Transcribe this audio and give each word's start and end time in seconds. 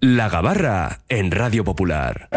La 0.00 0.28
Gabarra 0.28 1.00
en 1.08 1.32
Radio 1.32 1.64
Popular. 1.64 2.28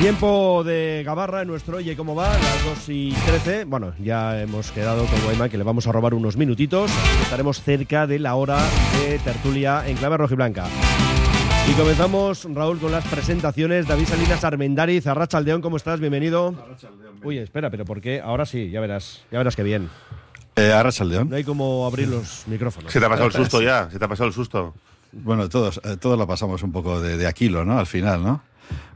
Tiempo 0.00 0.64
de 0.64 1.02
Gabarra 1.04 1.42
en 1.42 1.48
nuestro 1.48 1.76
Oye 1.76 1.94
cómo 1.94 2.14
va, 2.14 2.28
las 2.32 2.64
2 2.64 2.88
y 2.88 3.12
13. 3.12 3.66
Bueno, 3.66 3.92
ya 4.02 4.40
hemos 4.40 4.72
quedado 4.72 5.04
con 5.04 5.20
Guayma 5.24 5.50
que 5.50 5.58
le 5.58 5.64
vamos 5.64 5.86
a 5.86 5.92
robar 5.92 6.14
unos 6.14 6.38
minutitos. 6.38 6.90
Estaremos 7.22 7.60
cerca 7.60 8.06
de 8.06 8.18
la 8.18 8.34
hora 8.34 8.58
de 8.98 9.18
tertulia 9.18 9.86
en 9.86 9.98
clave 9.98 10.16
rojiblanca. 10.16 10.64
Y 11.70 11.74
comenzamos, 11.74 12.46
Raúl, 12.52 12.78
con 12.78 12.92
las 12.92 13.06
presentaciones. 13.06 13.86
David 13.86 14.06
Salinas 14.06 14.44
Armendariz, 14.44 15.06
Arrachaldeón, 15.06 15.62
¿cómo 15.62 15.76
estás? 15.76 16.00
Bienvenido. 16.00 16.54
Uy, 17.22 17.38
espera, 17.38 17.70
pero 17.70 17.84
¿por 17.84 18.00
qué? 18.00 18.20
Ahora 18.20 18.44
sí, 18.44 18.70
ya 18.70 18.80
verás, 18.80 19.22
ya 19.30 19.38
verás 19.38 19.56
qué 19.56 19.62
bien. 19.62 19.88
Eh, 20.56 20.72
Arrachaldeón. 20.72 21.30
No 21.30 21.36
hay 21.36 21.44
como 21.44 21.86
abrir 21.86 22.08
los 22.08 22.44
micrófonos. 22.46 22.92
Se 22.92 22.98
te 22.98 23.06
ha 23.06 23.08
pasado 23.08 23.28
el 23.28 23.32
susto 23.32 23.62
ya, 23.62 23.88
se 23.90 23.98
te 23.98 24.04
ha 24.04 24.08
pasado 24.08 24.26
el 24.28 24.34
susto. 24.34 24.74
Bueno, 25.12 25.48
todos, 25.48 25.80
eh, 25.84 25.96
todos 25.98 26.18
lo 26.18 26.26
pasamos 26.26 26.62
un 26.62 26.72
poco 26.72 27.00
de, 27.00 27.16
de 27.16 27.26
Aquilo, 27.26 27.64
¿no? 27.64 27.78
Al 27.78 27.86
final, 27.86 28.22
¿no? 28.22 28.42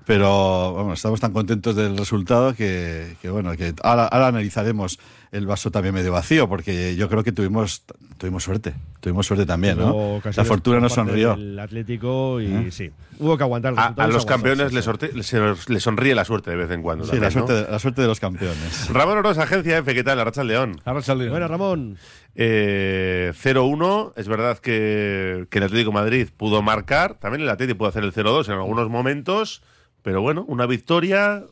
Pero 0.04 0.72
bueno, 0.72 0.92
estamos 0.92 1.20
tan 1.20 1.32
contentos 1.32 1.74
del 1.74 1.96
resultado 1.96 2.54
que, 2.54 3.16
que 3.20 3.30
bueno, 3.30 3.56
que 3.56 3.74
ahora, 3.82 4.06
ahora, 4.06 4.28
analizaremos 4.28 4.98
el 5.32 5.46
vaso 5.46 5.70
también 5.70 5.94
medio 5.94 6.12
vacío, 6.12 6.48
porque 6.48 6.96
yo 6.96 7.08
creo 7.08 7.24
que 7.24 7.32
tuvimos, 7.32 7.84
tuvimos 8.18 8.44
suerte, 8.44 8.74
tuvimos 9.00 9.26
suerte 9.26 9.46
también, 9.46 9.78
¿no? 9.78 10.20
La 10.34 10.44
fortuna 10.44 10.80
nos 10.80 10.92
sonrió. 10.92 11.34
El 11.34 11.58
Atlético 11.58 12.40
y 12.40 12.46
¿Eh? 12.46 12.70
sí, 12.70 12.90
hubo 13.18 13.36
que 13.36 13.42
aguantar. 13.42 13.74
A, 13.76 13.86
a, 13.96 14.06
los 14.06 14.26
campeones 14.26 14.72
les, 14.72 14.86
les, 15.68 15.82
sonríe 15.82 16.14
la 16.14 16.24
suerte 16.24 16.50
de 16.50 16.56
vez 16.56 16.70
en 16.70 16.82
cuando. 16.82 17.04
Sí, 17.04 17.12
también, 17.12 17.24
la, 17.24 17.30
suerte, 17.30 17.52
¿no? 17.52 17.72
la 17.72 17.78
suerte 17.78 18.02
de 18.02 18.08
los 18.08 18.20
campeones. 18.20 18.88
Ramón 18.90 19.18
Oroz, 19.18 19.38
Agencia 19.38 19.78
F, 19.78 19.94
¿qué 19.94 20.04
tal? 20.04 20.20
Arracha 20.20 20.44
León. 20.44 20.80
Arracha 20.84 21.14
León. 21.14 21.30
Bueno, 21.30 21.48
Ramón. 21.48 21.98
Eh, 22.34 23.32
0-1, 23.42 24.12
es 24.16 24.28
verdad 24.28 24.58
que, 24.58 25.46
que 25.50 25.58
el 25.58 25.64
Atlético 25.64 25.90
de 25.90 25.94
Madrid 25.94 26.28
pudo 26.36 26.60
marcar, 26.60 27.14
también 27.14 27.42
el 27.42 27.48
Atlético 27.48 27.78
pudo 27.78 27.88
hacer 27.88 28.04
el 28.04 28.12
0-2 28.12 28.46
en 28.46 28.54
algunos 28.54 28.90
momentos. 28.90 29.62
Pero 30.06 30.22
bueno, 30.22 30.44
una 30.46 30.66
victoria, 30.66 31.42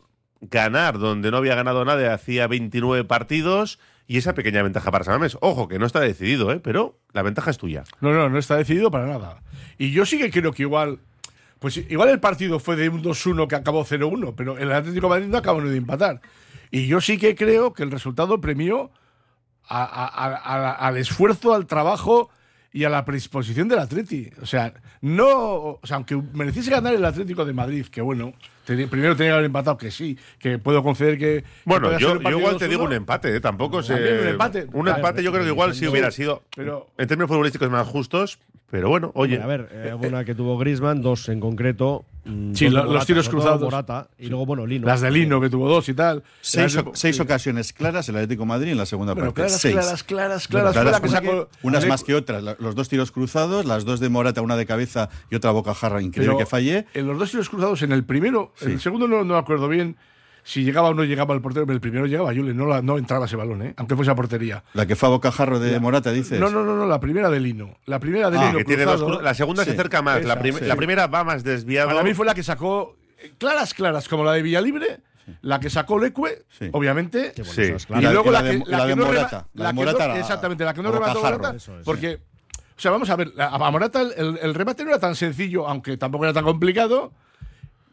ganar 0.50 0.98
donde 0.98 1.30
no 1.30 1.36
había 1.36 1.54
ganado 1.54 1.84
nadie 1.84 2.08
hacía 2.08 2.46
29 2.46 3.04
partidos 3.04 3.78
y 4.06 4.18
esa 4.18 4.34
pequeña 4.34 4.62
ventaja 4.62 4.90
para 4.90 5.04
Samames. 5.04 5.38
Ojo, 5.40 5.68
que 5.68 5.78
no 5.78 5.86
está 5.86 6.00
decidido, 6.00 6.52
¿eh? 6.52 6.60
pero 6.60 6.98
la 7.12 7.22
ventaja 7.22 7.50
es 7.50 7.58
tuya. 7.58 7.84
No, 8.00 8.12
no, 8.12 8.28
no 8.28 8.38
está 8.38 8.56
decidido 8.56 8.90
para 8.90 9.06
nada. 9.06 9.42
Y 9.78 9.92
yo 9.92 10.04
sí 10.04 10.18
que 10.18 10.30
creo 10.30 10.52
que 10.52 10.62
igual. 10.62 11.00
Pues 11.58 11.78
igual 11.78 12.10
el 12.10 12.20
partido 12.20 12.58
fue 12.58 12.76
de 12.76 12.90
un 12.90 13.02
2-1 13.02 13.48
que 13.48 13.56
acabó 13.56 13.86
0-1, 13.86 14.34
pero 14.36 14.58
el 14.58 14.70
Atlético 14.70 15.06
de 15.06 15.10
Madrid 15.10 15.28
no 15.28 15.38
acabó 15.38 15.62
de 15.62 15.76
empatar. 15.76 16.20
Y 16.70 16.86
yo 16.86 17.00
sí 17.00 17.16
que 17.16 17.34
creo 17.34 17.72
que 17.72 17.82
el 17.82 17.90
resultado 17.90 18.40
premió 18.40 18.90
a, 19.66 20.74
al 20.86 20.96
esfuerzo, 20.98 21.54
al 21.54 21.66
trabajo 21.66 22.28
y 22.70 22.84
a 22.84 22.90
la 22.90 23.04
predisposición 23.04 23.68
del 23.68 23.78
Atleti. 23.78 24.30
O 24.42 24.46
sea, 24.46 24.74
no. 25.00 25.28
O 25.28 25.80
sea, 25.84 25.96
aunque 25.96 26.20
mereciese 26.34 26.70
ganar 26.70 26.92
el 26.92 27.04
Atlético 27.04 27.44
de 27.44 27.52
Madrid, 27.52 27.86
que 27.86 28.02
bueno, 28.02 28.34
primero 28.64 29.16
tenía 29.16 29.30
que 29.30 29.34
haber 29.34 29.44
empatado, 29.44 29.76
que 29.76 29.90
sí, 29.90 30.18
que 30.38 30.58
puedo 30.58 30.82
conceder 30.82 31.18
que. 31.18 31.44
Bueno, 31.64 31.90
que 31.90 31.98
yo, 31.98 32.20
yo, 32.20 32.30
igual 32.30 32.56
te 32.56 32.68
digo 32.68 32.84
un 32.84 32.92
empate, 32.92 33.34
¿eh? 33.34 33.40
tampoco 33.40 33.82
se. 33.82 33.94
Un 33.94 34.28
empate. 34.28 34.66
Un 34.72 34.88
empate, 34.88 35.22
yo 35.22 35.32
creo 35.32 35.44
que 35.44 35.50
igual 35.50 35.74
sí 35.74 35.86
hubiera 35.86 36.10
sido. 36.10 36.42
Pero, 36.54 36.88
en 36.98 37.08
términos 37.08 37.28
futbolísticos 37.28 37.70
más 37.70 37.86
justos, 37.86 38.38
pero 38.70 38.88
bueno, 38.88 39.12
oye. 39.14 39.40
A 39.40 39.46
ver, 39.46 39.68
eh, 39.70 39.94
una 39.94 40.24
que 40.24 40.34
tuvo 40.34 40.58
Grisman, 40.58 41.00
dos 41.00 41.28
en 41.28 41.40
concreto. 41.40 42.04
Sí, 42.54 42.70
los 42.70 42.86
Morata, 42.86 43.04
tiros 43.04 43.28
cruzados. 43.28 43.60
Morata, 43.60 44.08
y 44.18 44.28
luego, 44.28 44.46
bueno, 44.46 44.66
Lino. 44.66 44.86
Las 44.86 45.02
de 45.02 45.10
Lino, 45.10 45.42
que 45.42 45.50
tuvo 45.50 45.68
dos 45.68 45.88
y 45.90 45.94
tal. 45.94 46.22
Seis, 46.40 46.74
o, 46.78 46.92
seis 46.94 47.20
ocasiones 47.20 47.74
claras 47.74 48.08
el 48.08 48.16
Atlético 48.16 48.44
de 48.44 48.46
Madrid 48.46 48.72
en 48.72 48.78
la 48.78 48.86
segunda 48.86 49.12
bueno, 49.12 49.28
parte. 49.28 49.42
Claras, 49.42 49.60
seis. 49.60 49.74
claras, 49.74 50.02
claras, 50.05 50.48
claras, 50.48 50.72
claras 50.72 51.00
que 51.02 51.08
sacó, 51.10 51.48
unas 51.62 51.86
más 51.86 52.02
que 52.02 52.14
otras. 52.14 52.42
Los 52.58 52.74
dos 52.74 52.89
tiros 52.89 53.12
cruzados, 53.12 53.66
las 53.66 53.84
dos 53.84 54.00
de 54.00 54.08
Morata, 54.08 54.40
una 54.40 54.56
de 54.56 54.64
cabeza 54.64 55.10
y 55.30 55.34
otra 55.34 55.50
bocajarra 55.50 56.00
increíble 56.00 56.34
Pero 56.34 56.39
que 56.39 56.46
fallé. 56.46 56.86
En 56.94 57.06
los 57.06 57.18
dos 57.18 57.30
tiros 57.30 57.50
cruzados, 57.50 57.83
en 57.83 57.92
el 57.92 58.05
primero, 58.05 58.53
sí. 58.54 58.66
el 58.66 58.80
segundo 58.80 59.08
no, 59.08 59.24
no 59.24 59.34
me 59.34 59.38
acuerdo 59.38 59.68
bien 59.68 59.96
si 60.44 60.62
llegaba 60.62 60.90
o 60.90 60.94
no 60.94 61.04
llegaba 61.04 61.34
el 61.34 61.40
portero, 61.40 61.64
pero 61.66 61.74
el 61.74 61.80
primero 61.80 62.06
llegaba 62.06 62.32
Yule, 62.32 62.52
no, 62.52 62.66
la, 62.66 62.82
no 62.82 62.98
entraba 62.98 63.24
ese 63.24 63.34
balón, 63.34 63.62
¿eh? 63.62 63.74
aunque 63.78 63.96
fuese 63.96 64.10
a 64.10 64.14
portería. 64.14 64.62
La 64.74 64.86
que 64.86 64.94
fue 64.94 65.08
a 65.08 65.12
bocajarro 65.12 65.58
de 65.58 65.72
la, 65.72 65.80
Morata, 65.80 66.12
dices. 66.12 66.38
No, 66.38 66.50
no, 66.50 66.62
no, 66.62 66.76
no, 66.76 66.86
la 66.86 67.00
primera 67.00 67.30
de 67.30 67.40
Lino. 67.40 67.78
La 67.86 67.98
primera 67.98 68.30
de 68.30 68.38
ah, 68.38 68.46
Lino. 68.46 68.58
Que 68.58 68.64
tiene 68.64 68.84
dos, 68.84 69.22
la 69.22 69.32
segunda 69.32 69.64
sí. 69.64 69.70
se 69.70 69.74
acerca 69.74 70.02
más, 70.02 70.22
la, 70.22 70.38
prim 70.38 70.56
sí. 70.56 70.64
la, 70.66 70.76
primera 70.76 71.06
va 71.06 71.24
más 71.24 71.42
desviada. 71.42 71.88
Para 71.88 72.02
mí 72.02 72.12
fue 72.12 72.26
la 72.26 72.34
que 72.34 72.42
sacó 72.42 72.94
claras, 73.38 73.72
claras, 73.72 74.06
como 74.06 74.22
la 74.22 74.32
de 74.34 74.42
Villalibre. 74.42 75.00
La 75.40 75.58
que 75.58 75.70
sacó 75.70 75.98
Leque, 75.98 76.44
sí. 76.50 76.68
obviamente. 76.72 77.32
Sí. 77.42 77.62
Y 77.62 78.02
luego 78.02 78.30
la, 78.30 78.42
que, 78.42 78.62
la, 78.66 78.84
de 78.84 78.94
Morata. 78.94 79.46
La, 79.54 79.68
que 79.70 79.72
Morata 79.72 80.18
exactamente, 80.18 80.64
la 80.66 80.74
que 80.74 80.82
no 80.82 80.92
remató 80.92 81.22
Morata. 81.22 81.56
Porque, 81.82 82.20
o 82.76 82.80
sea, 82.80 82.90
vamos 82.90 83.08
a 83.08 83.16
ver, 83.16 83.32
a 83.38 83.70
Morata 83.70 84.02
el, 84.02 84.12
el, 84.18 84.38
el 84.42 84.54
remate 84.54 84.84
no 84.84 84.90
era 84.90 84.98
tan 84.98 85.14
sencillo, 85.14 85.66
aunque 85.66 85.96
tampoco 85.96 86.24
era 86.24 86.34
tan 86.34 86.44
complicado. 86.44 87.12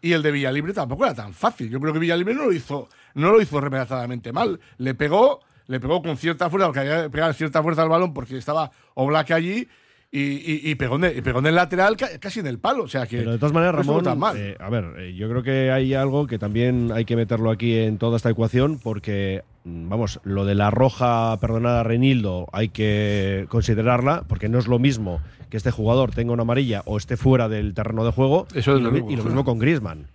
Y 0.02 0.14
el 0.14 0.24
de 0.24 0.32
Villalibre 0.32 0.74
tampoco 0.74 1.06
era 1.06 1.14
tan 1.14 1.34
fácil. 1.34 1.70
Yo 1.70 1.80
creo 1.80 1.94
que 1.94 2.00
Villalibre 2.00 2.34
no 2.34 2.46
lo 2.46 2.54
hizo, 2.54 2.90
no 3.14 3.32
lo 3.32 3.42
hizo 3.42 3.62
rematadamente 3.62 4.34
mal. 4.34 4.60
Le 4.78 4.96
pegó, 4.96 5.42
le 5.68 5.80
pegó 5.80 6.02
con 6.02 6.18
cierta 6.18 6.50
fuerza, 6.50 6.68
porque 6.68 6.80
había 6.80 7.10
pegado 7.10 7.34
cierta 7.34 7.62
fuerza 7.62 7.84
al 7.84 7.90
balón 7.90 8.14
porque 8.14 8.38
estaba 8.38 8.72
Oblak 8.96 9.32
allí. 9.32 9.68
Y, 10.14 10.20
y, 10.20 10.72
y, 10.72 10.76
pegó, 10.76 10.98
en 10.98 11.06
el, 11.06 11.18
y 11.18 11.22
pegó 11.22 11.40
en 11.40 11.46
el 11.46 11.56
lateral 11.56 11.96
casi 11.96 12.42
en 12.42 12.48
el 12.48 12.60
palo. 12.60 12.84
O 12.84 12.88
sea 12.88 13.06
que. 13.08 13.20
Pero 13.20 13.32
de 13.32 13.38
todas 13.38 13.54
maneras, 13.54 13.76
Ramón. 13.76 14.04
No 14.04 14.16
mal. 14.18 14.36
Eh, 14.36 14.58
a 14.60 14.70
ver, 14.70 14.86
eh, 14.98 15.14
yo 15.16 15.30
creo 15.30 15.42
que 15.42 15.72
hay 15.72 15.94
algo 15.94 16.28
que 16.28 16.38
también 16.38 16.92
hay 16.92 17.06
que 17.06 17.16
meterlo 17.16 17.50
aquí 17.50 17.78
en 17.78 17.98
toda 17.98 18.18
esta 18.18 18.30
ecuación, 18.30 18.78
porque, 18.78 19.44
vamos, 19.64 20.20
lo 20.24 20.44
de 20.44 20.56
la 20.56 20.70
roja 20.70 21.38
perdonada 21.40 21.82
a 21.82 21.84
Reinildo 21.84 22.48
hay 22.52 22.70
que 22.70 23.46
considerarla, 23.48 24.26
porque 24.28 24.50
no 24.50 24.60
es 24.60 24.68
lo 24.68 24.80
mismo 24.80 25.22
que 25.52 25.58
este 25.58 25.70
jugador 25.70 26.12
tenga 26.12 26.32
una 26.32 26.44
amarilla 26.44 26.82
o 26.86 26.98
esté 26.98 27.18
fuera 27.18 27.50
del 27.50 27.74
terreno 27.76 28.06
de 28.06 28.12
juego. 28.12 28.48
Eso 28.56 28.74
es 28.74 28.80
y, 28.80 28.84
lo, 28.84 28.90
mismo, 28.90 29.12
y 29.12 29.18
lo 29.18 29.24
mismo 29.26 29.44
con 29.44 29.60
Griezmann. 29.60 30.08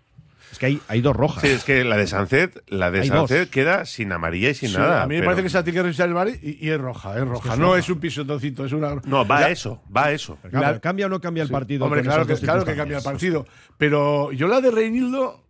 Es 0.51 0.59
que 0.59 0.67
hay, 0.67 0.81
hay, 0.89 1.03
dos 1.03 1.15
rojas. 1.15 1.43
Sí, 1.43 1.49
es 1.49 1.63
que 1.63 1.85
la 1.85 1.99
de 1.99 2.07
Sánchez, 2.07 2.63
la 2.69 2.91
de 2.91 3.05
Sánchez 3.05 3.51
queda 3.51 3.85
sin 3.85 4.11
amarilla 4.13 4.49
y 4.49 4.55
sin 4.55 4.71
sí, 4.71 4.77
nada. 4.77 5.03
A 5.03 5.07
mí 5.07 5.15
me 5.15 5.21
pero... 5.21 5.33
parece 5.33 5.43
que 5.43 5.51
se 5.51 5.63
tiene 5.63 5.77
que 5.77 5.83
revisar 5.83 6.09
el 6.09 6.15
bar 6.15 6.29
y, 6.29 6.59
y, 6.59 6.71
es 6.71 6.81
roja, 6.81 7.19
es 7.19 7.29
roja. 7.29 7.49
Es 7.49 7.55
que 7.55 7.61
no 7.61 7.67
roja. 7.67 7.79
es 7.79 7.91
un 7.91 8.01
pisotoncito, 8.01 8.65
es 8.65 8.73
una. 8.73 8.95
No, 9.05 9.27
va 9.27 9.41
la... 9.41 9.47
a 9.47 9.51
eso, 9.51 9.83
va 9.95 10.07
a 10.07 10.13
eso. 10.13 10.39
La... 10.51 10.81
¿Cambia 10.81 11.07
o 11.07 11.09
no 11.11 11.21
cambia 11.21 11.43
el 11.43 11.51
partido? 11.51 11.85
Hombre, 11.85 12.03
claro 12.03 12.27
que, 12.27 12.35
claro 12.37 12.65
que 12.65 12.75
cambia 12.75 12.97
el 12.97 13.05
partido. 13.05 13.47
Pero 13.77 14.33
yo 14.33 14.49
la 14.49 14.63
de 14.63 14.71
Reinildo, 14.71 15.45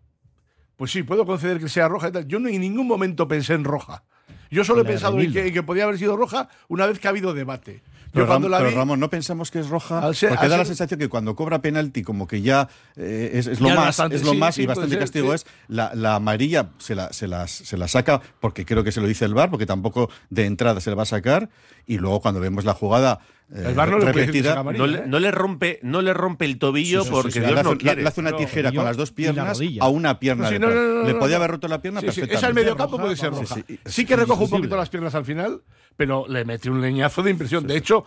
pues 0.77 0.91
sí, 0.91 1.05
puedo 1.05 1.25
conceder 1.25 1.61
que 1.61 1.69
sea 1.69 1.87
roja 1.87 2.09
y 2.09 2.13
tal. 2.13 2.27
Yo 2.27 2.41
no 2.41 2.49
en 2.49 2.61
ningún 2.61 2.89
momento 2.89 3.29
pensé 3.29 3.55
en 3.55 3.63
roja. 3.63 4.03
Yo 4.51 4.65
solo 4.65 4.83
he 4.83 4.85
pensado 4.85 5.21
en 5.21 5.33
que, 5.33 5.47
en 5.47 5.53
que, 5.53 5.63
podía 5.63 5.85
haber 5.85 5.99
sido 5.99 6.17
roja 6.17 6.49
una 6.67 6.87
vez 6.87 6.99
que 6.99 7.07
ha 7.07 7.11
habido 7.11 7.33
debate. 7.33 7.83
Pero, 8.13 8.25
Yo 8.25 8.29
cuando 8.29 8.49
Ram, 8.49 8.53
la 8.53 8.59
pero 8.59 8.71
vi, 8.71 8.77
Ramón, 8.77 9.01
no 9.01 9.11
pensamos 9.11 9.51
que 9.51 9.59
es 9.59 9.69
roja, 9.69 10.01
ser, 10.15 10.31
porque 10.31 10.45
da 10.45 10.51
ser, 10.51 10.59
la 10.59 10.65
sensación 10.65 11.01
que 11.01 11.09
cuando 11.09 11.35
cobra 11.35 11.61
penalti 11.61 12.03
como 12.03 12.27
que 12.27 12.43
ya 12.43 12.69
eh, 12.97 13.31
es, 13.35 13.47
es, 13.47 13.61
lo 13.61 13.69
más, 13.69 13.79
bastante, 13.87 14.17
es 14.17 14.25
lo 14.25 14.33
sí, 14.33 14.37
más 14.39 14.55
sí, 14.55 14.63
y 14.63 14.67
bastante 14.67 14.91
ser, 14.91 14.99
castigo 15.01 15.29
sí. 15.29 15.35
es 15.35 15.47
la, 15.69 15.95
la, 15.95 16.15
amarilla 16.15 16.71
se 16.79 16.95
la, 16.95 17.13
se, 17.13 17.29
las, 17.29 17.51
se 17.51 17.77
la 17.77 17.89
saca 17.89 18.21
porque 18.41 18.65
creo 18.65 18.85
que 18.85 18.93
se 18.93 19.01
lo 19.01 19.07
dice 19.07 19.25
el 19.25 19.35
VAR, 19.35 19.51
porque 19.51 19.67
tampoco 19.67 20.11
de 20.31 20.47
entrada 20.47 20.81
se 20.81 20.91
le 20.91 20.97
va 20.97 21.03
a 21.03 21.07
sacar 21.07 21.51
y 21.87 21.99
luego 21.99 22.21
cuando 22.21 22.41
vemos 22.41 22.65
la 22.65 22.75
jugada 22.75 23.21
el 23.55 23.75
bar 23.75 23.91
no 23.91 23.99
repetida, 23.99 24.63
le 24.65 24.79
no, 24.79 24.87
le, 24.87 25.07
no, 25.07 25.21
le, 25.21 25.31
rompe, 25.31 25.79
no 25.83 26.03
le 26.03 26.13
rompe 26.13 26.45
el 26.47 26.59
tobillo 26.59 27.03
sí, 27.03 27.07
sí, 27.07 27.13
porque 27.13 27.31
sí, 27.31 27.41
Dios 27.41 27.53
le, 27.53 27.63
no 27.63 27.71
hace, 27.71 27.79
quiere. 27.79 28.03
le 28.03 28.09
hace 28.09 28.21
una 28.21 28.37
tijera 28.37 28.71
no, 28.71 28.77
con 28.77 28.85
las 28.85 28.97
dos 28.97 29.13
piernas 29.13 29.61
a 29.81 29.89
una 29.89 30.19
pierna. 30.19 30.51
no, 30.59 30.69
no, 30.71 31.03
le 31.05 31.15
podía 31.15 31.37
haber 31.37 31.53
roto 31.53 31.69
la 31.69 31.81
pierna 31.81 32.01
perfectamente. 32.01 32.35
Esa 32.37 32.49
al 32.49 32.55
medio 32.55 32.77
campo 32.77 32.99
puede 32.99 33.17
ser 33.17 33.31
roja. 33.31 33.57
Sí, 33.85 34.05
que 34.05 34.17
recoge 34.17 34.45
un 34.45 34.51
poquito 34.51 34.77
las 34.77 34.89
piernas 34.89 35.15
al 35.15 35.25
final, 35.25 35.63
pero 35.97 36.27
le 36.29 36.45
mete 36.45 36.71
un 36.71 36.81
leñazo 36.81 37.23
de 37.23 37.31
impresión. 37.31 37.67
De 37.69 37.77
hecho, 37.77 38.05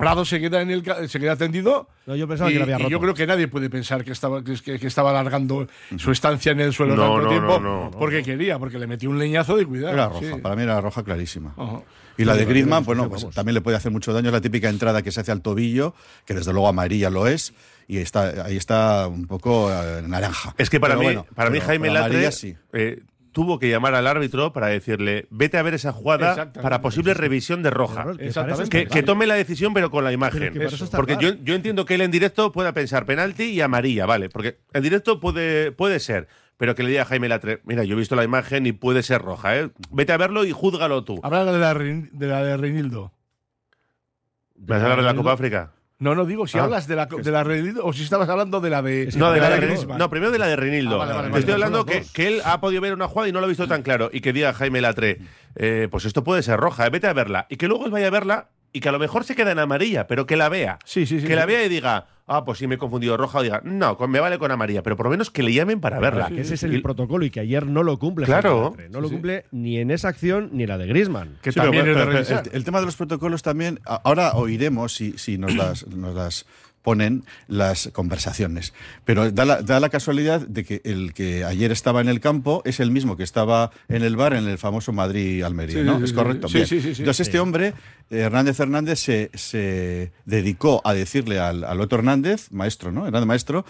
Prado 0.00 0.24
se 0.24 0.40
queda 0.40 0.62
en 0.62 0.70
el 0.70 0.82
se 1.10 1.20
queda 1.20 1.36
tendido. 1.36 1.90
No, 2.06 2.16
yo 2.16 2.26
pensaba 2.26 2.48
y, 2.48 2.54
que 2.54 2.58
lo 2.60 2.64
había 2.64 2.78
roto. 2.78 2.88
Y 2.88 2.90
yo 2.90 3.00
creo 3.00 3.12
que 3.12 3.26
nadie 3.26 3.48
puede 3.48 3.68
pensar 3.68 4.02
que 4.02 4.12
estaba 4.12 4.42
que, 4.42 4.78
que 4.78 4.86
estaba 4.86 5.10
alargando 5.10 5.66
su 5.98 6.10
estancia 6.10 6.52
en 6.52 6.60
el 6.60 6.72
suelo 6.72 6.96
no, 6.96 7.02
tanto 7.02 7.20
no, 7.20 7.28
tiempo 7.28 7.60
no, 7.60 7.90
porque 7.98 8.22
quería, 8.22 8.58
porque 8.58 8.78
le 8.78 8.86
metió 8.86 9.10
un 9.10 9.18
leñazo 9.18 9.58
de 9.58 9.66
cuidado. 9.66 9.92
Era 9.92 10.08
roja, 10.08 10.36
sí. 10.36 10.40
para 10.40 10.56
mí 10.56 10.62
era 10.62 10.80
roja 10.80 11.04
clarísima. 11.04 11.52
Uh 11.54 11.62
-huh. 11.62 11.82
Y 12.20 12.24
la 12.26 12.36
de 12.36 12.44
Griezmann, 12.44 12.84
bueno, 12.84 13.08
pues 13.08 13.26
también 13.30 13.54
le 13.54 13.62
puede 13.62 13.78
hacer 13.78 13.90
mucho 13.90 14.12
daño. 14.12 14.28
Es 14.28 14.32
la 14.32 14.40
típica 14.40 14.68
entrada 14.68 15.02
que 15.02 15.10
se 15.10 15.20
hace 15.20 15.32
al 15.32 15.40
tobillo, 15.40 15.94
que 16.26 16.34
desde 16.34 16.52
luego 16.52 16.68
amarilla 16.68 17.08
lo 17.08 17.26
es. 17.26 17.54
Y 17.88 17.96
está, 17.96 18.44
ahí 18.44 18.56
está 18.56 19.08
un 19.08 19.26
poco 19.26 19.72
eh, 19.72 20.02
naranja. 20.06 20.54
Es 20.58 20.68
que 20.68 20.78
para 20.78 20.94
pero 20.94 21.00
mí, 21.00 21.06
bueno, 21.06 21.26
para 21.34 21.50
mí 21.50 21.60
Jaime 21.60 21.90
Latre 21.90 22.30
sí. 22.30 22.54
eh, 22.74 23.02
tuvo 23.32 23.58
que 23.58 23.70
llamar 23.70 23.94
al 23.94 24.06
árbitro 24.06 24.52
para 24.52 24.66
decirle, 24.66 25.26
vete 25.30 25.56
a 25.56 25.62
ver 25.62 25.74
esa 25.74 25.92
jugada 25.92 26.52
para 26.52 26.82
posible 26.82 27.14
revisión 27.14 27.62
de 27.62 27.70
roja. 27.70 28.06
Que, 28.70 28.86
que, 28.86 29.02
tome 29.02 29.26
la 29.26 29.34
decisión, 29.34 29.72
pero 29.72 29.90
con 29.90 30.04
la 30.04 30.12
imagen. 30.12 30.52
Porque 30.92 31.16
yo, 31.18 31.34
yo, 31.42 31.54
entiendo 31.54 31.86
que 31.86 31.94
él 31.94 32.02
en 32.02 32.10
directo 32.10 32.52
pueda 32.52 32.72
pensar 32.74 33.06
penalti 33.06 33.44
y 33.44 33.60
amarilla, 33.62 34.04
¿vale? 34.04 34.28
Porque 34.28 34.58
en 34.74 34.82
directo 34.82 35.20
puede, 35.20 35.72
puede 35.72 36.00
ser. 36.00 36.28
Pero 36.60 36.74
que 36.74 36.82
le 36.82 36.90
diga 36.90 37.02
a 37.02 37.04
Jaime 37.06 37.26
Latre, 37.26 37.62
mira, 37.64 37.84
yo 37.84 37.94
he 37.94 37.98
visto 37.98 38.14
la 38.16 38.22
imagen 38.22 38.66
y 38.66 38.72
puede 38.72 39.02
ser 39.02 39.22
roja, 39.22 39.56
¿eh? 39.56 39.70
Vete 39.92 40.12
a 40.12 40.18
verlo 40.18 40.44
y 40.44 40.52
júzgalo 40.52 41.04
tú. 41.04 41.18
Habla 41.22 41.46
de 41.46 41.58
la 41.58 41.72
de, 41.72 42.26
la 42.26 42.44
de 42.44 42.58
Reinildo. 42.58 43.14
¿Vas 44.56 44.82
a 44.82 44.82
hablar 44.82 44.98
de 44.98 45.04
la 45.04 45.14
Copa 45.14 45.32
África? 45.32 45.72
No, 45.98 46.14
no 46.14 46.26
digo 46.26 46.46
si 46.46 46.58
ah. 46.58 46.64
hablas 46.64 46.86
de 46.86 46.96
la, 46.96 47.06
de 47.06 47.30
la 47.30 47.44
Reinildo 47.44 47.82
o 47.82 47.94
si 47.94 48.02
estabas 48.02 48.28
hablando 48.28 48.60
de 48.60 48.68
la 48.68 48.82
de. 48.82 49.08
No, 49.16 49.32
de, 49.32 49.40
la, 49.40 49.48
de, 49.48 49.86
No, 49.96 50.10
primero 50.10 50.30
de 50.30 50.38
la 50.38 50.48
de 50.48 50.56
Reinildo. 50.56 51.00
Ah, 51.00 51.30
estoy 51.34 51.54
hablando 51.54 51.86
que, 51.86 52.04
que, 52.12 52.28
él 52.28 52.42
ha 52.44 52.60
podido 52.60 52.82
ver 52.82 52.92
una 52.92 53.08
jugada 53.08 53.30
y 53.30 53.32
no 53.32 53.40
lo 53.40 53.46
ha 53.46 53.48
visto 53.48 53.66
tan 53.66 53.80
claro. 53.82 54.10
Y 54.12 54.20
que 54.20 54.34
diga 54.34 54.52
Jaime 54.52 54.82
Latre, 54.82 55.22
eh, 55.56 55.88
pues 55.90 56.04
esto 56.04 56.24
puede 56.24 56.42
ser 56.42 56.60
roja, 56.60 56.86
eh, 56.86 56.90
vete 56.90 57.06
a 57.06 57.14
verla. 57.14 57.46
Y 57.48 57.56
que 57.56 57.68
luego 57.68 57.86
él 57.86 57.90
vaya 57.90 58.08
a 58.08 58.10
verla 58.10 58.50
y 58.72 58.80
que 58.80 58.88
a 58.88 58.92
lo 58.92 58.98
mejor 58.98 59.24
se 59.24 59.34
queda 59.34 59.52
en 59.52 59.58
amarilla, 59.58 60.06
pero 60.06 60.26
que 60.26 60.36
la 60.36 60.48
vea. 60.48 60.78
Sí, 60.84 61.06
sí, 61.06 61.20
sí. 61.20 61.26
Que 61.26 61.36
la 61.36 61.46
vea 61.46 61.64
y 61.64 61.68
diga, 61.68 62.06
ah, 62.26 62.44
pues 62.44 62.58
sí 62.58 62.66
me 62.66 62.76
he 62.76 62.78
confundido 62.78 63.16
roja, 63.16 63.38
o 63.38 63.42
diga, 63.42 63.60
no, 63.64 63.96
me 64.08 64.20
vale 64.20 64.38
con 64.38 64.50
amarilla, 64.50 64.82
pero 64.82 64.96
por 64.96 65.06
lo 65.06 65.10
menos 65.10 65.30
que 65.30 65.42
le 65.42 65.52
llamen 65.52 65.80
para 65.80 65.98
verla. 65.98 66.28
Que 66.28 66.42
ese 66.42 66.54
es 66.54 66.62
el 66.62 66.80
protocolo 66.82 67.24
y 67.24 67.30
que 67.30 67.40
ayer 67.40 67.66
no 67.66 67.82
lo 67.82 67.98
cumple. 67.98 68.26
Claro. 68.26 68.74
No 68.90 69.00
lo 69.00 69.08
cumple 69.08 69.44
ni 69.50 69.78
en 69.78 69.90
esa 69.90 70.08
acción 70.08 70.50
ni 70.52 70.62
en 70.62 70.68
la 70.68 70.78
de 70.78 70.86
Grisman. 70.86 71.38
Que 71.42 71.52
también 71.52 71.86
el, 71.88 72.64
tema 72.64 72.80
de 72.80 72.86
los 72.86 72.96
protocolos 72.96 73.42
también, 73.42 73.80
ahora 73.84 74.34
oiremos 74.34 74.94
si, 74.94 75.18
si 75.18 75.38
nos 75.38 75.54
las, 75.54 75.86
nos 75.88 76.14
las 76.14 76.46
ponen 76.82 77.24
las 77.48 77.90
conversaciones. 77.92 78.72
Pero 79.04 79.30
da 79.30 79.44
la, 79.44 79.62
da 79.62 79.80
la, 79.80 79.88
casualidad 79.88 80.40
de 80.40 80.64
que 80.64 80.80
el 80.84 81.12
que 81.14 81.44
ayer 81.44 81.72
estaba 81.72 82.00
en 82.00 82.08
el 82.08 82.20
campo 82.20 82.62
es 82.64 82.80
el 82.80 82.90
mismo 82.90 83.16
que 83.16 83.22
estaba 83.22 83.70
en 83.88 84.02
el 84.02 84.16
bar 84.16 84.34
en 84.34 84.48
el 84.48 84.58
famoso 84.58 84.92
Madrid-Almería, 84.92 85.82
¿no? 85.82 86.02
es 86.02 86.12
correcto. 86.12 86.48
Sí, 86.48 86.64
sí, 86.64 86.76
Entonces 86.76 87.20
este 87.20 87.40
hombre, 87.40 87.74
Hernández 88.08 88.60
Hernández, 88.60 88.98
se, 89.00 89.30
se 89.34 90.12
dedicó 90.24 90.80
a 90.84 90.94
decirle 90.94 91.38
al, 91.38 91.64
al, 91.64 91.80
otro 91.80 91.98
Hernández, 91.98 92.50
maestro, 92.50 92.92
¿no? 92.92 93.06
Hernández 93.06 93.26
maestro, 93.26 93.64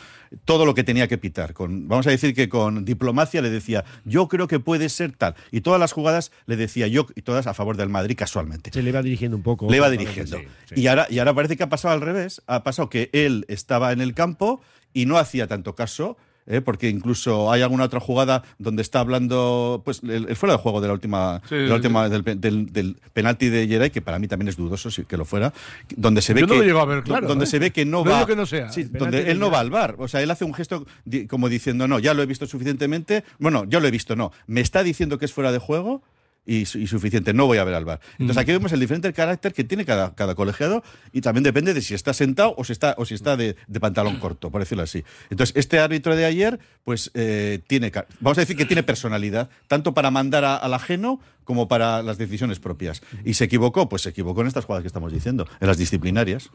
todo 0.45 0.67
lo 0.67 0.75
que 0.75 0.85
tenía 0.85 1.09
que 1.09 1.19
pitar. 1.19 1.55
Con, 1.55 1.89
vamos 1.89 2.07
a 2.07 2.11
decir 2.11 2.35
que 2.35 2.49
con 2.49 2.85
diplomacia 2.85 3.43
le 3.43 3.51
decía, 3.51 3.85
yo 4.05 4.29
creo 4.29 4.47
que 4.47 4.61
puede 4.61 4.89
ser 4.89 5.13
tal. 5.13 5.35
Y 5.51 5.63
todas 5.63 5.81
las 5.81 5.93
jugadas 5.93 6.31
le 6.47 6.57
decía 6.57 6.87
yo, 6.87 7.07
y 7.15 7.23
todas 7.23 7.47
a 7.47 7.55
favor 7.55 7.77
del 7.77 7.89
Madrid 7.89 8.17
casualmente. 8.17 8.71
Se 8.73 8.83
le 8.83 8.91
iba 8.91 9.03
dirigiendo 9.03 9.37
un 9.37 9.43
poco. 9.43 9.71
Le 9.71 9.77
iba 9.77 9.91
dirigiendo. 9.91 10.39
Y, 10.75 10.87
ahora, 10.87 11.07
y 11.11 11.19
ahora 11.19 11.35
parece 11.35 11.57
que 11.57 11.63
ha 11.63 11.69
pasado 11.69 11.95
al 11.95 12.01
revés. 12.01 12.43
Ha 12.47 12.63
pasado 12.63 12.89
que 12.89 13.00
él 13.13 13.47
estaba 13.49 13.93
en 13.93 14.01
el 14.01 14.13
campo 14.13 14.61
y 14.93 15.07
no 15.07 15.17
hacía 15.17 15.47
tanto 15.47 15.75
caso. 15.75 16.17
¿eh? 16.51 16.61
porque 16.61 16.89
incluso 16.89 17.51
hay 17.51 17.63
alguna 17.63 17.85
otra 17.85 18.01
jugada 18.01 18.43
donde 18.59 18.83
está 18.83 19.01
hablando, 19.01 19.83
pues 19.85 20.03
el, 20.03 20.35
fuera 20.37 20.57
de 20.57 20.59
juego 20.59 20.81
de 20.81 20.89
la 20.89 20.95
última, 20.95 21.41
última 21.51 22.09
del, 22.09 22.97
penalti 23.13 23.49
de 23.49 23.67
Geray, 23.67 23.91
que 23.91 24.03
para 24.03 24.19
mí 24.19 24.29
también 24.29 24.49
es 24.49 24.57
dudoso 24.57 24.91
si 24.91 25.05
que 25.05 25.17
lo 25.17 25.25
fuera, 25.25 25.53
donde 25.97 26.21
se 26.23 26.35
ve 26.35 26.47
que 26.47 26.73
donde 26.73 27.45
¿eh? 27.45 27.47
se 27.47 27.59
ve 27.59 27.71
que 27.71 27.85
no 27.85 28.05
va, 28.05 28.27
que 28.27 28.37
no 28.37 28.47
sea, 28.47 28.71
donde 28.91 29.31
él 29.31 29.39
no 29.39 29.51
va 29.51 29.61
al 29.61 29.71
bar, 29.71 29.97
o 29.99 30.09
sea, 30.09 30.23
él 30.23 30.31
hace 30.31 30.45
un 30.45 30.55
gesto 30.55 30.87
como 31.29 31.49
diciendo 31.49 31.87
no, 31.87 31.99
ya 31.99 32.15
lo 32.15 32.23
he 32.23 32.27
visto 32.27 32.47
suficientemente, 32.47 33.25
bueno, 33.39 33.65
ya 33.69 33.81
lo 33.81 33.87
he 33.87 33.91
visto, 33.91 34.17
no, 34.17 34.33
me 34.47 34.61
está 34.61 34.83
diciendo 34.83 35.19
que 35.19 35.25
es 35.25 35.33
fuera 35.33 35.53
de 35.53 35.59
juego 35.59 36.03
y, 36.51 36.67
suficiente, 36.67 37.33
no 37.33 37.47
voy 37.47 37.59
a 37.59 37.65
ver 37.65 37.75
al 37.75 37.85
bar. 37.85 38.01
Entonces 38.13 38.37
aquí 38.37 38.51
vemos 38.51 38.73
el 38.73 38.81
diferente 38.81 39.13
carácter 39.13 39.53
que 39.53 39.63
tiene 39.63 39.85
cada, 39.85 40.17
cada 40.17 40.35
colegiado 40.35 40.83
y 41.13 41.21
también 41.21 41.45
depende 41.45 41.75
de 41.75 41.81
si 41.81 41.95
está 41.95 42.13
sentado 42.13 42.55
o 42.57 42.65
si 42.65 42.73
está, 42.73 42.97
o 42.99 43.05
si 43.05 43.15
está 43.15 43.37
de, 43.37 43.55
pantalón 43.81 44.19
corto, 44.19 44.51
por 44.51 44.61
decirlo 44.61 44.83
así. 44.83 45.05
Entonces 45.31 45.55
este 45.57 45.79
árbitro 45.79 46.17
de 46.17 46.25
ayer, 46.25 46.59
pues 46.83 47.13
eh, 47.15 47.61
tiene, 47.69 47.93
vamos 48.19 48.37
a 48.39 48.41
decir 48.41 48.57
que 48.57 48.65
tiene 48.65 48.83
personalidad, 48.83 49.49
tanto 49.69 49.95
para 49.95 50.11
mandar 50.11 50.45
al 50.45 50.75
ajeno 50.75 51.21
como 51.51 51.67
para 51.67 52.01
las 52.01 52.17
decisiones 52.17 52.61
propias. 52.61 53.03
Y 53.25 53.35
se 53.35 53.43
equivocó, 53.43 53.89
pues 53.89 54.03
se 54.03 54.11
equivocó 54.11 54.43
en 54.43 54.47
estas 54.47 54.67
jugadas 54.67 54.85
que 54.85 54.87
estamos 54.87 55.13
diciendo, 55.13 55.49
en 55.59 55.67
las 55.67 55.79
disciplinarias. 55.79 56.49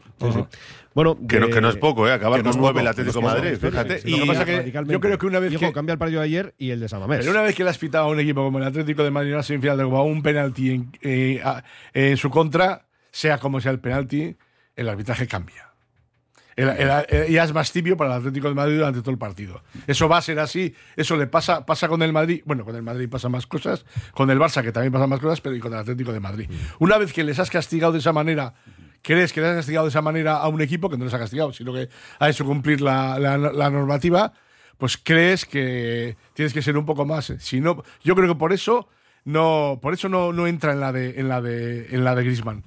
Bueno, 0.94 1.18
que, 1.28 1.38
no, 1.38 1.48
que 1.50 1.60
no 1.60 1.68
es 1.68 1.76
poco, 1.76 2.08
¿eh? 2.08 2.14
acabar 2.14 2.42
con 2.42 2.56
nueve 2.56 2.80
el 2.80 2.86
Atlético 2.86 3.18
de 3.18 3.26
Madrid, 3.26 3.58
fíjate. 3.60 4.00
Y, 4.06 4.12
lo 4.12 4.22
que 4.22 4.26
pasa 4.26 4.44
que 4.46 4.72
yo 4.88 4.98
creo 4.98 5.18
que 5.18 5.26
una 5.26 5.38
vez 5.38 5.54
que 5.54 5.70
cambia 5.70 5.92
el 5.92 5.98
partido 5.98 6.22
de 6.22 6.28
ayer 6.28 6.54
y 6.56 6.70
el 6.70 6.80
de 6.80 6.88
Samamés. 6.88 7.18
Pero 7.18 7.32
una 7.32 7.42
vez 7.42 7.54
que 7.54 7.62
le 7.62 7.68
has 7.68 7.76
pitado 7.76 8.06
a 8.06 8.08
un 8.08 8.18
equipo 8.18 8.42
como 8.42 8.56
el 8.56 8.64
Atlético 8.64 9.04
de 9.04 9.10
Madrid 9.10 9.32
en 9.32 9.36
la 9.36 9.42
semifinal 9.42 9.76
de 9.76 9.84
Copa 9.84 10.00
un 10.00 10.22
penalti 10.22 10.70
en, 10.70 10.90
eh, 11.02 11.42
en 11.92 12.16
su 12.16 12.30
contra, 12.30 12.86
sea 13.10 13.36
como 13.36 13.60
sea 13.60 13.72
el 13.72 13.80
penalti, 13.80 14.34
el 14.76 14.88
arbitraje 14.88 15.26
cambia 15.26 15.75
ya 16.56 17.44
es 17.44 17.52
más 17.52 17.70
tibio 17.70 17.96
para 17.96 18.12
el 18.12 18.20
Atlético 18.20 18.48
de 18.48 18.54
Madrid 18.54 18.76
durante 18.76 19.00
todo 19.00 19.10
el 19.10 19.18
partido. 19.18 19.62
Eso 19.86 20.08
va 20.08 20.18
a 20.18 20.22
ser 20.22 20.38
así. 20.38 20.74
Eso 20.96 21.16
le 21.16 21.26
pasa, 21.26 21.66
pasa 21.66 21.86
con 21.88 22.02
el 22.02 22.12
Madrid. 22.12 22.42
Bueno, 22.46 22.64
con 22.64 22.74
el 22.74 22.82
Madrid 22.82 23.08
pasa 23.08 23.28
más 23.28 23.46
cosas. 23.46 23.84
Con 24.12 24.30
el 24.30 24.38
Barça, 24.38 24.62
que 24.62 24.72
también 24.72 24.92
pasa 24.92 25.06
más 25.06 25.20
cosas, 25.20 25.40
pero 25.40 25.54
y 25.54 25.60
con 25.60 25.72
el 25.72 25.80
Atlético 25.80 26.12
de 26.12 26.20
Madrid. 26.20 26.50
Una 26.78 26.96
vez 26.96 27.12
que 27.12 27.24
les 27.24 27.38
has 27.38 27.50
castigado 27.50 27.92
de 27.92 27.98
esa 27.98 28.12
manera, 28.12 28.54
crees 29.02 29.32
que 29.32 29.40
les 29.40 29.50
has 29.50 29.56
castigado 29.56 29.84
de 29.84 29.90
esa 29.90 30.02
manera 30.02 30.36
a 30.36 30.48
un 30.48 30.62
equipo 30.62 30.88
que 30.88 30.96
no 30.96 31.04
les 31.04 31.12
ha 31.12 31.18
castigado, 31.18 31.52
sino 31.52 31.74
que 31.74 31.90
ha 32.18 32.30
hecho 32.30 32.46
cumplir 32.46 32.80
la, 32.80 33.18
normativa, 33.70 34.32
pues 34.78 34.96
crees 34.96 35.44
que 35.44 36.16
tienes 36.32 36.54
que 36.54 36.62
ser 36.62 36.78
un 36.78 36.86
poco 36.86 37.04
más. 37.04 37.34
Si 37.38 37.60
no, 37.60 37.82
yo 38.02 38.14
creo 38.14 38.28
que 38.28 38.38
por 38.38 38.54
eso 38.54 38.88
no, 39.24 39.78
por 39.82 39.92
eso 39.92 40.08
no, 40.08 40.32
no 40.32 40.46
entra 40.46 40.72
en 40.72 40.80
la 40.80 40.92
de, 40.92 41.20
en 41.20 41.28
la 41.28 41.42
de, 41.42 41.88
en 41.90 42.02
la 42.02 42.14
de 42.14 42.24
Griezmann 42.24 42.64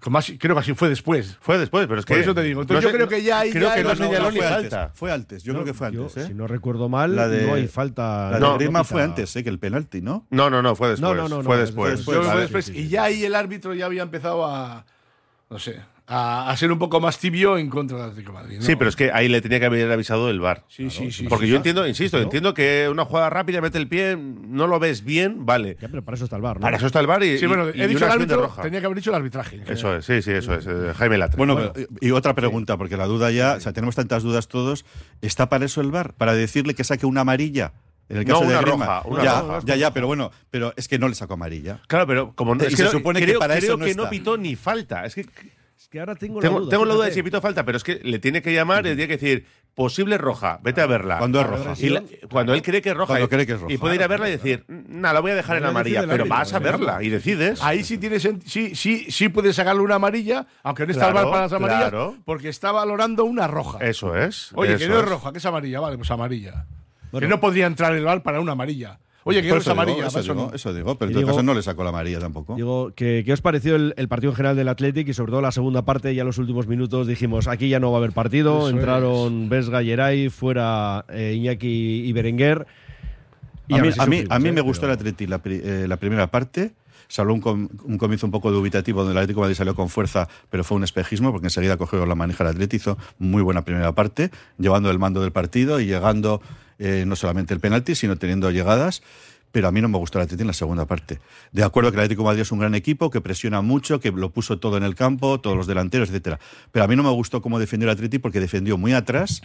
creo 0.00 0.54
que 0.54 0.60
así 0.60 0.74
fue 0.74 0.88
después. 0.88 1.36
Fue 1.40 1.58
después, 1.58 1.86
pero 1.86 2.00
es 2.00 2.06
que. 2.06 2.14
Por 2.14 2.22
eso 2.22 2.34
te 2.34 2.42
digo. 2.42 2.62
Entonces 2.62 2.84
yo 2.84 2.92
creo 2.92 3.08
que 3.08 3.22
ya 3.22 3.40
hay. 3.40 3.50
Creo 3.50 3.74
que 3.74 3.82
no, 3.82 3.94
no, 3.94 4.30
fue 4.30 4.42
falta. 4.42 4.90
Fue 4.94 5.12
antes. 5.12 5.42
Yo 5.42 5.52
creo 5.52 5.64
que 5.64 5.74
fue 5.74 5.88
antes. 5.88 6.16
¿eh? 6.16 6.26
Si 6.28 6.34
no 6.34 6.46
recuerdo 6.46 6.88
mal, 6.88 7.14
la 7.16 7.28
de, 7.28 7.46
no 7.46 7.54
hay 7.54 7.68
falta. 7.68 8.38
La 8.38 8.52
de 8.52 8.64
Grima 8.64 8.84
fue 8.84 9.02
antes, 9.02 9.34
¿eh? 9.36 9.44
Que 9.44 9.50
el 9.50 9.58
penalti, 9.58 10.00
¿no? 10.00 10.26
No, 10.30 10.50
no, 10.50 10.62
no, 10.62 10.74
fue 10.74 10.90
después. 10.90 11.16
No, 11.16 11.28
no, 11.28 11.42
fue 11.42 11.58
después. 11.58 12.04
Fue 12.04 12.40
después. 12.40 12.68
Y 12.70 12.88
ya 12.88 13.04
ahí 13.04 13.24
el 13.24 13.34
árbitro 13.34 13.74
ya 13.74 13.86
había 13.86 14.02
empezado 14.02 14.46
a. 14.46 14.84
No 15.50 15.58
sé 15.58 15.80
a, 16.10 16.54
ser 16.56 16.72
un 16.72 16.78
poco 16.78 17.00
más 17.00 17.18
tibio 17.18 17.58
en 17.58 17.68
contra 17.68 17.98
del 17.98 18.06
Atlético 18.10 18.32
Madrid. 18.32 18.58
Sí, 18.60 18.76
pero 18.76 18.88
es 18.88 18.96
que 18.96 19.12
ahí 19.12 19.28
le 19.28 19.42
tenía 19.42 19.60
que 19.60 19.66
haber 19.66 19.92
avisado 19.92 20.30
el 20.30 20.40
VAR. 20.40 20.64
Sí, 20.68 20.88
sí, 20.88 21.12
sí. 21.12 21.26
Porque 21.28 21.46
yo 21.46 21.56
entiendo, 21.56 21.86
insisto, 21.86 22.18
entiendo 22.18 22.54
que 22.54 22.88
una 22.90 23.04
jugada 23.04 23.28
rápida, 23.28 23.60
mete 23.60 23.76
el 23.76 23.88
pie, 23.88 24.16
no 24.16 24.66
lo 24.66 24.78
ves 24.78 25.04
bien, 25.04 25.44
vale. 25.44 25.76
Ya, 25.80 25.88
pero 25.88 26.02
para 26.02 26.14
eso 26.14 26.24
está 26.24 26.36
el 26.36 26.42
VAR, 26.42 26.56
¿no? 26.56 26.62
Para 26.62 26.78
eso 26.78 26.86
está 26.86 27.00
el 27.00 27.06
VAR 27.06 27.22
y, 27.22 27.38
sí, 27.38 27.46
bueno, 27.46 27.68
he 27.68 27.86
dicho 27.86 28.06
el 28.06 28.10
árbitro, 28.10 28.50
tenía 28.62 28.80
que 28.80 28.86
haber 28.86 28.96
dicho 28.96 29.10
el 29.10 29.16
arbitraje. 29.16 29.62
Eso 29.66 29.96
es, 29.96 30.06
sí, 30.06 30.22
sí, 30.22 30.32
eso 30.32 30.54
es. 30.54 30.66
Eh, 30.66 30.94
Jaime 30.96 31.18
Latre. 31.18 31.36
Bueno, 31.36 31.72
y 32.00 32.10
otra 32.12 32.34
pregunta, 32.34 32.78
porque 32.78 32.96
la 32.96 33.06
duda 33.06 33.30
ya, 33.30 33.54
o 33.54 33.60
sea, 33.60 33.74
tenemos 33.74 33.94
tantas 33.94 34.22
dudas 34.22 34.48
todos, 34.48 34.86
¿está 35.20 35.50
para 35.50 35.66
eso 35.66 35.82
el 35.82 35.90
VAR? 35.90 36.14
¿Para 36.14 36.32
decirle 36.32 36.74
que 36.74 36.84
saque 36.84 37.04
una 37.04 37.20
amarilla? 37.20 37.72
En 38.08 38.16
el 38.16 38.24
caso 38.24 38.40
no, 38.40 38.46
una 38.46 38.60
de 38.60 38.64
roja, 38.64 39.02
una 39.04 39.22
ya, 39.22 39.40
roja. 39.42 39.60
Ya, 39.66 39.76
ya, 39.76 39.92
pero 39.92 40.06
bueno, 40.06 40.30
pero 40.50 40.72
es 40.76 40.88
que 40.88 40.98
no 40.98 41.08
le 41.08 41.14
sacó 41.14 41.34
amarilla. 41.34 41.82
Claro, 41.86 42.06
pero 42.06 42.32
como 42.34 42.54
no, 42.54 42.64
es 42.64 42.70
que 42.70 42.76
se 42.76 42.88
supone 42.88 43.24
que 43.24 43.34
para 43.34 43.58
eso 43.58 43.76
no 43.76 43.84
que 43.84 43.94
no 43.94 44.08
pitó 44.08 44.38
ni 44.38 44.56
falta. 44.56 45.04
Es 45.04 45.14
que 45.14 45.26
que 45.86 46.00
ahora 46.00 46.16
tengo, 46.16 46.40
la 46.40 46.48
duda. 46.48 46.70
Tengo 46.70 46.84
la 46.84 46.94
duda 46.94 47.06
de 47.06 47.12
si 47.12 47.22
pito 47.22 47.40
falta, 47.40 47.64
pero 47.64 47.76
es 47.76 47.84
que 47.84 48.00
le 48.02 48.18
tiene 48.18 48.42
que 48.42 48.52
llamar 48.52 48.84
y 48.84 48.90
le 48.90 48.96
tiene 48.96 49.08
que 49.08 49.16
decir, 49.16 49.46
posible 49.74 50.18
roja, 50.18 50.58
vete 50.62 50.80
a 50.80 50.86
verla. 50.86 51.18
Cuando 51.18 51.40
es 51.40 51.46
roja. 51.46 51.74
cuando 52.28 52.54
él 52.54 52.62
cree 52.62 52.82
que 52.82 52.90
es 52.90 52.96
roja. 52.96 53.12
Cuando 53.12 53.28
cree 53.28 53.46
que 53.46 53.52
es 53.52 53.60
roja. 53.60 53.72
Y 53.72 53.78
puede 53.78 53.94
ir 53.94 54.02
a 54.02 54.08
verla 54.08 54.28
y 54.28 54.32
decir, 54.32 54.64
nada, 54.66 55.14
la 55.14 55.20
voy 55.20 55.30
a 55.30 55.34
dejar 55.36 55.58
en 55.58 55.66
amarilla, 55.66 56.04
pero 56.06 56.26
vas 56.26 56.52
a 56.52 56.58
verla 56.58 57.02
y 57.02 57.10
decides. 57.10 57.62
Ahí 57.62 57.84
sí 57.84 57.98
tienes, 57.98 58.28
sí, 58.44 58.74
sí, 58.74 59.06
sí 59.08 59.28
puedes 59.28 59.54
sacarle 59.54 59.82
una 59.82 59.94
amarilla, 59.94 60.46
aunque 60.64 60.84
no 60.84 60.92
está 60.92 61.12
para 61.12 61.42
las 61.42 61.52
amarillas, 61.52 61.92
porque 62.24 62.48
está 62.48 62.72
valorando 62.72 63.24
una 63.24 63.46
roja. 63.46 63.78
Eso 63.78 64.16
es. 64.16 64.50
Oye, 64.54 64.76
que 64.76 64.88
no 64.88 64.98
es 64.98 65.04
roja, 65.04 65.30
que 65.32 65.38
es 65.38 65.46
amarilla, 65.46 65.80
vale, 65.80 65.96
pues 65.96 66.10
amarilla. 66.10 66.66
que 67.16 67.28
no 67.28 67.38
podría 67.38 67.66
entrar 67.66 67.94
el 67.94 68.04
bar 68.04 68.22
para 68.22 68.40
una 68.40 68.52
amarilla. 68.52 68.98
Oye, 69.28 69.42
que 69.42 69.48
no 69.50 69.56
es 69.56 69.68
amarilla. 69.68 70.06
eso, 70.06 70.22
digo, 70.22 70.50
eso, 70.54 70.72
digo, 70.72 70.94
pero 70.96 71.10
en 71.10 71.14
todo 71.14 71.26
caso 71.26 71.42
no 71.42 71.52
le 71.52 71.62
sacó 71.62 71.84
la 71.84 71.90
amarilla 71.90 72.18
tampoco. 72.18 72.54
Digo, 72.56 72.92
¿qué, 72.94 73.22
os 73.30 73.42
pareció 73.42 73.76
el, 73.76 74.08
partido 74.08 74.32
en 74.32 74.36
general 74.36 74.56
del 74.56 74.68
Athletic 74.68 75.06
y 75.06 75.12
sobre 75.12 75.32
todo 75.32 75.42
la 75.42 75.52
segunda 75.52 75.82
parte, 75.82 76.14
ya 76.14 76.24
los 76.24 76.38
últimos 76.38 76.66
minutos 76.66 77.06
dijimos, 77.06 77.46
aquí 77.46 77.68
ya 77.68 77.78
no 77.78 77.90
va 77.90 77.98
a 77.98 78.00
haber 78.00 78.12
partido, 78.12 78.70
entraron 78.70 79.50
Vesga 79.50 79.82
y 80.14 80.30
fuera 80.30 81.04
eh, 81.10 81.34
Iñaki 81.36 82.08
y 82.08 82.12
Berenguer. 82.14 82.66
a, 83.70 84.06
mí, 84.06 84.24
a, 84.30 84.38
mí, 84.38 84.50
me 84.50 84.62
gustó 84.62 84.86
el 84.86 84.92
Athletic 84.92 85.28
la, 85.28 85.42
eh, 85.44 85.84
la 85.86 85.98
primera 85.98 86.30
parte 86.30 86.72
salió 87.06 87.34
un, 87.34 87.70
un, 87.84 87.98
comienzo 87.98 88.26
un 88.26 88.32
poco 88.32 88.50
dubitativo 88.50 89.00
donde 89.00 89.12
el 89.12 89.18
Atlético 89.18 89.40
de 89.40 89.44
Madrid 89.44 89.56
salió 89.56 89.74
con 89.74 89.88
fuerza, 89.88 90.28
pero 90.50 90.62
fue 90.62 90.76
un 90.76 90.84
espejismo 90.84 91.32
porque 91.32 91.46
enseguida 91.46 91.76
cogió 91.76 92.04
la 92.06 92.14
maneja 92.14 92.44
el 92.44 92.50
Atlético, 92.50 92.92
hizo 92.92 92.98
muy 93.18 93.42
buena 93.42 93.64
primera 93.64 93.92
parte, 93.92 94.30
llevando 94.58 94.90
el 94.90 94.98
mando 94.98 95.20
del 95.20 95.32
partido 95.32 95.80
y 95.80 95.86
llegando 95.86 96.40
eh, 96.78 97.04
no 97.06 97.16
solamente 97.16 97.54
el 97.54 97.60
penalti, 97.60 97.94
sino 97.94 98.16
teniendo 98.16 98.50
llegadas 98.50 99.02
pero 99.52 99.68
a 99.68 99.72
mí 99.72 99.80
no 99.80 99.88
me 99.88 99.98
gustó 99.98 100.18
el 100.18 100.24
Atlético 100.24 100.42
en 100.42 100.48
la 100.48 100.52
segunda 100.52 100.86
parte. 100.86 101.20
De 101.52 101.62
acuerdo 101.62 101.90
que 101.90 101.96
el 101.96 102.00
Atlético 102.00 102.22
de 102.22 102.26
Madrid 102.26 102.42
es 102.42 102.52
un 102.52 102.58
gran 102.58 102.74
equipo, 102.74 103.10
que 103.10 103.20
presiona 103.20 103.60
mucho, 103.62 104.00
que 104.00 104.10
lo 104.10 104.30
puso 104.30 104.58
todo 104.58 104.76
en 104.76 104.82
el 104.82 104.94
campo, 104.94 105.40
todos 105.40 105.56
los 105.56 105.66
delanteros, 105.66 106.10
etcétera. 106.10 106.38
Pero 106.72 106.84
a 106.84 106.88
mí 106.88 106.96
no 106.96 107.02
me 107.02 107.10
gustó 107.10 107.40
cómo 107.40 107.58
defendió 107.58 107.88
el 107.88 107.92
Atlético 107.92 108.22
porque 108.22 108.40
defendió 108.40 108.76
muy 108.76 108.92
atrás, 108.92 109.42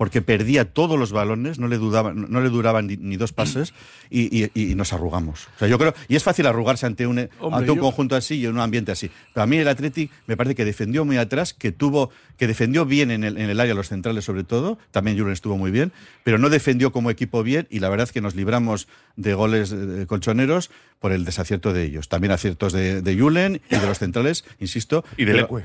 porque 0.00 0.22
perdía 0.22 0.64
todos 0.64 0.98
los 0.98 1.12
balones, 1.12 1.58
no 1.58 1.68
le, 1.68 1.76
dudaban, 1.76 2.24
no 2.30 2.40
le 2.40 2.48
duraban 2.48 2.86
ni, 2.86 3.16
dos 3.18 3.34
pases 3.34 3.74
y, 4.08 4.48
nos 4.74 4.94
arrugamos. 4.94 5.48
O 5.56 5.58
sea, 5.58 5.68
yo 5.68 5.78
creo, 5.78 5.92
y 6.08 6.16
es 6.16 6.22
fácil 6.22 6.46
arrugarse 6.46 6.86
ante 6.86 7.06
un, 7.06 7.18
ante 7.18 7.70
un 7.70 7.78
conjunto 7.78 8.16
así 8.16 8.36
y 8.36 8.46
en 8.46 8.52
un 8.52 8.60
ambiente 8.60 8.92
así. 8.92 9.10
Pero 9.34 9.44
a 9.44 9.46
mí 9.46 9.58
el 9.58 9.68
Athletic 9.68 10.10
me 10.26 10.38
parece 10.38 10.54
que 10.54 10.64
defendió 10.64 11.04
muy 11.04 11.18
atrás, 11.18 11.52
que 11.52 11.70
tuvo, 11.70 12.08
que 12.38 12.46
defendió 12.46 12.86
bien 12.86 13.10
en 13.10 13.24
el, 13.24 13.36
en 13.36 13.50
el 13.50 13.60
área, 13.60 13.74
los 13.74 13.88
centrales 13.88 14.24
sobre 14.24 14.42
todo, 14.42 14.78
también 14.90 15.18
Julen 15.18 15.34
estuvo 15.34 15.58
muy 15.58 15.70
bien, 15.70 15.92
pero 16.24 16.38
no 16.38 16.48
defendió 16.48 16.92
como 16.92 17.10
equipo 17.10 17.42
bien 17.42 17.66
y 17.68 17.80
la 17.80 17.90
verdad 17.90 18.04
es 18.04 18.12
que 18.12 18.22
nos 18.22 18.34
libramos 18.34 18.88
de 19.16 19.34
goles 19.34 19.74
colchoneros 20.06 20.70
por 20.98 21.12
el 21.12 21.26
desacierto 21.26 21.74
de 21.74 21.84
ellos. 21.84 22.08
También 22.08 22.30
aciertos 22.30 22.72
de, 22.72 23.02
de 23.02 23.18
Julen 23.18 23.60
y 23.70 23.76
de 23.76 23.86
los 23.86 23.98
centrales, 23.98 24.46
insisto. 24.60 25.04
Y 25.18 25.26
de 25.26 25.34
Leque. 25.34 25.56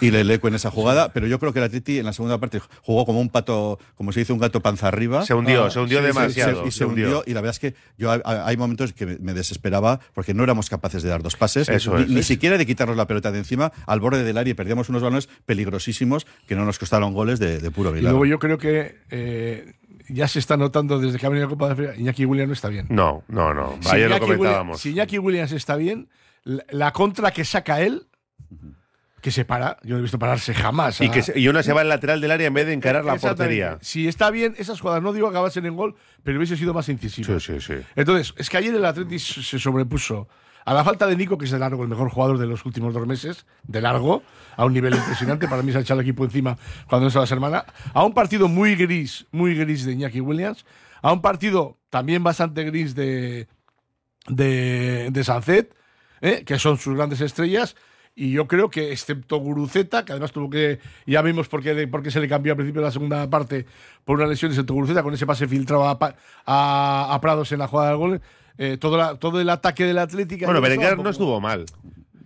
Y 0.00 0.10
de 0.10 0.22
Leque 0.22 0.46
en 0.46 0.54
esa 0.54 0.70
jugada, 0.70 1.12
pero 1.12 1.26
yo 1.26 1.40
creo 1.40 1.52
que 1.52 1.58
el 1.58 1.64
Atleti 1.64 1.98
en 1.98 2.06
la 2.06 2.12
segunda 2.12 2.38
parte 2.38 2.60
jugó 2.82 3.04
como 3.04 3.20
un 3.20 3.30
pato 3.30 3.79
como 3.94 4.12
se 4.12 4.20
dice, 4.20 4.32
un 4.32 4.38
gato 4.38 4.60
panza 4.60 4.88
arriba. 4.88 5.24
Se 5.24 5.34
hundió, 5.34 5.64
ah, 5.64 5.70
se 5.70 5.80
hundió 5.80 6.02
demasiado. 6.02 6.66
y 6.66 6.70
se, 6.70 6.84
hundió. 6.84 7.22
Y 7.26 7.34
la 7.34 7.40
verdad 7.40 7.56
es 7.56 7.60
que 7.60 7.74
yo 7.98 8.10
hay 8.24 8.56
momentos 8.56 8.92
que 8.92 9.06
me 9.06 9.34
desesperaba 9.34 10.00
porque 10.14 10.34
no 10.34 10.42
éramos 10.42 10.70
capaces 10.70 11.02
de 11.02 11.08
dar 11.08 11.22
dos 11.22 11.36
pases, 11.36 11.68
ni, 12.08 12.22
siquiera 12.22 12.58
de 12.58 12.66
quitarnos 12.66 12.96
la 12.96 13.06
pelota 13.06 13.32
de 13.32 13.38
encima 13.38 13.72
al 13.86 14.00
borde 14.00 14.24
del 14.24 14.38
área 14.38 14.50
y 14.50 14.54
perdíamos 14.54 14.88
unos 14.88 15.02
balones 15.02 15.28
peligrosísimos 15.46 16.26
que 16.46 16.54
no 16.54 16.64
nos 16.64 16.78
costaron 16.78 17.12
goles 17.12 17.38
de, 17.38 17.70
puro 17.70 17.90
milagro. 17.90 18.08
Y 18.08 18.10
luego 18.10 18.26
yo 18.26 18.38
creo 18.38 18.58
que 18.58 18.96
eh, 19.10 19.74
ya 20.08 20.28
se 20.28 20.38
está 20.38 20.56
notando 20.56 20.98
desde 20.98 21.18
que 21.18 21.26
ha 21.26 21.28
venido 21.28 21.46
la 21.46 21.50
Copa 21.50 21.66
de 21.66 21.72
África, 21.72 21.94
Iñaki 21.96 22.24
Williams 22.24 22.48
no 22.48 22.54
está 22.54 22.68
bien. 22.68 22.86
No, 22.88 23.22
no, 23.28 23.54
no. 23.54 23.78
Ayer 23.90 24.10
lo 24.10 24.18
comentábamos. 24.18 24.80
si 24.80 24.90
Iñaki 24.90 25.18
Williams 25.18 25.52
está 25.52 25.76
bien, 25.76 26.08
la, 26.44 26.92
contra 26.92 27.30
que 27.30 27.44
saca 27.44 27.80
él 27.80 28.06
que 29.20 29.30
se 29.30 29.44
para. 29.44 29.78
Yo 29.82 29.94
no 29.94 29.98
he 29.98 30.02
visto 30.02 30.18
pararse 30.18 30.54
jamás. 30.54 31.00
Y, 31.00 31.10
que 31.10 31.22
y 31.34 31.48
una 31.48 31.62
se 31.62 31.72
va 31.72 31.82
al 31.82 31.88
lateral 31.88 32.20
del 32.20 32.30
área 32.30 32.46
en 32.46 32.54
vez 32.54 32.66
de 32.66 32.72
encarar 32.72 33.04
la 33.04 33.16
portería. 33.16 33.78
Si 33.80 34.08
está 34.08 34.30
bien, 34.30 34.54
esas 34.58 34.80
jugadas 34.80 35.02
no 35.02 35.12
digo 35.12 35.28
acabasen 35.28 35.66
en 35.66 35.76
gol, 35.76 35.94
pero 36.22 36.38
hubiese 36.38 36.56
sido 36.56 36.74
más 36.74 36.88
incisivo. 36.88 37.38
Sí, 37.38 37.58
sí, 37.58 37.60
sí. 37.60 37.74
Entonces, 37.96 38.34
es 38.36 38.50
que 38.50 38.56
ayer 38.56 38.74
el 38.74 38.84
Atlético 38.84 39.20
se 39.20 39.58
sobrepuso 39.58 40.28
a 40.64 40.74
la 40.74 40.84
falta 40.84 41.06
de 41.06 41.16
Nico, 41.16 41.38
que 41.38 41.46
es 41.46 41.50
de 41.50 41.58
largo 41.58 41.82
el 41.82 41.88
mejor 41.88 42.10
jugador 42.10 42.38
de 42.38 42.46
los 42.46 42.64
últimos 42.64 42.94
dos 42.94 43.06
meses, 43.06 43.46
de 43.66 43.80
largo, 43.80 44.22
a 44.56 44.64
un 44.64 44.72
nivel 44.72 44.94
impresionante. 44.94 45.48
Para 45.48 45.62
mí 45.62 45.72
se 45.72 45.78
ha 45.78 45.80
echado 45.80 46.00
el 46.00 46.06
equipo 46.06 46.24
encima 46.24 46.56
cuando 46.88 47.08
no 47.08 47.20
la 47.20 47.26
semana. 47.26 47.64
A 47.92 48.04
un 48.04 48.12
partido 48.14 48.48
muy 48.48 48.76
gris, 48.76 49.26
muy 49.32 49.54
gris 49.54 49.84
de 49.84 49.92
Iñaki 49.92 50.20
Williams. 50.20 50.64
A 51.02 51.12
un 51.12 51.22
partido 51.22 51.78
también 51.88 52.22
bastante 52.22 52.64
gris 52.64 52.94
de, 52.94 53.48
de, 54.28 55.08
de 55.10 55.24
Sancet, 55.24 55.74
¿eh? 56.20 56.44
que 56.44 56.58
son 56.58 56.78
sus 56.78 56.94
grandes 56.94 57.20
estrellas. 57.20 57.74
Y 58.20 58.32
yo 58.32 58.46
creo 58.46 58.68
que, 58.68 58.92
excepto 58.92 59.38
Guruceta, 59.38 60.04
que 60.04 60.12
además 60.12 60.30
tuvo 60.30 60.50
que. 60.50 60.78
Ya 61.06 61.22
vimos 61.22 61.48
por 61.48 61.62
qué, 61.62 61.88
por 61.88 62.02
qué 62.02 62.10
se 62.10 62.20
le 62.20 62.28
cambió 62.28 62.52
al 62.52 62.58
principio 62.58 62.82
de 62.82 62.88
la 62.88 62.92
segunda 62.92 63.30
parte 63.30 63.64
por 64.04 64.18
una 64.18 64.26
lesión, 64.26 64.50
excepto 64.50 64.74
Guruceta, 64.74 65.02
con 65.02 65.14
ese 65.14 65.24
pase 65.24 65.48
filtrado 65.48 65.88
a, 65.88 67.14
a, 67.14 67.20
Prados 67.22 67.50
en 67.52 67.60
la 67.60 67.66
jugada 67.66 67.88
del 67.88 67.96
gol. 67.96 68.20
Eh, 68.58 68.76
todo, 68.78 69.16
todo 69.16 69.40
el 69.40 69.48
ataque 69.48 69.86
del 69.86 69.96
Atlético. 69.96 70.44
Bueno, 70.44 70.60
Berenguer 70.60 70.98
no 70.98 71.08
estuvo 71.08 71.40
mal. 71.40 71.64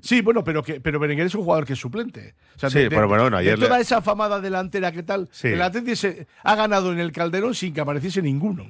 Sí, 0.01 0.21
bueno, 0.21 0.43
pero 0.43 0.65
que 0.65 0.81
pero 0.81 0.99
Berenguer 0.99 1.29
es 1.29 1.35
un 1.37 1.45
jugador 1.45 1.65
que 1.65 1.75
es 1.75 1.79
suplente. 1.79 2.35
sí, 2.57 2.87
pero 2.89 3.07
bueno, 3.07 3.37
ayer 3.37 3.57
toda 3.57 3.79
esa 3.79 4.03
famada 4.03 4.41
delantera 4.41 4.91
que 4.91 5.05
tal, 5.05 5.29
el 5.45 5.63
Atlético 5.63 5.95
se 5.95 6.27
ha 6.43 6.57
ganado 6.57 6.91
en 6.93 6.99
el 6.99 7.13
Calderón 7.13 7.55
sin 7.55 7.73
que 7.73 7.81
apareciese 7.81 8.21
ninguno. 8.21 8.67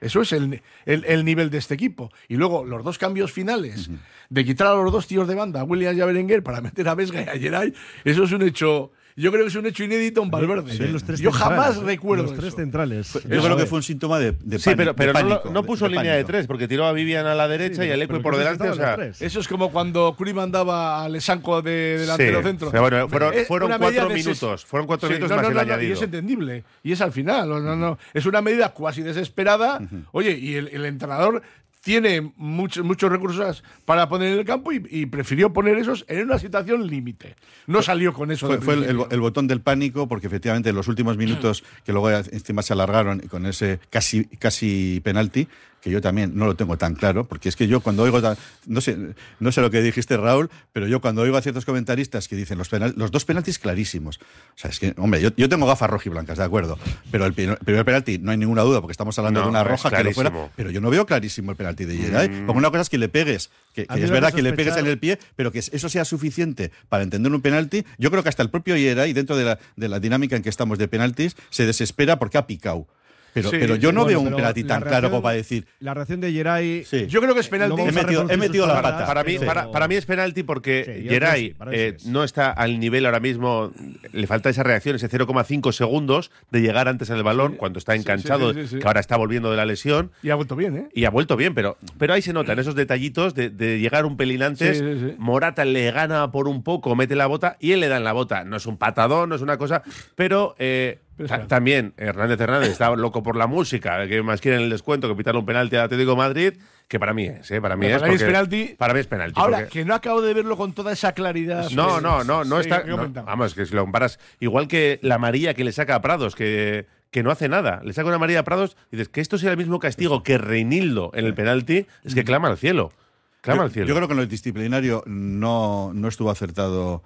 Eso 0.00 0.22
es 0.22 0.32
el, 0.32 0.62
el, 0.86 1.24
nivel 1.24 1.50
de 1.50 1.58
este 1.58 1.74
equipo. 1.74 2.10
Y 2.28 2.36
luego 2.36 2.64
los 2.64 2.82
dos 2.82 2.98
cambios 2.98 3.32
finales 3.32 3.90
de 4.28 4.44
quitar 4.44 4.68
a 4.68 4.74
los 4.74 4.92
dos 4.92 5.06
tíos 5.06 5.28
de 5.28 5.34
banda, 5.34 5.60
a 5.60 5.64
Williams 5.64 5.98
y 5.98 6.00
a 6.00 6.06
Berenguer, 6.06 6.42
para 6.42 6.60
meter 6.60 6.88
a 6.88 6.94
Vesga 6.94 7.22
y 7.22 7.28
a 7.28 7.38
Geray, 7.38 7.74
eso 8.04 8.24
es 8.24 8.32
un 8.32 8.42
hecho 8.42 8.92
yo 9.20 9.30
creo 9.30 9.44
que 9.44 9.48
es 9.48 9.54
un 9.54 9.66
hecho 9.66 9.84
inédito 9.84 10.22
en 10.22 10.30
Valverde. 10.30 10.76
Yo 11.18 11.32
jamás 11.32 11.76
recuerdo 11.78 12.24
los 12.24 12.36
tres 12.36 12.54
centrales. 12.54 13.12
Yo 13.28 13.42
creo 13.42 13.56
que 13.56 13.66
fue 13.66 13.78
un 13.78 13.82
síntoma 13.82 14.18
de, 14.18 14.32
de 14.32 14.58
Sí, 14.58 14.72
pero, 14.76 14.94
pero 14.94 15.12
no, 15.50 15.62
puso 15.64 15.88
línea 15.88 16.14
de 16.14 16.24
tres, 16.24 16.46
porque 16.46 16.66
tiró 16.66 16.86
a 16.86 16.92
Vivian 16.92 17.26
a 17.26 17.34
la 17.34 17.48
derecha 17.48 17.84
y 17.84 17.90
a 17.90 17.96
Leque 17.96 18.20
por 18.20 18.36
delante. 18.36 18.68
O 18.68 18.74
sea, 18.74 18.96
eso 19.20 19.40
es 19.40 19.48
como 19.48 19.70
cuando 19.70 20.14
Curi 20.16 20.32
mandaba 20.32 21.04
a 21.04 21.08
Lesanco 21.08 21.62
de 21.62 21.98
delantero 21.98 22.42
centro. 22.42 22.70
bueno, 22.70 23.08
fueron, 23.08 23.34
fueron 23.46 23.72
cuatro 23.78 24.10
minutos. 24.10 24.64
Fueron 24.64 24.86
cuatro 24.86 25.08
minutos 25.08 25.30
más 25.30 25.48
el 25.48 25.58
añadido. 25.58 25.90
Y 25.90 25.92
es 25.92 26.02
entendible. 26.02 26.64
Y 26.82 26.92
es 26.92 27.00
al 27.00 27.12
final. 27.12 27.48
No, 27.48 27.76
no, 27.76 27.98
es 28.14 28.26
una 28.26 28.40
medida 28.40 28.70
cuasi 28.70 29.02
desesperada. 29.02 29.80
Oye, 30.12 30.32
y 30.32 30.54
el, 30.54 30.68
el 30.68 30.84
entrenador 30.86 31.42
tiene 31.80 32.32
muchos 32.36 32.84
muchos 32.84 33.10
recursos 33.10 33.64
para 33.84 34.08
poner 34.08 34.32
en 34.32 34.38
el 34.40 34.44
campo 34.44 34.70
y, 34.72 35.06
prefirió 35.06 35.52
poner 35.52 35.78
esos 35.78 36.04
en 36.08 36.24
una 36.24 36.38
situación 36.38 36.86
límite. 36.86 37.36
No 37.66 37.82
salió 37.82 38.12
con 38.12 38.30
eso. 38.30 38.48
Fue, 38.60 38.74
el, 38.74 39.20
botón 39.20 39.46
del 39.46 39.60
pánico 39.60 40.06
porque 40.06 40.26
efectivamente 40.26 40.70
en 40.70 40.76
los 40.76 40.88
últimos 40.88 41.16
minutos 41.16 41.64
que 41.84 41.92
luego 41.92 42.10
encima 42.10 42.62
se 42.62 42.72
alargaron 42.72 43.20
con 43.20 43.46
ese 43.46 43.80
casi, 43.90 44.24
casi 44.24 45.00
penalti, 45.02 45.48
que 45.80 45.90
yo 45.90 46.00
también 46.00 46.32
no 46.34 46.46
lo 46.46 46.56
tengo 46.56 46.76
tan 46.76 46.94
claro, 46.94 47.26
porque 47.26 47.48
es 47.48 47.56
que 47.56 47.66
yo 47.66 47.80
cuando 47.80 48.02
oigo, 48.02 48.20
no 48.66 48.80
sé, 48.80 48.96
no 49.38 49.52
sé 49.52 49.60
lo 49.60 49.70
que 49.70 49.80
dijiste 49.82 50.16
Raúl, 50.16 50.50
pero 50.72 50.86
yo 50.86 51.00
cuando 51.00 51.22
oigo 51.22 51.36
a 51.36 51.42
ciertos 51.42 51.64
comentaristas 51.64 52.28
que 52.28 52.36
dicen 52.36 52.58
los, 52.58 52.68
penal, 52.68 52.94
los 52.96 53.10
dos 53.10 53.24
penaltis 53.24 53.58
clarísimos, 53.58 54.18
o 54.18 54.58
sea, 54.58 54.70
es 54.70 54.78
que, 54.78 54.94
hombre, 54.98 55.20
yo, 55.20 55.30
yo 55.36 55.48
tengo 55.48 55.66
gafas 55.66 55.88
rojiblancas, 55.90 56.38
de 56.38 56.44
acuerdo, 56.44 56.78
pero 57.10 57.24
el 57.24 57.32
primer 57.32 57.84
penalti 57.84 58.18
no 58.18 58.30
hay 58.30 58.36
ninguna 58.36 58.62
duda, 58.62 58.80
porque 58.80 58.92
estamos 58.92 59.18
hablando 59.18 59.42
de 59.42 59.48
una 59.48 59.64
roja 59.64 59.90
que 59.90 60.04
lo 60.04 60.12
fuera, 60.12 60.32
pero 60.54 60.70
yo 60.70 60.80
no 60.80 60.90
veo 60.90 61.06
clarísimo 61.06 61.50
el 61.50 61.56
penalti 61.56 61.84
de 61.84 61.96
Geray, 61.96 62.28
mm. 62.28 62.46
porque 62.46 62.58
una 62.58 62.70
cosa 62.70 62.82
es 62.82 62.90
que 62.90 62.98
le 62.98 63.08
pegues, 63.08 63.50
que, 63.72 63.86
es 63.88 64.10
verdad 64.10 64.32
que 64.32 64.42
le 64.42 64.52
pegues 64.52 64.76
en 64.76 64.86
el 64.86 64.98
pie, 64.98 65.18
pero 65.36 65.50
que 65.50 65.60
eso 65.60 65.88
sea 65.88 66.04
suficiente 66.04 66.72
para 66.88 67.02
entender 67.02 67.32
un 67.32 67.40
penalti, 67.40 67.84
yo 67.98 68.10
creo 68.10 68.22
que 68.22 68.28
hasta 68.28 68.42
el 68.42 68.50
propio 68.50 68.76
Geray, 68.76 69.12
dentro 69.12 69.36
de 69.36 69.44
la, 69.44 69.58
de 69.76 69.88
la 69.88 70.00
dinámica 70.00 70.36
en 70.36 70.42
que 70.42 70.50
estamos 70.50 70.78
de 70.78 70.88
penaltis, 70.88 71.36
se 71.48 71.66
desespera 71.66 72.18
porque 72.18 72.38
ha 72.38 72.46
picado. 72.46 72.86
Pero, 73.32 73.50
pero 73.50 73.76
yo 73.76 73.92
no 73.92 74.04
veo 74.04 74.20
un 74.20 74.34
penalti 74.34 74.64
tan 74.64 74.82
claro 74.82 75.10
como 75.10 75.22
para 75.22 75.36
decir. 75.36 75.66
La 75.80 75.94
reacción 75.94 76.20
de 76.20 76.32
Geray. 76.32 76.84
Yo 77.08 77.20
creo 77.20 77.34
que 77.34 77.40
es 77.40 77.48
penalti. 77.48 77.80
He 77.80 77.92
metido, 77.92 78.30
he 78.30 78.36
metido 78.36 78.66
la 78.66 78.82
pata. 78.82 79.06
Para 79.06 79.24
mí, 79.24 79.38
para, 79.38 79.88
mí 79.88 79.94
es 79.94 80.06
penalti 80.06 80.42
porque 80.42 81.04
Geray 81.08 81.54
eh, 81.72 81.96
no 82.06 82.24
está 82.24 82.50
al 82.50 82.78
nivel 82.78 83.06
ahora 83.06 83.20
mismo. 83.20 83.72
Le 84.12 84.26
falta 84.26 84.50
esa 84.50 84.62
reacción, 84.62 84.96
ese 84.96 85.08
0,5 85.08 85.72
segundos 85.72 86.30
de 86.50 86.62
llegar 86.62 86.88
antes 86.88 87.10
al 87.10 87.22
balón 87.22 87.56
cuando 87.56 87.78
está 87.78 87.94
enganchado, 87.94 88.52
que 88.54 88.82
ahora 88.84 89.00
está 89.00 89.16
volviendo 89.16 89.50
de 89.50 89.56
la 89.56 89.64
lesión. 89.64 90.10
Y 90.22 90.30
ha 90.30 90.34
vuelto 90.34 90.56
bien, 90.56 90.76
¿eh? 90.76 90.88
Y 90.94 91.04
ha 91.04 91.10
vuelto 91.10 91.36
bien, 91.36 91.54
pero, 91.54 91.76
pero 91.98 92.14
ahí 92.14 92.22
se 92.22 92.32
notan 92.32 92.58
esos 92.58 92.74
detallitos 92.74 93.34
de, 93.34 93.50
llegar 93.80 94.04
un 94.06 94.16
pelín 94.16 94.42
antes. 94.42 94.82
Morata 95.18 95.64
le 95.64 95.90
gana 95.90 96.30
por 96.30 96.48
un 96.48 96.62
poco, 96.62 96.94
mete 96.96 97.16
la 97.16 97.26
bota 97.26 97.56
y 97.60 97.72
él 97.72 97.80
le 97.80 97.88
da 97.88 97.96
en 97.96 98.04
la 98.04 98.12
bota. 98.12 98.44
No 98.44 98.56
es 98.56 98.66
un 98.66 98.76
patadón, 98.76 99.28
no 99.28 99.34
es 99.34 99.42
una 99.42 99.58
cosa, 99.58 99.82
pero. 100.16 100.54
Eh, 100.58 100.98
también 101.48 101.94
Hernández 101.96 102.40
Hernández 102.40 102.70
está 102.70 102.94
loco 102.96 103.22
por 103.22 103.36
la 103.36 103.46
música, 103.46 104.06
que 104.06 104.22
más 104.22 104.40
quieren 104.40 104.62
el 104.62 104.70
descuento 104.70 105.08
que 105.08 105.14
pitar 105.14 105.36
un 105.36 105.46
penalti 105.46 105.76
al 105.76 105.82
Atlético 105.82 106.16
Madrid, 106.16 106.54
que 106.88 106.98
para 106.98 107.14
mí 107.14 107.26
es, 107.26 107.50
¿eh? 107.50 107.60
para 107.60 107.76
mí 107.76 107.86
es. 107.86 107.98
Para 107.98 108.08
mí 108.08 108.14
es 108.16 108.22
penalti. 108.22 108.74
Para 108.76 108.94
mí 108.94 109.00
es 109.00 109.06
penalti. 109.06 109.40
Ahora, 109.40 109.66
que 109.66 109.84
no 109.84 109.94
acabo 109.94 110.22
de 110.22 110.34
verlo 110.34 110.56
con 110.56 110.72
toda 110.72 110.92
esa 110.92 111.12
claridad. 111.12 111.70
No, 111.70 112.00
no, 112.00 112.24
no, 112.24 112.44
no 112.44 112.60
está. 112.60 112.82
vamos, 113.24 113.54
que 113.54 113.66
si 113.66 113.74
lo 113.74 113.82
comparas, 113.82 114.18
igual 114.40 114.68
que 114.68 114.98
la 115.02 115.18
María 115.18 115.54
que 115.54 115.64
le 115.64 115.72
saca 115.72 115.94
a 115.94 116.02
Prados, 116.02 116.34
que 116.34 116.86
que 117.10 117.22
no 117.22 117.30
hace 117.30 117.48
nada. 117.48 117.80
Le 117.84 117.92
saca 117.92 118.08
una 118.08 118.18
María 118.18 118.40
a 118.40 118.44
Prados 118.44 118.76
y 118.90 118.96
dices 118.96 119.08
que 119.08 119.20
esto 119.20 119.38
sea 119.38 119.50
el 119.50 119.56
mismo 119.56 119.78
castigo 119.78 120.22
que 120.22 120.38
Reinildo 120.38 121.10
en 121.14 121.26
el 121.26 121.34
penalti, 121.34 121.86
es 122.04 122.14
que 122.14 122.24
clama 122.24 122.48
al 122.48 122.58
cielo. 122.58 122.92
Clama 123.40 123.64
al 123.64 123.70
cielo. 123.70 123.88
Yo 123.88 123.94
creo 123.94 124.06
que 124.06 124.14
en 124.14 124.20
el 124.20 124.28
disciplinario 124.28 125.02
no, 125.06 125.92
no 125.94 126.08
estuvo 126.08 126.30
acertado 126.30 127.02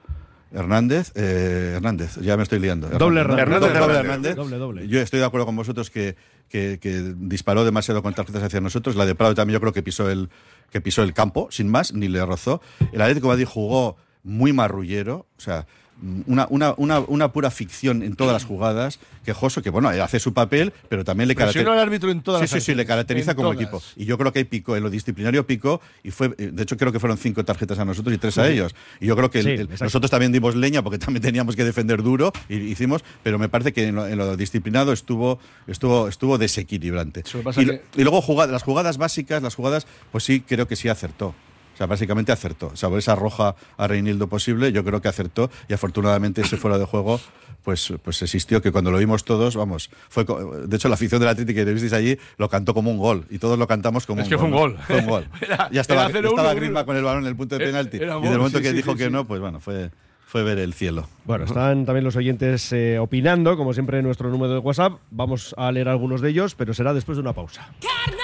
Hernández, 0.54 1.11
eh, 1.16 1.73
Hernández, 1.76 2.16
ya 2.20 2.37
me 2.37 2.44
estoy 2.44 2.61
liando. 2.61 2.88
Doble 2.88 3.20
Hernández. 3.20 3.62
Hernández. 3.75 4.37
Doble, 4.37 4.56
doble. 4.56 4.88
Yo 4.88 5.00
estoy 5.00 5.18
de 5.18 5.26
acuerdo 5.26 5.46
con 5.46 5.56
vosotros 5.56 5.90
que, 5.90 6.16
que, 6.49 6.78
disparó 7.16 7.64
demasiado 7.64 8.02
con 8.02 8.14
tarjetas 8.14 8.44
hacia 8.44 8.61
nosotros. 8.61 8.94
La 8.94 9.04
de 9.04 9.16
Prado 9.16 9.34
también 9.34 9.54
yo 9.54 9.61
creo 9.61 9.73
que 9.73 9.82
pisó 9.82 10.08
el, 10.08 10.30
que 10.70 10.80
pisó 10.80 11.02
el 11.02 11.12
campo, 11.12 11.49
sin 11.50 11.68
más, 11.68 11.92
ni 11.92 12.06
le 12.06 12.25
rozó. 12.25 12.62
El 12.92 13.00
Atlético 13.02 13.28
Madrid 13.28 13.46
jugó 13.46 13.96
muy 14.23 14.52
marrullero, 14.52 15.26
o 15.37 15.40
sea, 15.40 15.66
una, 16.26 16.46
una, 16.50 16.75
una, 16.76 17.00
una, 17.00 17.32
pura 17.32 17.50
ficción 17.50 18.02
en 18.02 18.14
todas 18.14 18.32
las 18.32 18.44
jugadas, 18.44 18.99
quejoso, 19.25 19.62
que 19.62 19.70
bueno, 19.70 19.88
hace 19.88 20.20
su 20.20 20.34
papel, 20.34 20.73
pero 20.88 21.04
también 21.04 21.28
le 21.28 21.34
caracteriza. 21.34 21.80
árbitro 21.80 22.11
en 22.11 22.20
todas 22.23 22.49
sí, 22.49 22.61
sí, 22.61 22.61
sí, 22.61 22.75
le 22.75 22.84
caracteriza 22.84 23.34
como 23.34 23.52
equipo. 23.52 23.82
Y 23.96 24.04
yo 24.04 24.18
creo 24.18 24.32
que 24.32 24.40
hay 24.40 24.44
pico, 24.44 24.76
en 24.76 24.82
lo 24.82 24.90
disciplinario 24.90 25.46
pico, 25.46 25.80
y 26.02 26.11
fue, 26.11 26.28
de 26.28 26.62
hecho 26.62 26.76
creo 26.76 26.92
que 26.92 27.00
fueron 27.00 27.16
cinco 27.18 27.44
tarjetas 27.44 27.78
a 27.78 27.84
nosotros 27.84 28.14
y 28.14 28.18
tres 28.18 28.38
a 28.38 28.49
ellos. 28.49 28.75
Y 29.00 29.06
yo 29.06 29.16
creo 29.16 29.30
que 29.30 29.66
nosotros 29.80 30.11
también 30.11 30.32
dimos 30.32 30.54
leña 30.54 30.82
porque 30.82 30.99
también 30.99 31.23
teníamos 31.23 31.56
que 31.56 31.64
defender 31.64 32.02
duro, 32.02 32.32
y 32.49 32.56
hicimos, 32.56 33.02
pero 33.23 33.38
me 33.38 33.49
parece 33.49 33.73
que 33.73 33.88
en 33.88 34.18
lo, 34.18 34.37
disciplinado 34.37 34.92
estuvo, 34.92 35.38
estuvo, 35.66 36.08
estuvo 36.08 36.38
desequilibrante. 36.38 37.25
Y, 37.56 38.02
luego 38.02 38.20
jugadas, 38.20 38.52
las 38.52 38.62
jugadas 38.62 38.99
básicas, 38.99 39.42
las 39.42 39.54
jugadas, 39.54 39.87
pues 40.12 40.25
sí, 40.25 40.40
creo 40.40 40.68
que 40.68 40.76
sí 40.76 40.88
acertó. 40.88 41.34
O 41.75 41.76
sea, 41.76 41.87
básicamente 41.87 42.33
acertó. 42.33 42.69
O 42.69 42.76
sea, 42.76 42.88
esa 42.97 43.14
roja 43.14 43.57
a 43.76 43.87
Reinildo 43.87 44.28
posible, 44.28 44.73
yo 44.73 44.85
creo 44.85 45.02
que 45.02 45.09
acertó 45.09 45.50
y 45.69 45.75
afortunadamente 45.75 46.40
ese 46.43 46.57
fuera 46.57 46.78
de 46.78 46.85
juego 46.85 47.21
pues, 47.64 47.93
pues 48.02 48.23
existió, 48.23 48.61
que 48.61 48.71
cuando 48.71 48.90
lo 48.90 48.99
vimos 48.99 49.25
todos, 49.25 49.57
vamos, 49.57 49.90
fue 50.11 50.25
de 50.25 50.76
hecho 50.76 50.88
la 50.88 50.95
afición 50.95 51.19
del 51.19 51.31
Atlético 51.31 51.64
que 51.64 51.73
visteis 51.73 51.95
allí 51.95 52.19
lo 52.37 52.49
cantó 52.50 52.75
como 52.75 52.90
un 52.90 52.99
gol 52.99 53.25
y 53.31 53.38
todos 53.38 53.59
lo 53.59 53.66
cantamos 53.66 54.04
como 54.04 54.21
es 54.21 54.26
un 54.26 54.31
que 54.31 54.37
gol. 54.37 54.50
Fue 54.50 54.50
un 54.50 54.54
gol. 54.54 54.78
Fue 54.87 54.99
un 54.99 55.07
gol. 55.07 55.28
ya 55.73 55.81
estaba, 55.81 56.07
estaba 56.07 56.54
Griezmann 56.54 56.85
con 56.85 56.97
el 56.97 57.02
balón 57.02 57.23
en 57.23 57.28
el 57.28 57.37
punto 57.37 57.57
de 57.59 57.64
penalti 57.64 57.97
y 57.97 58.00
del 58.00 58.38
momento 58.38 58.61
que 58.61 58.73
dijo 58.73 58.95
que 58.95 59.11
no, 59.11 59.26
pues 59.26 59.40
bueno, 59.40 59.61
fue 59.61 59.90
fue 60.26 60.43
ver 60.43 60.59
el 60.59 60.75
cielo. 60.75 61.09
Bueno, 61.26 61.45
están 61.45 61.87
también 61.87 62.02
los 62.02 62.16
oyentes 62.16 62.73
eh, 62.73 62.99
opinando, 62.99 63.57
como 63.57 63.73
siempre 63.73 63.99
en 63.99 64.04
nuestro 64.04 64.31
número 64.31 64.54
de 64.54 64.59
WhatsApp. 64.59 64.95
Vamos 65.12 65.54
a 65.57 65.71
leer 65.71 65.88
algunos 65.88 66.21
de 66.21 66.31
ellos, 66.31 66.57
pero 66.57 66.75
será 66.75 66.93
después 66.93 67.16
de 67.16 67.23
una 67.23 67.33
pausa. 67.33 67.73
¡Carnaval! 67.81 68.24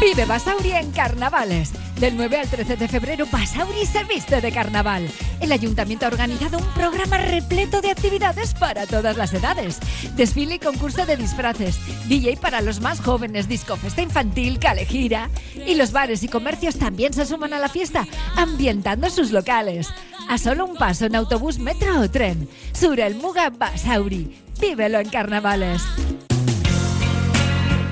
Vive 0.00 0.26
Basauri 0.26 0.70
en 0.72 0.92
carnavales. 0.92 1.72
Del 1.98 2.16
9 2.16 2.38
al 2.38 2.48
13 2.48 2.76
de 2.76 2.86
febrero, 2.86 3.26
Basauri 3.32 3.84
se 3.84 4.04
viste 4.04 4.40
de 4.40 4.52
carnaval. 4.52 5.08
El 5.40 5.50
ayuntamiento 5.50 6.04
ha 6.04 6.08
organizado 6.08 6.58
un 6.58 6.66
programa 6.66 7.18
repleto 7.18 7.80
de 7.80 7.90
actividades 7.90 8.54
para 8.54 8.86
todas 8.86 9.16
las 9.16 9.34
edades. 9.34 9.80
Desfile 10.14 10.54
y 10.54 10.58
concurso 10.60 11.04
de 11.04 11.16
disfraces, 11.16 11.80
DJ 12.08 12.36
para 12.36 12.60
los 12.60 12.80
más 12.80 13.00
jóvenes, 13.00 13.48
disco 13.48 13.76
festa 13.76 14.00
infantil, 14.00 14.60
calejira. 14.60 15.30
Y 15.66 15.74
los 15.74 15.90
bares 15.90 16.22
y 16.22 16.28
comercios 16.28 16.78
también 16.78 17.12
se 17.12 17.26
suman 17.26 17.52
a 17.52 17.58
la 17.58 17.68
fiesta, 17.68 18.06
ambientando 18.36 19.10
sus 19.10 19.32
locales. 19.32 19.88
A 20.28 20.38
solo 20.38 20.64
un 20.64 20.76
paso 20.76 21.06
en 21.06 21.16
autobús, 21.16 21.58
metro 21.58 22.00
o 22.00 22.08
tren. 22.08 22.48
Sur 22.72 23.00
el 23.00 23.16
Muga 23.16 23.50
Basauri. 23.50 24.32
Vívelo 24.60 25.00
en 25.00 25.08
carnavales. 25.08 25.82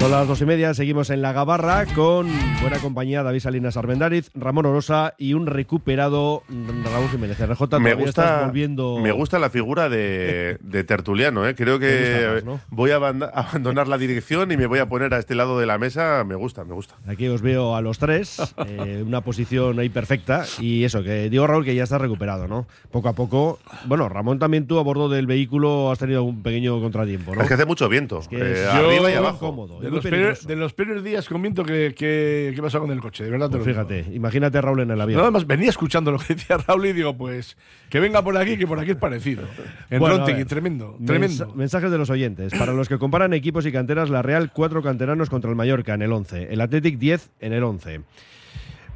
Son 0.00 0.10
las 0.10 0.26
dos 0.26 0.40
y 0.40 0.46
media, 0.46 0.72
seguimos 0.72 1.10
en 1.10 1.20
la 1.20 1.34
Gabarra 1.34 1.84
con 1.94 2.26
buena 2.62 2.78
compañía 2.78 3.22
David 3.22 3.40
Salinas 3.40 3.76
Armendariz, 3.76 4.30
Ramón 4.34 4.64
Orosa 4.64 5.12
y 5.18 5.34
un 5.34 5.46
recuperado 5.46 6.42
Raúl 6.48 7.10
Jiménez. 7.10 7.38
RJ, 7.38 7.78
me 7.78 7.92
gusta, 7.92 8.46
volviendo... 8.46 8.98
me 8.98 9.12
gusta 9.12 9.38
la 9.38 9.50
figura 9.50 9.90
de, 9.90 10.58
Tertuliano, 10.88 11.46
¿eh? 11.46 11.54
creo 11.54 11.78
que 11.78 12.42
voy 12.70 12.92
a 12.92 12.96
abandonar 12.96 13.88
la 13.88 13.98
dirección 13.98 14.50
y 14.50 14.56
me 14.56 14.64
voy 14.64 14.78
a 14.78 14.88
poner 14.88 15.12
a 15.12 15.18
este 15.18 15.34
lado 15.34 15.58
de 15.58 15.66
la 15.66 15.76
mesa. 15.76 16.24
Me 16.24 16.34
gusta, 16.34 16.64
me 16.64 16.72
gusta. 16.72 16.94
Aquí 17.06 17.28
os 17.28 17.42
veo 17.42 17.76
a 17.76 17.82
los 17.82 17.98
tres, 17.98 18.40
eh, 18.66 19.04
una 19.06 19.20
posición 19.20 19.78
ahí 19.80 19.90
perfecta 19.90 20.46
y 20.60 20.84
eso, 20.84 21.02
que 21.02 21.28
digo 21.28 21.46
Raúl 21.46 21.66
que 21.66 21.74
ya 21.74 21.82
está 21.82 21.98
recuperado, 21.98 22.48
¿no? 22.48 22.66
Poco 22.90 23.10
a 23.10 23.12
poco. 23.12 23.58
Bueno, 23.84 24.08
Ramón 24.08 24.38
también 24.38 24.66
tú 24.66 24.78
a 24.78 24.82
bordo 24.82 25.10
del 25.10 25.26
vehículo 25.26 25.90
has 25.90 25.98
tenido 25.98 26.24
un 26.24 26.42
pequeño 26.42 26.80
contratiempo, 26.80 27.34
¿no? 27.34 27.42
Es 27.42 27.48
que 27.48 27.54
hace 27.54 27.66
mucho 27.66 27.86
viento, 27.90 28.22
eh, 28.30 28.66
arriba 28.66 29.10
y 29.10 29.14
abajo. 29.14 29.38
Cómodo, 29.40 29.89
de 29.90 30.56
los, 30.56 30.72
peores, 30.72 31.04
días 31.04 31.28
con 31.28 31.42
viento 31.42 31.64
que, 31.64 31.94
que, 31.96 32.52
que 32.54 32.62
pasado 32.62 32.84
con 32.84 32.92
el 32.92 33.00
coche, 33.00 33.24
de 33.24 33.30
verdad. 33.30 33.50
Pues 33.50 33.64
fíjate, 33.64 34.06
imagínate 34.12 34.60
Raúl 34.60 34.80
en 34.80 34.90
el 34.90 35.00
avión. 35.00 35.20
además 35.20 35.46
venía 35.46 35.70
escuchando 35.70 36.12
lo 36.12 36.18
que 36.18 36.34
decía 36.34 36.56
Raúl 36.56 36.86
y 36.86 36.92
digo, 36.92 37.16
pues 37.16 37.56
que 37.88 38.00
venga 38.00 38.22
por 38.22 38.36
aquí, 38.36 38.56
que 38.56 38.66
por 38.66 38.78
aquí 38.78 38.92
es 38.92 38.96
parecido. 38.96 39.44
En 39.90 39.98
bueno, 39.98 40.24
tremendo, 40.24 40.96
tremendo. 41.04 41.52
mensajes 41.54 41.90
de 41.90 41.98
los 41.98 42.10
oyentes. 42.10 42.52
Para 42.58 42.72
los 42.72 42.88
que 42.88 42.98
comparan 42.98 43.32
equipos 43.32 43.66
y 43.66 43.72
canteras, 43.72 44.10
la 44.10 44.22
Real, 44.22 44.52
cuatro 44.52 44.82
canteranos 44.82 45.28
contra 45.28 45.50
el 45.50 45.56
Mallorca 45.56 45.94
en 45.94 46.02
el 46.02 46.12
11. 46.12 46.52
El 46.52 46.60
Athletic, 46.60 46.98
10 46.98 47.30
en 47.40 47.52
el 47.52 47.64
11. 47.64 48.00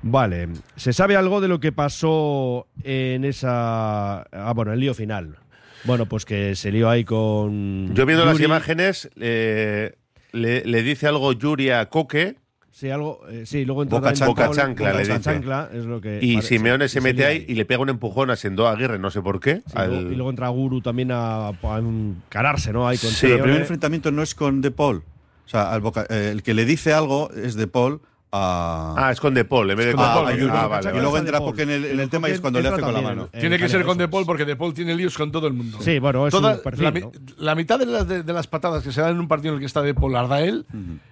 Vale, 0.07 0.49
¿se 0.77 0.93
sabe 0.93 1.17
algo 1.17 1.41
de 1.41 1.49
lo 1.49 1.61
que 1.61 1.73
pasó 1.73 2.67
en 2.83 3.25
esa. 3.25 4.21
Ah, 4.21 4.53
bueno, 4.55 4.75
el 4.75 4.81
lío 4.81 4.93
final? 4.93 5.39
Bueno, 5.85 6.07
pues 6.07 6.25
que 6.27 6.55
se 6.55 6.71
lió 6.71 6.91
ahí 6.91 7.05
con. 7.05 7.95
Yo 7.95 8.05
viendo 8.05 8.27
las 8.27 8.39
imágenes, 8.41 9.11
eh, 9.19 9.95
le, 10.35 10.83
dice 10.83 11.07
algo 11.07 11.33
Yuri 11.33 11.71
a 11.71 11.89
Coque. 11.89 12.37
Sí, 12.71 12.91
algo, 12.91 13.21
eh, 13.31 13.47
sí, 13.47 13.65
luego 13.65 13.85
entra 13.85 14.01
Boca, 14.01 14.27
Boca 14.27 14.51
chancla, 14.51 14.93
le 14.93 14.99
dice. 15.01 15.21
Chancla, 15.21 15.71
es 15.73 15.85
lo 15.85 16.01
que 16.01 16.19
y 16.21 16.43
Simeone 16.43 16.89
se 16.89 17.01
mete 17.01 17.25
ahí 17.25 17.45
y 17.47 17.55
le 17.55 17.65
pega 17.65 17.81
un 17.81 17.89
empujón 17.89 18.31
a 18.31 18.37
Sendo 18.37 18.67
Aguirre, 18.67 18.99
no 18.99 19.13
sé 19.13 19.23
por 19.23 19.39
qué. 19.39 19.63
Y 19.77 20.15
luego 20.15 20.31
entra 20.31 20.49
Guru 20.49 20.81
también 20.81 21.11
a, 21.13 21.53
encararse, 21.63 22.73
¿no? 22.73 22.89
Ahí 22.89 22.99
con 22.99 23.11
sí, 23.11 23.27
el 23.31 23.41
primer 23.41 23.61
enfrentamiento 23.61 24.11
no 24.11 24.23
es 24.23 24.35
con 24.35 24.61
De 24.61 24.73
Paul. 24.73 25.05
O 25.47 25.49
sea, 25.49 25.79
eh, 26.11 26.31
el 26.33 26.43
que 26.43 26.55
le 26.55 26.65
dice 26.65 26.93
algo 26.93 27.31
es 27.31 27.55
De 27.55 27.69
Paul 27.69 28.01
Ah, 28.37 29.11
es 29.13 29.21
con 29.21 29.33
De 29.33 29.45
Paul, 29.45 29.71
en 29.71 29.77
vez 29.77 29.87
de 29.87 29.93
con 29.95 30.05
ah, 30.05 30.67
vale, 30.67 30.91
y 30.97 31.01
luego 31.01 31.19
entra 31.19 31.39
porque 31.39 31.63
en 31.63 31.71
el, 31.71 32.11
tema 32.11 32.29
es 32.29 32.41
cuando 32.41 32.61
le 32.61 32.69
hace 32.69 32.81
con 32.81 32.93
la 32.93 33.01
mano. 33.01 33.29
Tiene 33.29 33.59
que 33.59 33.69
ser 33.69 33.85
con 33.85 33.97
De 33.97 34.09
Paul 34.09 34.27
porque 34.27 34.45
De 34.45 34.57
Paul 34.57 34.75
tiene 34.75 34.95
líos 34.95 35.17
con 35.17 35.31
todo 35.31 35.47
el 35.47 35.53
mundo. 35.53 35.79
Sí, 35.81 35.99
bueno, 35.99 36.27
es 36.27 36.35
un 36.35 36.61
perfil, 36.63 37.07
la, 37.39 37.55
mitad 37.55 37.79
de, 37.79 38.33
las 38.33 38.47
patadas 38.47 38.83
que 38.83 38.93
se 38.93 39.01
dan 39.01 39.13
en 39.13 39.21
un 39.21 39.29
partido 39.29 39.53
en 39.53 39.57
el 39.57 39.61
que 39.61 39.67
está 39.67 39.83
De 39.83 39.95
Paul 39.95 40.13
las 40.13 40.29
da 40.29 40.41
él 40.41 40.67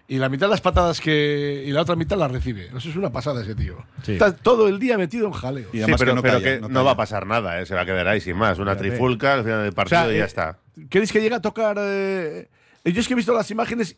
y 0.09 0.19
la 0.19 0.29
mitad 0.29 0.47
de 0.47 0.51
las 0.51 0.61
patadas 0.61 1.01
que 1.01 1.65
y 1.67 1.71
la 1.71 1.83
otra 1.83 1.97
mitad 1.97 2.17
las 2.17 2.31
recibe. 2.31 2.67
Eso 2.77 2.89
es 2.89 2.97
una 2.97 3.11
pasada 3.11 3.43
ese 3.43 3.55
tío. 3.55 3.77
Está 4.07 4.35
todo 4.35 4.69
el 4.69 4.79
día 4.79 4.99
metido 4.99 5.27
en 5.27 5.33
jaleo. 5.33 5.69
sí, 5.73 5.81
pero, 5.99 6.21
que 6.23 6.61
no, 6.69 6.85
va 6.85 6.93
a 6.93 6.97
pasar 6.97 7.27
nada, 7.27 7.61
¿eh? 7.61 7.67
se 7.67 7.75
va 7.75 7.83
a 7.83 7.87
quedar 7.87 8.09
ahí 8.09 8.21
sin 8.21 8.37
más. 8.37 8.59
Una 8.59 8.77
trifulca 8.77 9.35
al 9.35 9.45
final 9.45 9.63
del 9.63 9.73
partido 9.73 10.13
y 10.13 10.17
ya 10.17 10.25
eh, 10.25 10.27
está. 10.27 10.59
¿Queréis 10.91 11.13
que 11.13 11.21
llegue 11.21 11.35
a 11.35 11.41
tocar? 11.41 11.77
Eh, 11.79 12.49
yo 12.85 13.01
es 13.01 13.07
que 13.07 13.15
he 13.15 13.17
visto 13.17 13.33
las 13.33 13.51
imágenes 13.51 13.97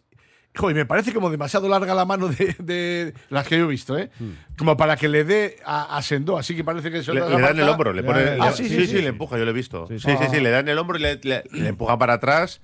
Joder, 0.57 0.77
me 0.77 0.87
parece 0.87 1.13
como 1.13 1.31
demasiado 1.31 1.69
larga 1.69 1.95
la 1.95 2.05
mano 2.05 2.29
de, 2.29 3.13
las 3.29 3.49
que 3.49 3.59
yo 3.59 3.65
he 3.65 3.69
visto, 3.69 3.99
¿eh? 3.99 4.11
Como 4.57 4.77
para 4.77 4.97
que 4.97 5.09
le 5.09 5.25
dé 5.25 5.57
a, 5.65 6.01
Sendo, 6.03 6.39
así 6.39 6.55
que 6.55 6.63
parece 6.63 6.93
que 6.93 7.03
se 7.03 7.13
le, 7.13 7.29
le 7.29 7.41
da 7.41 7.51
en 7.51 7.59
el 7.59 7.69
hombro, 7.69 7.93
le 7.93 8.05
pone. 8.05 8.37
Ah, 8.41 8.53
sí, 8.53 8.69
sí, 8.69 8.87
sí, 8.87 9.03
le 9.03 9.09
empuja, 9.09 9.37
yo 9.37 9.45
lo 9.45 9.51
he 9.51 9.55
visto. 9.55 9.89
Sí, 9.89 9.99
sí, 9.99 10.11
sí, 10.31 10.41
le 10.41 10.51
da 10.51 10.61
en 10.61 10.69
el 10.69 10.79
hombro 10.79 10.97
y 10.97 11.01
le, 11.01 11.43
empuja 11.53 11.99
para 11.99 12.15
atrás. 12.15 12.61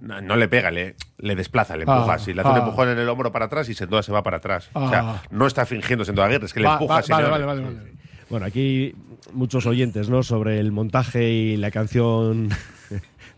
no, 0.00 0.36
le 0.36 0.48
pega, 0.48 0.70
le, 0.70 0.96
le 1.16 1.34
desplaza, 1.34 1.76
le 1.76 1.84
empuja 1.84 2.14
así. 2.14 2.34
Le 2.34 2.42
hace 2.42 2.50
un 2.50 2.58
empujón 2.58 2.90
en 2.90 2.98
el 2.98 3.08
hombro 3.08 3.32
para 3.32 3.46
atrás 3.46 3.68
y 3.70 3.74
Sendoa 3.74 4.02
se 4.02 4.12
va 4.12 4.22
para 4.22 4.36
atrás. 4.36 4.68
O 4.74 4.90
sea, 4.90 5.22
no 5.30 5.46
está 5.46 5.64
fingiendo 5.64 6.04
Sendoa 6.04 6.26
Aguirre, 6.26 6.44
es 6.44 6.52
que 6.52 6.60
le 6.60 6.68
empuja 6.68 7.02
vale, 7.08 7.28
vale, 7.28 7.44
vale, 7.46 7.62
vale. 7.62 8.00
Bueno, 8.28 8.46
aquí 8.46 8.94
muchos 9.32 9.64
oyentes, 9.64 10.10
¿no? 10.10 10.22
Sobre 10.22 10.60
el 10.60 10.72
montaje 10.72 11.30
y 11.30 11.56
la 11.56 11.70
canción 11.70 12.50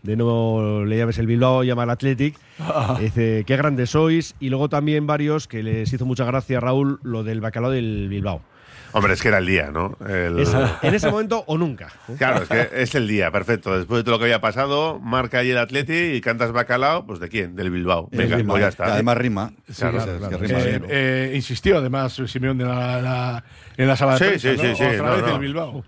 de 0.03 0.17
nuevo 0.17 0.83
le 0.85 0.97
llames 0.97 1.17
el 1.17 1.27
Bilbao, 1.27 1.63
llama 1.63 1.83
al 1.83 1.89
Athletic. 1.89 2.35
Dice, 2.99 3.43
qué 3.47 3.57
grandes 3.57 3.91
sois. 3.91 4.35
Y 4.39 4.49
luego 4.49 4.69
también 4.69 5.07
varios 5.07 5.47
que 5.47 5.63
les 5.63 5.91
hizo 5.91 6.05
mucha 6.05 6.25
gracia 6.25 6.57
a 6.57 6.61
Raúl 6.61 6.99
lo 7.03 7.23
del 7.23 7.41
bacalao 7.41 7.71
del 7.71 8.09
Bilbao. 8.09 8.41
Hombre, 8.95 9.13
es 9.13 9.23
que 9.23 9.29
era 9.29 9.39
el 9.39 9.47
día, 9.47 9.71
¿no? 9.71 9.97
en 10.07 10.93
ese 10.93 11.09
momento 11.09 11.43
o 11.47 11.57
nunca. 11.57 11.91
Claro, 12.17 12.43
es 12.43 12.49
que 12.49 12.69
es 12.83 12.93
el 12.93 13.07
día, 13.07 13.31
perfecto. 13.31 13.75
Después 13.75 13.99
de 13.99 14.03
todo 14.03 14.15
lo 14.15 14.19
que 14.19 14.25
había 14.25 14.39
pasado, 14.39 14.99
marca 14.99 15.39
ahí 15.39 15.49
el 15.49 15.57
Atleti 15.57 15.93
y 15.93 16.21
cantas 16.21 16.51
bacalao, 16.51 17.05
pues 17.07 17.19
¿de 17.19 17.29
quién? 17.29 17.55
Del 17.55 17.71
Bilbao. 17.71 18.09
Venga, 18.11 18.37
pues 18.45 18.61
ya 18.61 18.67
está. 18.67 18.93
Además 18.93 19.17
rima. 19.17 19.53
insistió 21.33 21.79
además 21.79 22.21
Simeón 22.27 22.61
en 22.61 22.67
la, 22.67 23.43
en 23.77 23.87
la 23.87 23.95
sala 23.95 24.19
de 24.19 24.37
sí, 24.37 24.49
sí, 24.49 24.75
sí, 24.75 24.83
otra 24.83 25.15
vez 25.15 25.33
el 25.33 25.39
Bilbao 25.39 25.83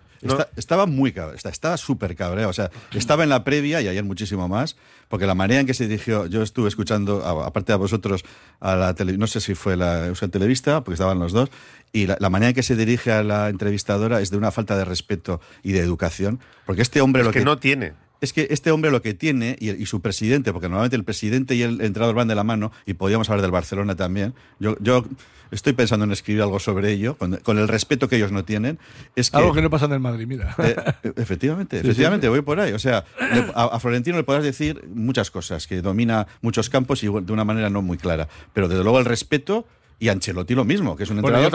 estaba 0.56 0.86
muy 0.86 1.12
cabreado, 1.12 1.50
estaba 1.50 1.78
súper 1.78 2.16
cabreado. 2.16 2.50
O 2.50 2.54
sea, 2.54 2.72
estaba 2.94 3.24
en 3.24 3.30
la 3.30 3.44
previa 3.44 3.82
y 3.82 3.88
ayer 3.88 4.04
muchísimo 4.04 4.48
más, 4.48 4.76
porque 5.08 5.26
la 5.26 5.36
manera 5.36 5.62
en 5.62 5.68
que 5.68 5.74
se 5.74 5.88
dirigió, 5.88 6.26
yo 6.26 6.42
estuve 6.42 6.68
escuchando, 6.68 7.26
aparte 7.26 7.72
de 7.72 7.78
vosotros, 7.78 8.24
a 8.60 8.76
la 8.76 8.94
tele, 8.94 9.18
no 9.18 9.28
sé 9.28 9.42
si 9.42 9.56
fue 9.56 9.78
la 9.78 10.08
Euskal 10.08 10.32
Televista, 10.32 10.84
porque 10.84 10.96
estaban 10.96 11.20
los 11.20 11.32
dos, 11.32 11.50
y 11.92 12.08
la, 12.08 12.30
manera 12.30 12.50
en 12.50 12.56
que 12.56 12.64
se 12.64 12.76
dirige 12.76 13.12
a 13.12 13.24
la 13.24 13.50
entrevistadora 13.50 14.22
es 14.22 14.30
de 14.30 14.38
una 14.38 14.52
falta 14.52 14.78
de 14.78 14.86
respeto 14.86 15.40
y 15.64 15.72
de 15.72 15.80
educación, 15.80 16.40
porque 16.66 16.82
este 16.82 17.02
hombre 17.02 17.24
lo 17.24 17.32
que, 17.32 17.46
no 17.46 17.58
tiene 17.58 17.94
es 18.22 18.34
que 18.34 18.48
este 18.50 18.72
hombre 18.72 18.92
lo 18.92 19.02
que 19.02 19.14
tiene, 19.14 19.56
y, 19.60 19.86
su 19.86 20.02
presidente, 20.02 20.52
porque 20.52 20.68
normalmente 20.68 20.96
el 20.96 21.04
presidente 21.04 21.56
y 21.56 21.62
el 21.62 21.82
entrenador 21.82 22.16
van 22.16 22.28
de 22.28 22.36
la 22.36 22.44
mano, 22.44 22.72
y 22.86 22.94
podríamos 22.94 23.30
hablar 23.30 23.42
del 23.42 23.52
Barcelona 23.52 23.96
también, 23.96 24.34
yo, 24.60 24.78
yo 24.80 25.06
estoy 25.52 25.74
pensando 25.74 26.06
en 26.06 26.12
escribir 26.12 26.42
algo 26.42 26.60
sobre 26.60 26.92
ello, 26.92 27.18
con, 27.18 27.58
el 27.58 27.68
respeto 27.68 28.08
que 28.08 28.18
ellos 28.18 28.32
no 28.32 28.44
tienen. 28.46 28.80
Es 29.16 29.34
algo 29.34 29.54
que 29.54 29.62
no 29.62 29.70
pasa 29.70 29.86
en 29.86 29.94
el 29.94 30.00
Madrid, 30.00 30.28
mira. 30.28 30.56
Eh, 30.60 30.76
efectivamente, 31.16 31.80
efectivamente, 31.80 32.30
voy 32.30 32.42
por 32.42 32.60
ahí. 32.60 32.74
O 32.74 32.80
sea, 32.80 33.06
a, 33.54 33.80
Florentino 33.80 34.18
le 34.18 34.24
podrás 34.24 34.44
decir 34.44 34.88
muchas 34.94 35.32
cosas, 35.32 35.68
que 35.68 35.82
domina 35.82 36.28
muchos 36.42 36.70
campos 36.70 37.04
y 37.04 37.08
de 37.08 37.34
una 37.34 37.46
manera 37.46 37.70
no 37.70 37.82
muy 37.82 37.98
clara, 37.98 38.28
pero 38.54 38.68
desde 38.68 38.84
luego 38.84 39.00
el 39.00 39.06
respeto 39.06 39.66
y 40.00 40.10
Ancelotti 40.10 40.56
lo 40.56 40.66
mismo, 40.66 40.96
que 40.96 41.04
es 41.04 41.10
un 41.10 41.20
entrenador 41.20 41.52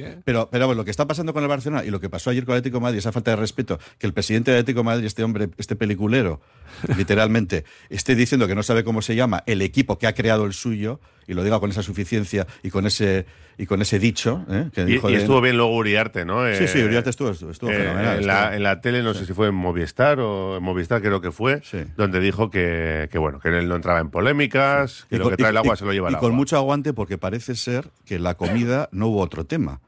¿eh? 0.00 0.18
Pero, 0.24 0.48
pero 0.50 0.74
lo 0.74 0.84
que 0.84 0.90
está 0.90 1.06
pasando 1.06 1.32
con 1.32 1.42
el 1.42 1.48
Barcelona 1.48 1.84
y 1.84 1.90
lo 1.90 2.00
que 2.00 2.08
pasó 2.08 2.30
ayer 2.30 2.44
con 2.44 2.54
el 2.54 2.58
Atlético 2.58 2.78
de 2.78 2.82
Madrid, 2.82 2.98
esa 2.98 3.12
falta 3.12 3.30
de 3.32 3.36
respeto, 3.36 3.78
que 3.98 4.06
el 4.06 4.12
presidente 4.12 4.50
del 4.50 4.60
Atlético 4.60 4.80
de 4.80 4.84
Madrid, 4.84 5.06
este 5.06 5.22
hombre, 5.24 5.50
este 5.58 5.76
peliculero, 5.76 6.40
literalmente, 6.96 7.64
esté 7.90 8.14
diciendo 8.14 8.46
que 8.46 8.54
no 8.54 8.62
sabe 8.62 8.84
cómo 8.84 9.02
se 9.02 9.14
llama 9.14 9.42
el 9.46 9.62
equipo 9.62 9.98
que 9.98 10.06
ha 10.06 10.14
creado 10.14 10.46
el 10.46 10.52
suyo, 10.52 11.00
y 11.26 11.34
lo 11.34 11.44
diga 11.44 11.60
con 11.60 11.70
esa 11.70 11.82
suficiencia 11.82 12.46
y 12.62 12.70
con 12.70 12.86
ese 12.86 13.26
y 13.58 13.66
con 13.66 13.82
ese 13.82 13.98
dicho. 13.98 14.44
¿eh? 14.48 14.70
Que 14.72 14.82
y, 14.82 15.14
estuvo 15.14 15.40
bien 15.40 15.56
luego 15.56 15.76
Uriarte, 15.76 16.24
¿no? 16.24 16.42
sí, 16.54 16.66
sí, 16.66 16.82
Uriarte 16.82 17.10
estuvo, 17.10 17.30
estuvo, 17.30 17.70
eh, 17.70 17.74
fenomenal. 17.74 18.18
En 18.18 18.26
la, 18.26 18.56
en 18.56 18.62
la, 18.62 18.80
tele, 18.80 19.02
no 19.02 19.14
sé 19.14 19.26
si 19.26 19.32
fue 19.32 19.48
en 19.48 19.54
Movistar 19.54 20.20
o 20.20 20.56
en 20.56 20.62
Movistar 20.62 21.00
creo 21.02 21.20
que 21.20 21.32
fue, 21.32 21.62
donde 21.96 22.20
dijo 22.20 22.50
que, 22.50 23.08
que, 23.10 23.18
bueno, 23.18 23.40
que 23.40 23.48
él 23.48 23.68
no 23.68 23.76
entraba 23.76 24.00
en 24.00 24.10
polémicas, 24.10 25.06
que 25.08 25.18
lo 25.18 25.30
que 25.30 25.36
trae 25.36 25.50
el 25.50 25.56
agua 25.56 25.76
se 25.76 25.84
lo 25.84 25.92
lleva 25.92 26.08
el 26.08 26.14
agua. 26.14 26.26
Y 26.26 26.28
con 26.28 26.36
mucho 26.36 26.56
aguante 26.56 26.92
porque 26.92 27.18
parece 27.18 27.54
ser 27.54 27.90
que 28.04 28.18
la 28.18 28.34
comida 28.34 28.88
no 28.92 29.08
hubo 29.08 29.20
otro 29.20 29.44
tema. 29.44 29.80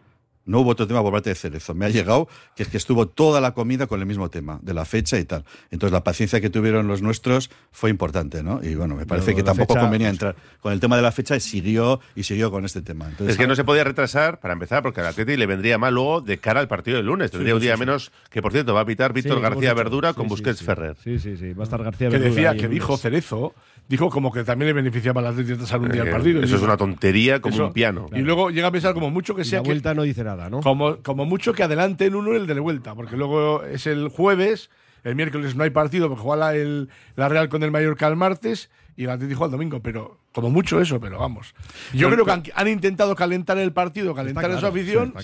No 0.46 0.60
hubo 0.60 0.70
otro 0.70 0.86
tema 0.86 1.02
por 1.02 1.12
parte 1.12 1.30
de 1.30 1.36
Cerezo. 1.36 1.74
Me 1.74 1.86
ha 1.86 1.88
llegado 1.88 2.28
que 2.54 2.62
es 2.62 2.68
que 2.68 2.76
estuvo 2.76 3.08
toda 3.08 3.40
la 3.40 3.52
comida 3.52 3.86
con 3.86 4.00
el 4.00 4.06
mismo 4.06 4.30
tema, 4.30 4.58
de 4.62 4.74
la 4.74 4.84
fecha 4.84 5.18
y 5.18 5.24
tal. 5.24 5.44
Entonces 5.70 5.92
la 5.92 6.04
paciencia 6.04 6.40
que 6.40 6.50
tuvieron 6.50 6.86
los 6.86 7.02
nuestros 7.02 7.50
fue 7.72 7.90
importante, 7.90 8.42
¿no? 8.42 8.60
Y 8.62 8.74
bueno, 8.74 8.94
me 8.94 9.06
parece 9.06 9.34
que 9.34 9.42
tampoco 9.42 9.74
convenía 9.74 10.08
pues 10.08 10.14
entrar 10.14 10.36
con 10.60 10.72
el 10.72 10.80
tema 10.80 10.96
de 10.96 11.02
la 11.02 11.12
fecha 11.12 11.36
y 11.36 11.40
siguió 11.40 12.00
y 12.14 12.24
siguió 12.24 12.50
con 12.50 12.64
este 12.64 12.82
tema. 12.82 13.10
es 13.26 13.36
que 13.36 13.46
no 13.46 13.54
se 13.54 13.64
podía 13.64 13.84
retrasar, 13.84 14.40
para 14.40 14.52
empezar, 14.52 14.82
porque 14.82 15.00
al 15.00 15.06
Atleti 15.06 15.36
le 15.36 15.46
vendría 15.46 15.78
mal 15.78 15.94
luego 15.94 16.20
de 16.20 16.38
cara 16.38 16.60
al 16.60 16.68
partido 16.68 16.96
del 16.96 17.06
lunes. 17.06 17.30
Tendría 17.30 17.54
un 17.54 17.60
día 17.60 17.76
menos, 17.76 18.12
que 18.30 18.42
por 18.42 18.52
cierto 18.52 18.74
va 18.74 18.80
a 18.80 18.86
pitar 18.86 19.12
Víctor 19.12 19.40
García 19.40 19.74
Verdura 19.74 20.14
con 20.14 20.28
Busquets 20.28 20.62
Ferrer. 20.62 20.96
Sí, 21.02 21.18
sí, 21.18 21.36
sí. 21.36 21.52
Va 21.52 21.62
a 21.62 21.64
estar 21.64 21.82
García 21.82 22.08
Verdura. 22.08 22.30
Que 22.30 22.34
decía, 22.34 22.56
que 22.56 22.68
dijo 22.68 22.96
Cerezo 22.96 23.54
dijo 23.88 24.10
como 24.10 24.32
que 24.32 24.44
también 24.44 24.68
le 24.68 24.72
beneficiaba 24.72 25.20
al 25.20 25.28
Atlético 25.28 25.64
de 25.64 25.76
un 25.78 25.92
día 25.92 26.02
al 26.02 26.10
partido. 26.10 26.42
Eso 26.42 26.56
es 26.56 26.62
una 26.62 26.76
tontería 26.76 27.40
como 27.40 27.66
un 27.66 27.72
piano. 27.72 28.06
Y 28.12 28.20
luego 28.20 28.50
llega 28.50 28.68
a 28.68 28.72
pensar 28.72 28.94
como 28.94 29.10
mucho 29.10 29.34
que 29.34 29.44
sea. 29.44 29.60
la 29.60 29.64
vuelta 29.64 29.94
no 29.94 30.02
dice 30.02 30.24
nada, 30.24 30.50
¿no? 30.50 30.60
Como, 30.60 30.96
como 31.02 31.24
mucho 31.24 31.52
que 31.52 31.62
adelanten 31.62 32.14
uno 32.14 32.34
el 32.34 32.46
de 32.46 32.54
la 32.54 32.60
vuelta, 32.60 32.94
porque 32.94 33.16
luego 33.16 33.62
es 33.64 33.86
el 33.86 34.08
jueves, 34.08 34.70
el 35.04 35.14
miércoles 35.14 35.54
no 35.54 35.64
hay 35.64 35.70
partido 35.70 36.08
porque 36.08 36.22
juega 36.22 36.54
el, 36.54 36.88
la 37.16 37.28
Real 37.28 37.48
con 37.48 37.62
el 37.62 37.70
Mallorca 37.70 38.08
el 38.08 38.16
martes 38.16 38.70
y 38.96 39.04
el 39.04 39.10
Atlético 39.10 39.44
el 39.44 39.50
domingo, 39.50 39.80
pero 39.80 40.18
como 40.34 40.50
mucho 40.50 40.80
eso, 40.80 41.00
pero 41.00 41.20
vamos. 41.20 41.54
Yo 41.92 42.10
creo 42.10 42.24
que 42.24 42.52
han, 42.54 42.68
intentado 42.68 43.14
calentar 43.14 43.56
el 43.58 43.72
partido, 43.72 44.14
calentar 44.14 44.50
esa 44.50 44.68
afición 44.68 45.14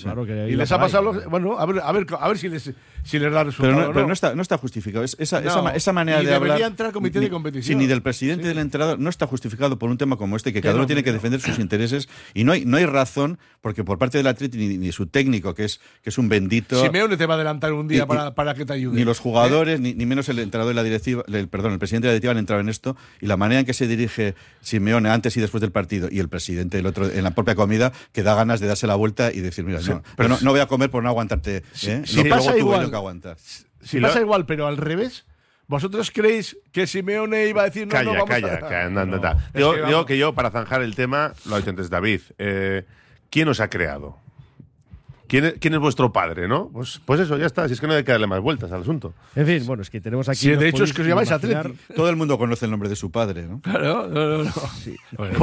y 0.49 0.55
les 0.55 0.71
ha 0.71 0.79
pasado. 0.79 1.13
bueno, 1.29 1.59
a 1.59 1.67
ver, 1.67 1.81
a 1.83 1.91
ver, 1.91 2.07
a 2.19 2.29
ver 2.29 2.39
si 2.39 2.49
les, 2.49 2.73
si 3.03 3.19
les 3.19 3.33
da 3.33 3.43
resultado. 3.43 3.75
Pero 3.75 3.89
no, 3.89 3.93
pero 3.93 4.07
no 4.07 4.13
está, 4.13 4.35
no 4.37 4.43
está 4.43 4.57
justificado. 4.57 5.05
esa, 5.05 5.75
esa, 5.75 5.93
manera 5.93 6.23
de 6.23 6.33
hablar. 6.33 6.61
entrar 6.63 6.93
comité 6.93 7.19
de 7.19 7.29
competición. 7.29 7.79
ni 7.79 7.87
del 7.87 8.03
presidente 8.03 8.47
del 8.47 8.59
entrenador 8.59 9.01
no 9.01 9.11
está 9.11 9.27
justificado 9.27 9.79
por 9.79 9.91
un 9.91 9.99
tema 9.99 10.17
como 10.17 10.37
este, 10.37 10.53
que 10.53 10.61
cada 10.61 10.77
uno 10.77 10.87
tiene 10.87 11.03
que 11.03 11.13
defender 11.13 11.41
sus 11.41 11.59
intereses. 11.59 12.09
Y 12.35 12.45
no 12.45 12.53
hay, 12.53 12.65
no 12.65 12.77
hay 12.77 12.87
razón, 12.87 13.39
porque 13.61 13.83
por 13.83 13.99
parte 13.99 14.19
del 14.19 14.29
Atleti 14.29 14.59
ni, 14.59 14.79
ni, 14.79 14.93
su 14.93 15.07
técnico, 15.07 15.55
que 15.55 15.65
es, 15.65 15.81
que 16.03 16.11
es 16.11 16.19
un 16.19 16.29
bendito. 16.29 16.81
Simeone 16.81 17.17
te 17.17 17.27
va 17.27 17.35
a 17.35 17.37
adelantar 17.37 17.73
un 17.73 17.89
día 17.89 18.07
para, 18.07 18.35
para, 18.35 18.55
que 18.55 18.65
te 18.65 18.75
ayude. 18.75 18.97
Ni 18.97 19.05
los 19.05 19.19
jugadores, 19.19 19.81
ni, 19.81 19.95
ni, 19.95 20.07
menos 20.07 20.29
el 20.29 20.39
entrenador 20.39 20.71
de 20.71 20.75
la 20.77 20.85
directiva, 20.85 21.25
el, 21.27 21.49
perdón, 21.49 21.73
el 21.73 21.79
presidente 21.79 22.07
de 22.07 22.11
la 22.11 22.15
directiva 22.15 22.33
han 22.33 22.39
entrado 22.39 22.61
en 22.61 22.69
esto. 22.69 22.97
Y 23.21 23.27
la 23.27 23.37
manera 23.37 23.60
en 23.61 23.67
que 23.67 23.75
se 23.75 23.87
dirige 23.87 24.35
Simeone 24.61 25.11
antes 25.11 25.37
y 25.37 25.41
después 25.41 25.61
del 25.61 25.73
partido 25.73 26.09
y 26.11 26.19
el 26.19 26.29
presidente 26.29 26.79
el 26.79 26.87
otro 26.87 27.09
en 27.09 27.23
la 27.23 27.33
propia 27.33 27.55
comida 27.55 27.93
que 28.13 28.23
da 28.23 28.35
ganas 28.35 28.61
de 28.61 28.67
darse 28.67 28.87
la 28.87 28.95
vuelta 28.95 29.33
y 29.33 29.41
decir, 29.41 29.65
mira, 29.65 29.81
no, 29.81 30.03
pero 30.17 30.29
no, 30.41 30.51
voy 30.51 30.61
a 30.61 30.67
comer 30.67 30.91
por 30.91 31.03
no 31.03 31.09
aguantarte. 31.09 31.63
¿eh? 31.87 32.03
Si, 32.05 32.25
pasa 32.25 32.57
igual, 32.57 32.91
Si 33.83 34.01
pasa 34.01 34.21
igual, 34.21 34.47
pero 34.47 34.67
al 34.67 34.77
revés, 34.77 35.25
¿Vosotros 35.71 36.11
creéis 36.11 36.59
que 36.73 36.89
Simeone 36.89 37.47
iba 37.47 37.63
a 37.63 37.67
decir 37.67 37.87
no, 37.87 37.93
calla, 37.93 38.13
no, 38.13 38.25
calla, 38.25 38.59
calla, 38.59 39.37
Digo, 39.55 40.05
que, 40.05 40.19
yo, 40.19 40.35
para 40.35 40.51
zanjar 40.51 40.83
el 40.83 40.97
tema, 40.97 41.33
lo 41.45 41.55
ha 41.55 41.59
dicho 41.59 41.71
antes 41.71 41.89
David, 41.89 42.23
eh, 42.39 42.87
¿quién 43.31 43.47
os 43.47 43.61
ha 43.61 43.71
creado? 43.71 44.19
¿Quién 45.31 45.75
es, 45.75 45.79
vuestro 45.79 46.13
padre, 46.13 46.49
no? 46.49 46.71
Pues, 46.73 47.01
pues 47.05 47.21
eso, 47.21 47.39
ya 47.39 47.47
está. 47.47 47.69
Si 47.69 47.75
es 47.75 47.81
que 47.81 47.87
no 47.87 47.93
hay 47.93 48.03
que 48.03 48.11
darle 48.11 48.27
más 48.27 48.41
vueltas 48.41 48.73
al 48.73 48.81
asunto. 48.81 49.15
En 49.37 49.47
fin, 49.47 49.65
bueno, 49.65 49.83
es 49.83 49.89
que 49.89 50.01
tenemos 50.01 50.29
aquí. 50.29 50.41
Sí, 50.41 50.51
de 50.57 50.69
hecho, 50.69 50.83
es 50.83 50.93
que 50.93 51.03
os 51.03 51.09
llamáis 51.09 51.31
Atleti. 51.31 51.73
Todo 51.95 52.11
el 52.11 52.17
mundo 52.17 52.37
conoce 52.37 52.65
el 52.65 52.73
nombre 52.73 52.89
de 52.89 52.97
su 52.97 53.13
padre, 53.13 53.45
¿no? 53.45 53.61
Claro, 53.61 54.09
no, 54.09 54.27
no, 54.27 54.45
no. 54.45 54.51
Sí. 54.51 54.97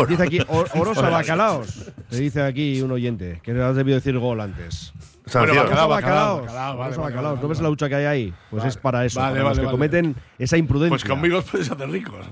dice 0.10 0.23
aquí, 0.23 0.39
Orosa 0.47 1.10
Bacalaos. 1.10 1.86
Te 2.10 2.17
dice 2.17 2.41
aquí 2.41 2.82
un 2.82 2.91
oyente, 2.91 3.39
que 3.41 3.52
has 3.52 3.76
debido 3.76 3.95
decir 3.95 4.17
gol 4.17 4.41
antes. 4.41 4.93
Bueno, 5.34 5.56
bacalao, 5.56 5.89
bacalaos. 5.89 6.97
bacalaos. 6.97 7.41
¿No 7.41 7.47
ves 7.47 7.62
la 7.62 7.69
lucha 7.69 7.89
que 7.89 7.95
hay 7.95 8.06
ahí? 8.06 8.34
Pues 8.50 8.65
es 8.65 8.78
para 8.78 9.06
eso. 9.06 9.19
para 9.19 9.41
los 9.41 9.60
que 9.60 9.65
cometen 9.65 10.15
esa 10.38 10.58
imprudencia. 10.58 10.89
Pues 10.89 11.06
conmigo 11.06 11.38
os 11.39 11.45
puedes 11.45 11.71
hacer 11.71 11.89
ricos. 11.89 12.26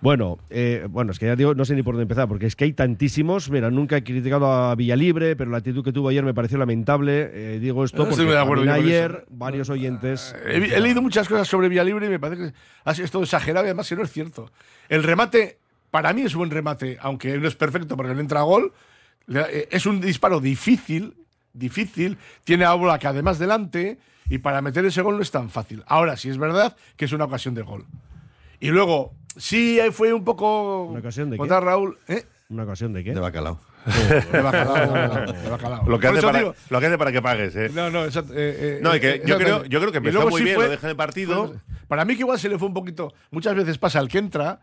Bueno, 0.00 0.38
eh, 0.50 0.86
bueno, 0.90 1.12
es 1.12 1.18
que 1.18 1.26
ya 1.26 1.36
digo, 1.36 1.54
no 1.54 1.64
sé 1.64 1.74
ni 1.74 1.82
por 1.82 1.94
dónde 1.94 2.02
empezar, 2.02 2.28
porque 2.28 2.46
es 2.46 2.54
que 2.54 2.64
hay 2.64 2.72
tantísimos. 2.74 3.50
Mira, 3.50 3.70
nunca 3.70 3.96
he 3.96 4.04
criticado 4.04 4.52
a 4.52 4.74
Villalibre, 4.74 5.36
pero 5.36 5.50
la 5.50 5.58
actitud 5.58 5.82
que 5.82 5.92
tuvo 5.92 6.10
ayer 6.10 6.22
me 6.22 6.34
pareció 6.34 6.58
lamentable. 6.58 7.30
Eh, 7.32 7.58
digo 7.60 7.82
esto 7.82 8.06
porque 8.06 8.70
ayer 8.70 9.24
varios 9.30 9.70
oyentes. 9.70 10.36
He, 10.46 10.80
leído 10.80 11.00
muchas 11.00 11.28
cosas 11.28 11.48
sobre 11.48 11.68
Villalibre 11.68 12.06
y 12.06 12.10
me 12.10 12.20
parece 12.20 12.42
que 12.42 12.54
ha 12.84 12.94
sido 12.94 13.08
todo 13.08 13.22
exagerado 13.22 13.64
y 13.64 13.68
además 13.68 13.88
que 13.88 13.96
no 13.96 14.02
es 14.02 14.12
cierto. 14.12 14.52
El 14.88 15.02
remate, 15.02 15.58
para 15.90 16.12
mí 16.12 16.22
es 16.22 16.34
un 16.34 16.40
buen 16.40 16.50
remate, 16.50 16.98
aunque 17.00 17.38
no 17.38 17.48
es 17.48 17.56
perfecto 17.56 17.96
porque 17.96 18.14
no 18.14 18.20
entra 18.20 18.42
gol. 18.42 18.74
Eh, 19.34 19.68
es 19.70 19.86
un 19.86 20.00
disparo 20.02 20.40
difícil, 20.40 21.14
difícil. 21.54 22.18
Tiene 22.44 22.66
a 22.66 22.98
que 22.98 23.06
además 23.06 23.38
delante 23.38 23.98
y 24.28 24.38
para 24.38 24.60
meter 24.60 24.84
ese 24.84 25.02
gol 25.02 25.16
no 25.16 25.22
es 25.22 25.30
tan 25.30 25.48
fácil. 25.48 25.82
Ahora, 25.86 26.16
sí 26.16 26.28
es 26.28 26.36
verdad 26.36 26.76
que 26.96 27.06
es 27.06 27.12
una 27.12 27.24
ocasión 27.24 27.54
de 27.54 27.62
gol. 27.62 27.86
Y 28.60 28.68
luego, 28.68 29.14
sí, 29.36 29.80
fue 29.92 30.12
un 30.12 30.24
poco. 30.24 30.84
¿Una 30.84 31.00
ocasión 31.00 31.30
de 31.30 31.38
qué? 31.38 31.46
Raúl. 31.46 31.98
¿eh? 32.08 32.24
¿Una 32.48 32.62
ocasión 32.62 32.92
de 32.92 33.02
qué? 33.02 33.12
De 33.12 33.20
bacalao. 33.20 33.58
de 34.32 34.40
bacalao, 34.40 35.26
de 35.26 35.48
bacalao. 35.48 35.88
Lo 35.88 35.98
que, 35.98 36.08
hace 36.08 36.22
para, 36.22 36.40
lo 36.70 36.80
que 36.80 36.86
hace 36.86 36.98
para 36.98 37.12
que 37.12 37.22
pagues, 37.22 37.54
¿eh? 37.56 37.70
No, 37.72 37.90
no, 37.90 38.04
exacto, 38.04 38.32
eh, 38.34 38.56
eh, 38.58 38.78
no, 38.82 38.94
y 38.94 39.00
que 39.00 39.22
yo, 39.24 39.38
creo, 39.38 39.64
yo 39.64 39.80
creo 39.80 39.92
que 39.92 39.98
empezó 39.98 40.28
muy 40.28 40.42
bien, 40.42 40.60
lo 40.60 40.68
deja 40.68 40.88
de 40.88 40.94
partido. 40.94 41.54
para 41.88 42.04
mí 42.04 42.14
que 42.14 42.20
igual 42.20 42.38
se 42.38 42.48
le 42.48 42.58
fue 42.58 42.68
un 42.68 42.74
poquito. 42.74 43.12
Muchas 43.30 43.54
veces 43.54 43.78
pasa 43.78 43.98
al 43.98 44.08
que 44.08 44.18
entra 44.18 44.60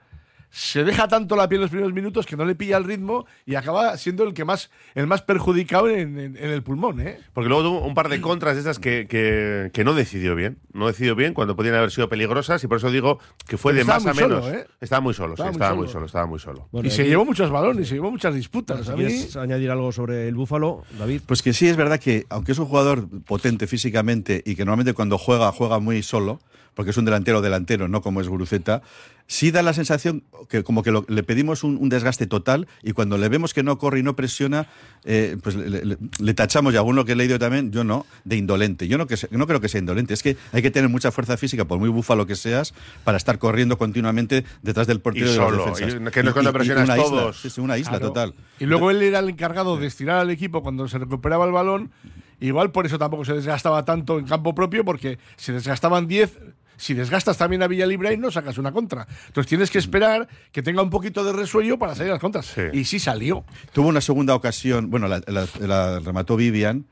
se 0.54 0.84
deja 0.84 1.08
tanto 1.08 1.36
la 1.36 1.50
piel 1.50 1.58
en 1.58 1.62
los 1.64 1.72
primeros 1.72 1.94
minutos 1.94 2.28
que 2.28 2.38
no 2.38 2.46
le 2.46 2.54
pilla 2.54 2.78
el 2.78 2.84
ritmo 2.84 3.26
y 3.44 3.56
acaba 3.56 3.98
siendo 3.98 4.24
el 4.24 4.36
que 4.36 4.46
más 4.46 4.70
el 4.94 5.08
más 5.08 5.24
perjudicado 5.24 5.90
en, 5.90 6.38
el 6.38 6.62
pulmón, 6.62 7.02
¿eh? 7.02 7.18
Porque 7.34 7.50
luego 7.50 7.64
tuvo 7.64 7.80
un 7.82 7.96
par 7.96 8.08
de 8.08 8.22
contras 8.22 8.54
de 8.54 8.62
esas 8.62 8.78
que, 8.78 9.08
que, 9.08 9.84
no 9.84 9.96
decidió 9.96 10.36
bien. 10.36 10.60
No 10.72 10.86
decidió 10.86 11.16
bien 11.16 11.34
cuando 11.34 11.56
podían 11.56 11.74
haber 11.74 11.90
sido 11.90 12.08
peligrosas 12.08 12.64
y 12.64 12.68
por 12.68 12.78
eso 12.78 12.92
digo 12.92 13.18
que 13.48 13.58
fue 13.58 13.74
de 13.74 13.84
más 13.84 14.06
a 14.06 14.14
menos. 14.14 14.46
¿eh? 14.48 14.68
Estaba 14.80 15.02
muy 15.02 15.16
solo, 15.16 15.34
estaba, 15.34 15.74
muy, 15.74 15.88
solo. 15.88 16.06
estaba 16.06 16.28
muy 16.28 16.38
solo. 16.38 16.70
y 16.84 16.92
se 16.92 17.08
llevó 17.08 17.26
muchos 17.26 17.50
balones, 17.50 17.88
se 17.88 17.96
llevó 17.96 18.12
muchas 18.12 18.36
disputas. 18.36 18.88
¿Quieres 18.92 19.36
añadir 19.36 19.72
algo 19.72 19.92
sobre 19.92 20.28
el 20.28 20.36
Búfalo, 20.36 20.84
David? 21.00 21.22
Pues 21.26 21.42
que 21.42 21.54
sí, 21.54 21.68
es 21.68 21.78
verdad 21.78 22.00
que 22.00 22.28
aunque 22.30 22.52
es 22.52 22.60
un 22.60 22.68
jugador 22.68 23.08
potente 23.26 23.66
físicamente 23.66 24.44
y 24.46 24.56
que 24.56 24.66
normalmente 24.66 24.94
cuando 24.94 25.18
juega, 25.18 25.52
juega 25.52 25.80
muy 25.80 26.04
solo, 26.04 26.40
porque 26.74 26.92
es 26.92 26.98
un 26.98 27.06
delantero 27.06 27.42
delantero, 27.42 27.88
no 27.88 28.02
como 28.02 28.22
es 28.22 28.28
Guruceta, 28.28 28.82
sí 29.28 29.52
da 29.52 29.62
la 29.62 29.74
sensación 29.74 30.24
que 30.50 30.64
como 30.64 30.84
que 30.84 30.94
le 31.08 31.24
pedimos 31.24 31.64
un, 31.64 31.90
desgaste 31.90 32.28
total 32.28 32.68
y 32.82 32.92
cuando 32.92 33.18
le 33.18 33.30
vemos 33.30 33.54
que 33.54 33.64
no 33.64 33.78
corre 33.78 34.00
y 34.00 34.04
no 34.04 34.16
presiona, 34.16 34.68
eh, 35.06 35.38
pues 35.42 35.56
le, 35.56 36.34
tachamos, 36.34 36.74
y 36.74 36.78
alguno 36.78 37.06
que 37.06 37.14
he 37.14 37.16
leído 37.16 37.40
también, 37.40 37.72
yo 37.72 37.84
no, 37.84 38.06
de 38.26 38.38
indolente. 38.38 38.88
Yo 38.88 38.98
no, 38.98 39.08
que, 39.08 39.16
no 39.32 39.48
creo 39.48 39.62
que 39.62 39.70
sea 39.70 39.80
indolente, 39.80 40.14
es 40.14 40.24
que 40.24 40.38
hay 40.52 40.62
que 40.62 40.72
tener 40.72 40.90
mucha 40.90 41.12
fuerza 41.12 41.38
física, 41.38 41.66
por 41.66 41.80
muy 41.80 41.90
búfalo 41.90 42.26
que 42.26 42.36
seas, 42.36 42.74
para 43.04 43.18
estar 43.18 43.40
corriendo 43.40 43.78
continuamente 43.78 44.46
detrás 44.62 44.88
del 44.88 45.00
portero 45.00 45.30
de 45.30 45.36
solo, 45.36 45.66
defensas. 45.66 46.02
Y, 46.02 46.12
que 46.12 46.24
no 46.24 46.34
cuando 46.34 46.54
presionas 46.54 46.86
una 46.86 46.96
todos. 46.96 47.46
Isla, 47.46 47.64
una 47.64 47.78
isla 47.78 48.00
total. 48.00 48.34
Y 48.60 48.66
luego 48.66 48.92
él 48.92 49.02
era 49.02 49.20
el 49.20 49.30
encargado 49.30 49.78
de 49.78 49.88
estirar 49.88 50.18
al 50.18 50.30
equipo 50.30 50.62
cuando 50.62 50.88
se 50.88 50.98
recuperaba 51.00 51.46
el 51.46 51.52
balón. 51.52 51.92
Igual 52.40 52.72
por 52.72 52.86
eso 52.86 53.00
tampoco 53.00 53.24
se 53.24 53.34
desgastaba 53.34 53.86
tanto 53.86 54.20
en 54.20 54.26
campo 54.26 54.54
propio, 54.54 54.84
porque 54.84 55.18
se 55.38 55.54
desgastaban 55.54 56.08
10 56.08 56.38
si 56.84 56.94
desgastas 56.94 57.38
también 57.38 57.64
a 57.64 57.68
Villalibre 57.68 58.14
y 58.14 58.18
no 58.18 58.30
sacas 58.30 58.58
una 58.58 58.72
contra. 58.72 59.08
Entonces 59.28 59.48
tienes 59.48 59.72
que 59.72 59.78
esperar 59.78 60.28
que 60.52 60.62
tenga 60.62 60.82
un 60.82 60.90
poquito 60.90 61.24
de 61.24 61.32
resuello 61.32 61.80
para 61.80 61.96
salir 61.96 62.12
a 62.12 62.16
las 62.16 62.22
contras. 62.22 62.54
Y 62.74 62.84
sí 62.84 63.00
salió. 63.00 63.46
Tuvo 63.72 63.88
una 63.88 64.02
segunda 64.02 64.36
ocasión, 64.36 64.90
bueno, 64.90 65.08
la 65.08 66.00
remató 66.00 66.36
Vivian, 66.36 66.86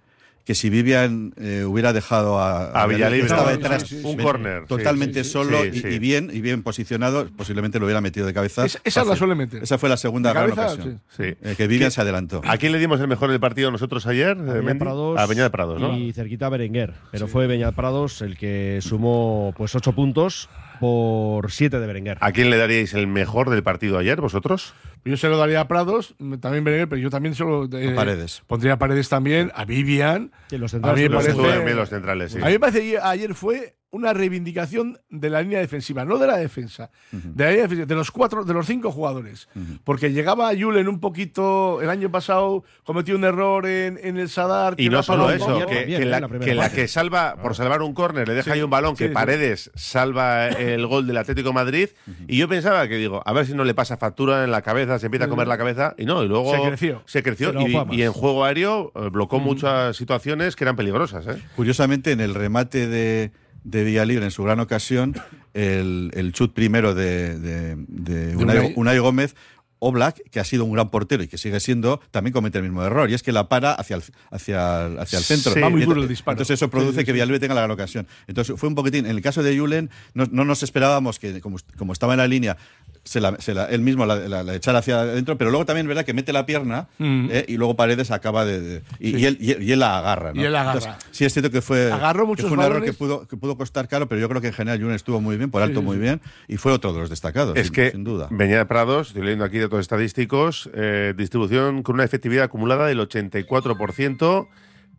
que 0.45 0.55
si 0.55 0.69
Vivian 0.69 1.33
eh, 1.37 1.63
hubiera 1.65 1.93
dejado 1.93 2.39
a, 2.39 2.71
a, 2.71 2.87
Villalibre 2.87 3.27
estaba 3.27 3.51
detrás 3.51 3.91
un 3.91 4.17
córner 4.17 4.65
totalmente 4.65 5.23
solo 5.23 5.65
y, 5.65 5.99
bien 5.99 6.29
y 6.33 6.41
bien 6.41 6.63
posicionado 6.63 7.27
posiblemente 7.35 7.79
lo 7.79 7.85
hubiera 7.85 8.01
metido 8.01 8.25
de 8.25 8.33
cabeza. 8.33 8.65
Esa 8.83 9.03
la 9.03 9.15
suele 9.15 9.35
meter. 9.35 9.63
Esa 9.63 9.77
fue 9.77 9.89
la 9.89 9.97
segunda 9.97 10.33
gran 10.33 10.51
ocasión. 10.51 11.01
eh, 11.19 11.55
que 11.55 11.67
Vivian 11.67 11.91
se 11.91 12.01
adelantó. 12.01 12.41
¿a 12.45 12.57
quién 12.57 12.71
le 12.71 12.79
dimos 12.79 12.99
el 12.99 13.07
mejor 13.07 13.29
del 13.29 13.39
partido 13.39 13.71
nosotros 13.71 14.07
ayer? 14.07 14.37
a 14.37 14.79
Prados, 14.79 15.19
a 15.19 15.25
Beñat 15.25 15.51
Prados 15.51 15.79
¿no? 15.79 15.97
y 15.97 16.13
cerquita 16.13 16.47
a 16.47 16.49
Berenguer. 16.49 16.93
Pero 17.11 17.27
fue 17.27 17.47
Beñat 17.47 17.75
Prados 17.75 18.21
el 18.21 18.37
que 18.37 18.79
sumó 18.81 19.53
pues 19.57 19.75
ocho 19.75 19.93
puntos 19.93 20.49
por 20.79 21.51
siete 21.51 21.79
de 21.79 21.85
Berenguer. 21.87 22.17
¿a 22.19 22.31
quién 22.31 22.49
le 22.49 22.57
daríais 22.57 22.93
el 22.93 23.05
mejor 23.05 23.49
del 23.49 23.61
partido 23.61 23.99
ayer 23.99 24.19
vosotros? 24.19 24.73
Yo 25.03 25.17
se 25.17 25.29
lo 25.29 25.37
daría 25.37 25.61
a 25.61 25.67
Prados, 25.67 26.15
también 26.39 26.63
Berenguer, 26.63 26.87
pero 26.87 27.01
yo 27.01 27.09
también 27.09 27.33
se 27.35 27.43
lo. 27.43 27.65
Eh, 27.65 27.93
Paredes. 27.95 28.43
Pondría 28.47 28.73
a 28.73 28.77
Paredes 28.79 29.09
también, 29.09 29.51
a 29.55 29.65
Vivian. 29.65 30.31
los 30.51 30.71
centrales. 30.71 30.99
A 30.99 31.03
mí 31.03 31.09
me 31.09 31.15
parece. 31.15 31.73
Los 31.73 31.89
centrales, 31.89 32.31
sí. 32.31 32.39
A 32.41 32.45
mí 32.45 32.51
me 32.53 32.59
parece 32.59 32.99
ayer 32.99 33.33
fue 33.33 33.75
una 33.91 34.13
reivindicación 34.13 34.99
de 35.09 35.29
la 35.29 35.41
línea 35.41 35.59
defensiva, 35.59 36.05
no 36.05 36.17
de 36.17 36.27
la 36.27 36.37
defensa, 36.37 36.89
de 37.11 37.43
la 37.43 37.49
línea 37.51 37.63
defensiva, 37.63 37.85
de 37.85 37.95
los 37.95 38.11
cuatro, 38.11 38.45
de 38.45 38.53
los 38.53 38.65
cinco 38.65 38.91
jugadores. 38.91 39.49
Porque 39.83 40.11
llegaba 40.11 40.51
Julen 40.57 40.87
un 40.87 40.99
poquito, 40.99 41.81
el 41.81 41.89
año 41.89 42.09
pasado 42.09 42.63
cometió 42.83 43.15
un 43.15 43.23
error 43.23 43.65
en, 43.65 44.17
el 44.17 44.29
Sadar. 44.29 44.75
Y 44.77 44.89
no 44.89 45.03
solo 45.03 45.29
eso, 45.29 45.65
que, 45.67 46.05
la, 46.05 46.69
que, 46.69 46.87
salva, 46.87 47.35
por 47.41 47.55
salvar 47.55 47.81
un 47.81 47.93
córner, 47.93 48.27
le 48.27 48.33
deja 48.33 48.53
ahí 48.53 48.61
un 48.61 48.69
balón, 48.69 48.95
que 48.95 49.09
Paredes 49.09 49.71
salva 49.75 50.47
el 50.47 50.87
gol 50.87 51.05
del 51.05 51.17
Atlético 51.17 51.53
Madrid. 51.53 51.89
Y 52.27 52.37
yo 52.37 52.47
pensaba 52.47 52.87
que 52.87 52.95
digo, 52.95 53.21
a 53.25 53.33
ver 53.33 53.45
si 53.45 53.53
no 53.53 53.65
le 53.65 53.73
pasa 53.73 53.97
factura 53.97 54.43
en 54.43 54.51
la 54.51 54.61
cabeza, 54.61 54.99
se 54.99 55.07
empieza 55.07 55.25
a 55.25 55.29
comer 55.29 55.47
la 55.47 55.57
cabeza. 55.57 55.95
Y 55.97 56.05
no, 56.05 56.23
y 56.23 56.27
luego 56.27 56.55
se 56.55 56.61
creció. 56.61 57.03
Se 57.05 57.23
creció 57.23 57.53
y, 57.91 58.01
en 58.01 58.13
juego 58.13 58.45
aéreo 58.45 58.91
eh, 58.95 59.09
bloqueó 59.11 59.39
muchas 59.39 59.97
situaciones 59.97 60.55
que 60.55 60.63
eran 60.63 60.75
peligrosas. 60.75 61.27
¿eh? 61.27 61.41
Curiosamente, 61.55 62.11
en 62.11 62.21
el 62.21 62.33
remate 62.33 62.87
de 62.87 63.31
de 63.63 64.05
Libre 64.05 64.25
en 64.25 64.31
su 64.31 64.43
gran 64.43 64.59
ocasión, 64.59 65.15
el, 65.53 66.11
el 66.13 66.33
chut 66.33 66.53
primero 66.53 66.95
de, 66.95 67.37
de, 67.37 67.75
de 67.87 68.35
Unai, 68.75 68.99
Gómez 68.99 69.35
Oblak, 69.83 70.29
que 70.29 70.39
ha 70.39 70.43
sido 70.43 70.63
un 70.63 70.73
gran 70.73 70.91
portero 70.91 71.23
y 71.23 71.27
que 71.27 71.39
sigue 71.39 71.59
siendo, 71.59 72.01
también 72.11 72.33
comete 72.33 72.59
el 72.59 72.63
mismo 72.63 72.83
error. 72.83 73.09
Y 73.09 73.15
es 73.15 73.23
que 73.23 73.31
la 73.31 73.49
para 73.49 73.73
hacia 73.73 73.95
el, 73.95 74.03
hacia 74.29 74.85
hacia 74.85 75.17
el 75.17 75.25
centro. 75.25 75.59
Va 75.59 75.69
muy 75.69 75.83
duro 75.83 76.03
el 76.03 76.07
disparo. 76.07 76.35
Entonces 76.35 76.59
eso 76.59 76.69
produce 76.69 77.03
que 77.03 77.11
Villalibre 77.11 77.39
tenga 77.39 77.55
la 77.55 77.61
gran 77.61 77.71
ocasión. 77.71 78.07
Entonces 78.27 78.59
fue 78.59 78.69
un 78.69 78.75
poquitín. 78.75 79.05
En 79.07 79.11
el 79.11 79.23
caso 79.23 79.41
de 79.41 79.57
Julen, 79.57 79.89
no, 80.13 80.25
no 80.31 80.45
nos 80.45 80.61
esperábamos 80.61 81.17
que, 81.17 81.41
como, 81.41 81.57
como, 81.77 81.93
estaba 81.93 82.13
en 82.13 82.19
la 82.19 82.27
línea, 82.27 82.57
se 83.03 83.19
la, 83.19 83.35
se 83.39 83.53
la, 83.53 83.65
él 83.65 83.81
mismo 83.81 84.05
la, 84.05 84.53
echara 84.53 84.79
hacia 84.79 85.01
adentro, 85.01 85.37
pero 85.37 85.49
luego 85.49 85.65
también 85.65 85.87
verdad 85.87 86.05
que 86.05 86.13
mete 86.13 86.31
la 86.31 86.45
pierna 86.45 86.87
mm. 86.99 87.29
eh, 87.31 87.45
y 87.47 87.57
luego 87.57 87.75
Paredes 87.75 88.11
acaba 88.11 88.45
de. 88.45 88.83
y, 88.99 89.25
él, 89.25 89.37
y, 89.39 89.71
él, 89.71 89.79
la 89.79 89.97
agarra. 89.97 90.33
¿no? 90.33 90.41
Y 90.41 90.45
él 90.45 90.51
la 90.51 90.61
agarra. 90.61 90.99
sí, 91.11 91.25
es 91.25 91.33
cierto 91.33 91.49
que 91.49 91.61
fue, 91.61 91.91
Agarró 91.91 92.27
muchos 92.27 92.47
fue 92.47 92.57
un 92.57 92.63
error 92.63 92.83
que 92.83 92.93
pudo, 92.93 93.27
que 93.27 93.37
pudo 93.37 93.57
costar 93.57 93.87
caro, 93.87 94.07
pero 94.07 94.21
yo 94.21 94.29
creo 94.29 94.41
que 94.41 94.47
en 94.47 94.53
general 94.53 94.79
Julen 94.79 94.95
estuvo 94.95 95.19
muy 95.19 95.37
bien, 95.37 95.49
por 95.49 95.61
alto 95.61 95.81
muy 95.81 95.97
bien, 95.97 96.21
y 96.47 96.57
fue 96.57 96.71
otro 96.71 96.93
de 96.93 96.99
los 96.99 97.09
destacados. 97.09 97.57
Es 97.57 97.67
sin, 97.67 97.73
que 97.73 97.91
sin 97.91 98.03
duda. 98.03 98.27
venía 98.29 98.59
de 98.59 98.65
Prados, 98.65 99.09
estoy 99.09 99.23
leyendo 99.23 99.45
aquí 99.45 99.59
datos 99.59 99.79
estadísticos, 99.79 100.69
eh, 100.73 101.13
distribución 101.17 101.83
con 101.83 101.95
una 101.95 102.03
efectividad 102.03 102.45
acumulada 102.45 102.87
del 102.87 102.99
84% 102.99 104.47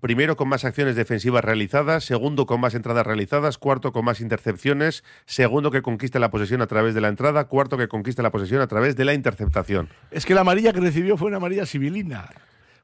primero 0.02 0.36
con 0.36 0.48
más 0.48 0.64
acciones 0.64 0.96
defensivas 0.96 1.44
realizadas, 1.44 2.04
segundo 2.04 2.44
con 2.44 2.60
más 2.60 2.74
entradas 2.74 3.06
realizadas, 3.06 3.56
cuarto 3.56 3.92
con 3.92 4.04
más 4.04 4.20
intercepciones, 4.20 5.04
segundo 5.26 5.70
que 5.70 5.80
conquista 5.80 6.18
la 6.18 6.28
posesión 6.28 6.60
a 6.60 6.66
través 6.66 6.92
de 6.94 7.00
la 7.00 7.06
entrada, 7.06 7.44
cuarto 7.44 7.78
que 7.78 7.86
conquista 7.86 8.20
la 8.20 8.32
posesión 8.32 8.60
a 8.60 8.66
través 8.66 8.96
de 8.96 9.04
la 9.04 9.14
interceptación. 9.14 9.88
Es 10.10 10.26
que 10.26 10.34
la 10.34 10.40
amarilla 10.40 10.72
que 10.72 10.80
recibió 10.80 11.16
fue 11.16 11.28
una 11.28 11.36
amarilla 11.36 11.66
civilina. 11.66 12.28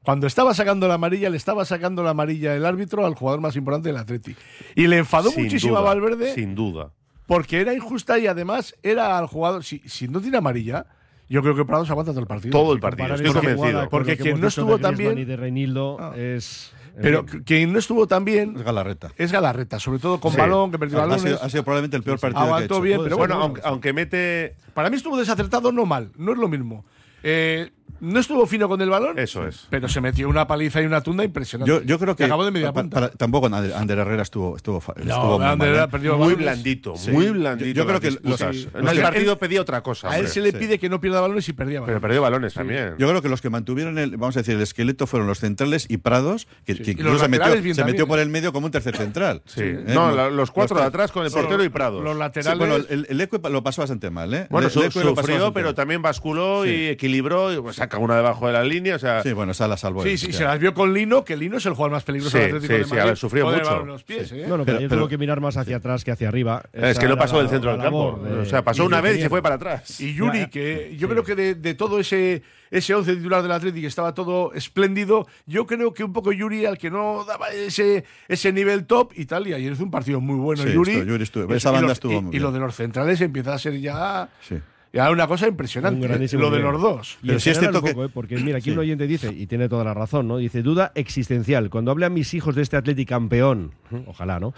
Cuando 0.01 0.27
estaba 0.27 0.53
sacando 0.53 0.87
la 0.87 0.93
amarilla, 0.93 1.29
le 1.29 1.35
estaba 1.35 1.65
sacando 1.65 2.03
la 2.03 2.11
amarilla 2.11 2.55
el 2.55 2.65
árbitro 2.65 3.05
al 3.05 3.15
jugador 3.15 3.41
más 3.41 3.57
importante 3.57 3.89
del 3.89 3.97
Atleti. 3.97 4.37
Y 4.73 4.87
le 4.87 4.97
enfadó 4.97 5.29
muchísimo 5.33 5.75
a 5.75 5.81
Valverde. 5.81 6.33
Sin 6.33 6.55
duda. 6.55 6.93
Porque 7.27 7.59
era 7.59 7.73
injusta 7.73 8.17
y 8.17 8.27
además 8.27 8.75
era 8.81 9.17
al 9.17 9.27
jugador. 9.27 9.65
Si, 9.65 9.79
si 9.79 10.07
no 10.07 10.21
tiene 10.21 10.37
amarilla, 10.37 10.85
yo 11.27 11.41
creo 11.41 11.53
que 11.53 11.65
Prados 11.65 11.89
aguanta 11.91 12.13
todo 12.13 12.21
el 12.21 12.27
partido. 12.27 12.51
Todo 12.51 12.71
el 12.71 12.79
partido, 12.79 13.13
estoy 13.13 13.33
convencido. 13.33 13.89
Porque 13.89 14.15
quien 14.15 14.39
no 14.39 14.47
estuvo 14.47 14.79
tan 14.79 14.95
bien. 14.95 15.17
Y 15.17 15.25
de 15.25 15.35
Reinildo 15.35 15.97
ah. 15.99 16.13
es 16.15 16.73
pero 17.01 17.25
quien 17.25 17.73
no 17.73 17.79
estuvo 17.79 18.07
tan 18.07 18.25
bien. 18.25 18.55
Es 18.55 18.63
Galarreta. 18.63 19.11
Es 19.17 19.31
Galarreta, 19.31 19.79
sobre 19.79 19.99
todo 19.99 20.19
con 20.19 20.35
balón, 20.35 20.71
que 20.71 20.79
perdió 20.79 20.97
balones. 20.97 21.39
Ha 21.41 21.49
sido, 21.49 21.63
probablemente 21.63 21.97
el 21.97 22.03
peor 22.03 22.19
partido. 22.19 22.43
Aguantó 22.43 22.75
que 22.75 22.79
ha 22.79 22.83
bien, 22.83 23.01
pero 23.03 23.17
bueno, 23.17 23.53
aunque, 23.63 23.93
mete. 23.93 24.55
Para 24.73 24.89
mí 24.89 24.97
estuvo 24.97 25.17
desacertado, 25.17 25.71
no 25.71 25.85
mal, 25.85 26.11
no 26.17 26.33
es 26.33 26.37
lo 26.37 26.47
mismo. 26.47 26.85
Eh, 27.23 27.71
no 28.01 28.19
estuvo 28.19 28.45
fino 28.45 28.67
con 28.67 28.81
el 28.81 28.89
balón. 28.89 29.17
Eso 29.19 29.47
es. 29.47 29.67
Pero 29.69 29.87
se 29.87 30.01
metió 30.01 30.29
una 30.29 30.47
paliza 30.47 30.81
y 30.81 30.85
una 30.85 31.01
tunda 31.01 31.23
impresionante. 31.23 31.71
Yo, 31.71 31.81
yo 31.81 31.99
creo 31.99 32.15
que. 32.15 32.25
acabó 32.25 32.45
de 32.45 32.51
media 32.51 32.73
punta. 32.73 33.09
tampoco 33.11 33.47
Ander 33.47 33.99
Herrera 33.99 34.23
estuvo. 34.23 34.55
estuvo, 34.55 34.81
no, 35.03 35.41
Ander 35.41 35.69
Herrera 35.69 35.87
perdió 35.87 36.17
Muy 36.17 36.35
blandito, 36.35 36.95
muy 37.11 37.29
blandito. 37.29 37.77
Yo, 37.77 37.85
creo 37.85 37.99
que 37.99 38.11
los, 38.21 38.41
en 38.41 38.87
el 38.87 39.01
partido 39.01 39.37
pedía 39.37 39.61
otra 39.61 39.81
cosa. 39.81 40.09
A 40.09 40.19
él 40.19 40.27
se 40.27 40.41
le 40.41 40.53
pide 40.53 40.79
que 40.79 40.89
no 40.89 40.99
pierda 40.99 41.21
balones 41.21 41.47
y 41.49 41.53
perdía 41.53 41.81
balones. 41.81 41.99
Pero 41.99 42.01
perdió 42.01 42.21
balones 42.21 42.53
también. 42.53 42.95
Yo 42.97 43.07
creo 43.09 43.21
que 43.21 43.29
los 43.29 43.41
que 43.41 43.49
mantuvieron 43.49 43.97
el, 43.97 44.17
vamos 44.17 44.35
a 44.37 44.41
decir, 44.41 44.55
el 44.55 44.61
esqueleto 44.61 45.07
fueron 45.07 45.27
los 45.27 45.39
centrales 45.39 45.85
y 45.89 45.97
Prados, 45.97 46.47
que, 46.65 46.73
incluso 46.73 47.19
se 47.19 47.27
metió, 47.27 47.73
se 47.73 47.83
metió 47.83 48.07
por 48.07 48.19
el 48.19 48.29
medio 48.29 48.53
como 48.53 48.65
un 48.65 48.71
tercer 48.71 48.95
central. 48.95 49.41
Sí. 49.45 49.61
¿Eh? 49.63 49.83
No, 49.87 50.29
los 50.29 50.51
cuatro 50.51 50.77
de 50.77 50.83
atrás 50.83 51.11
con 51.11 51.25
el 51.25 51.31
portero 51.31 51.63
y 51.63 51.69
Prados. 51.69 52.03
Los 52.03 52.15
laterales. 52.15 52.57
bueno, 52.57 52.75
el, 52.89 53.21
Eco 53.21 53.41
lo 53.49 53.63
pasó 53.63 53.81
bastante 53.81 54.09
mal, 54.09 54.33
¿eh? 54.33 54.47
Bueno, 54.49 54.69
sufrió, 54.69 55.53
pero 55.53 55.73
también 55.73 56.01
basculó 56.01 56.65
y 56.65 56.87
equilibró 56.87 57.51
y 57.53 57.57
saca 57.89 57.97
una 57.97 58.15
debajo 58.15 58.47
de 58.47 58.53
la 58.53 58.63
línea. 58.63 58.95
O 58.95 58.99
sea, 58.99 59.23
sí, 59.23 59.33
bueno, 59.33 59.51
esa 59.51 59.67
la 59.67 59.77
salvó. 59.77 60.03
Sí, 60.03 60.17
sí, 60.17 60.31
se 60.31 60.43
las 60.43 60.59
vio 60.59 60.73
con 60.73 60.93
Lino, 60.93 61.25
que 61.25 61.35
Lino 61.35 61.57
es 61.57 61.65
el 61.65 61.73
jugador 61.73 61.91
más 61.91 62.03
peligroso 62.03 62.37
del 62.37 62.47
Atlético 62.47 62.73
sí, 62.73 62.79
de 62.79 62.95
Madrid. 62.95 63.11
Sí, 63.11 63.19
sufrió 63.19 63.49
mucho. 63.49 63.85
Los 63.85 64.03
pies, 64.03 64.31
¿eh? 64.31 64.45
No, 64.47 64.57
no, 64.57 64.65
pero, 64.65 64.87
tuvo 64.87 65.07
que 65.07 65.17
mirar 65.17 65.41
más 65.41 65.57
hacia 65.57 65.77
atrás 65.77 66.03
que 66.03 66.11
hacia 66.11 66.27
arriba. 66.27 66.63
Es 66.71 66.99
que 66.99 67.07
no 67.07 67.17
pasó 67.17 67.39
del 67.39 67.49
centro 67.49 67.71
del 67.71 67.81
campo. 67.81 68.19
o 68.41 68.45
sea, 68.45 68.63
pasó 68.63 68.85
una 68.85 69.01
vez 69.01 69.17
y 69.17 69.21
se 69.21 69.29
fue 69.29 69.41
para 69.41 69.55
atrás. 69.55 69.99
Y 69.99 70.13
Yuri, 70.13 70.47
que 70.47 70.95
yo 70.97 71.09
creo 71.09 71.23
que 71.23 71.35
de, 71.35 71.73
todo 71.73 71.99
ese 71.99 72.43
ese 72.71 72.93
once 72.93 73.15
titular 73.15 73.41
del 73.41 73.51
Atlético 73.51 73.87
estaba 73.87 74.13
todo 74.13 74.53
espléndido. 74.53 75.25
Yo 75.47 75.65
creo 75.65 75.91
que 75.91 76.03
un 76.03 76.13
poco 76.13 76.31
Yuri, 76.31 76.67
al 76.67 76.77
que 76.77 76.91
no 76.91 77.25
daba 77.25 77.49
ese, 77.49 78.03
ese 78.27 78.53
nivel 78.53 78.85
top 78.85 79.13
y 79.15 79.25
tal, 79.25 79.47
y 79.47 79.53
ayer 79.53 79.73
hizo 79.73 79.83
un 79.83 79.89
partido 79.89 80.21
muy 80.21 80.35
bueno. 80.35 80.63
Yuri, 80.67 81.03
Yuri 81.03 81.23
estuvo, 81.23 81.51
esa 81.55 81.71
banda 81.71 81.93
estuvo 81.93 82.21
muy 82.21 82.35
y, 82.35 82.37
y 82.37 82.39
lo 82.39 82.51
de 82.51 82.59
los 82.59 82.75
centrales 82.75 83.21
empieza 83.21 83.55
a 83.55 83.57
ser 83.57 83.79
ya. 83.79 84.29
Sí. 84.47 84.59
Ya 84.91 85.11
una 85.11 85.27
cosa 85.27 85.47
impresionante, 85.47 86.07
lo 86.37 86.49
de 86.49 86.59
los 86.59 86.81
dos. 86.81 87.17
Pero 87.21 87.39
sí 87.39 87.51
es 87.51 87.59
cierto 87.59 87.81
que... 87.81 87.91
¿eh? 87.91 88.09
porque 88.11 88.37
mira, 88.43 88.57
aquí 88.57 88.71
un 88.71 88.79
oyente 88.79 89.05
dice, 89.05 89.31
y 89.31 89.45
tiene 89.45 89.69
toda 89.69 89.83
la 89.83 89.93
razón, 89.93 90.27
¿no? 90.27 90.37
Dice, 90.37 90.63
duda 90.63 90.91
existencial. 90.95 91.69
Cuando 91.69 91.91
hable 91.91 92.05
a 92.05 92.09
mis 92.09 92.33
hijos 92.33 92.55
de 92.55 92.63
este 92.63 92.77
Atlético 92.77 93.09
campeón, 93.09 93.73
ojalá, 94.07 94.39
¿no? 94.39 94.53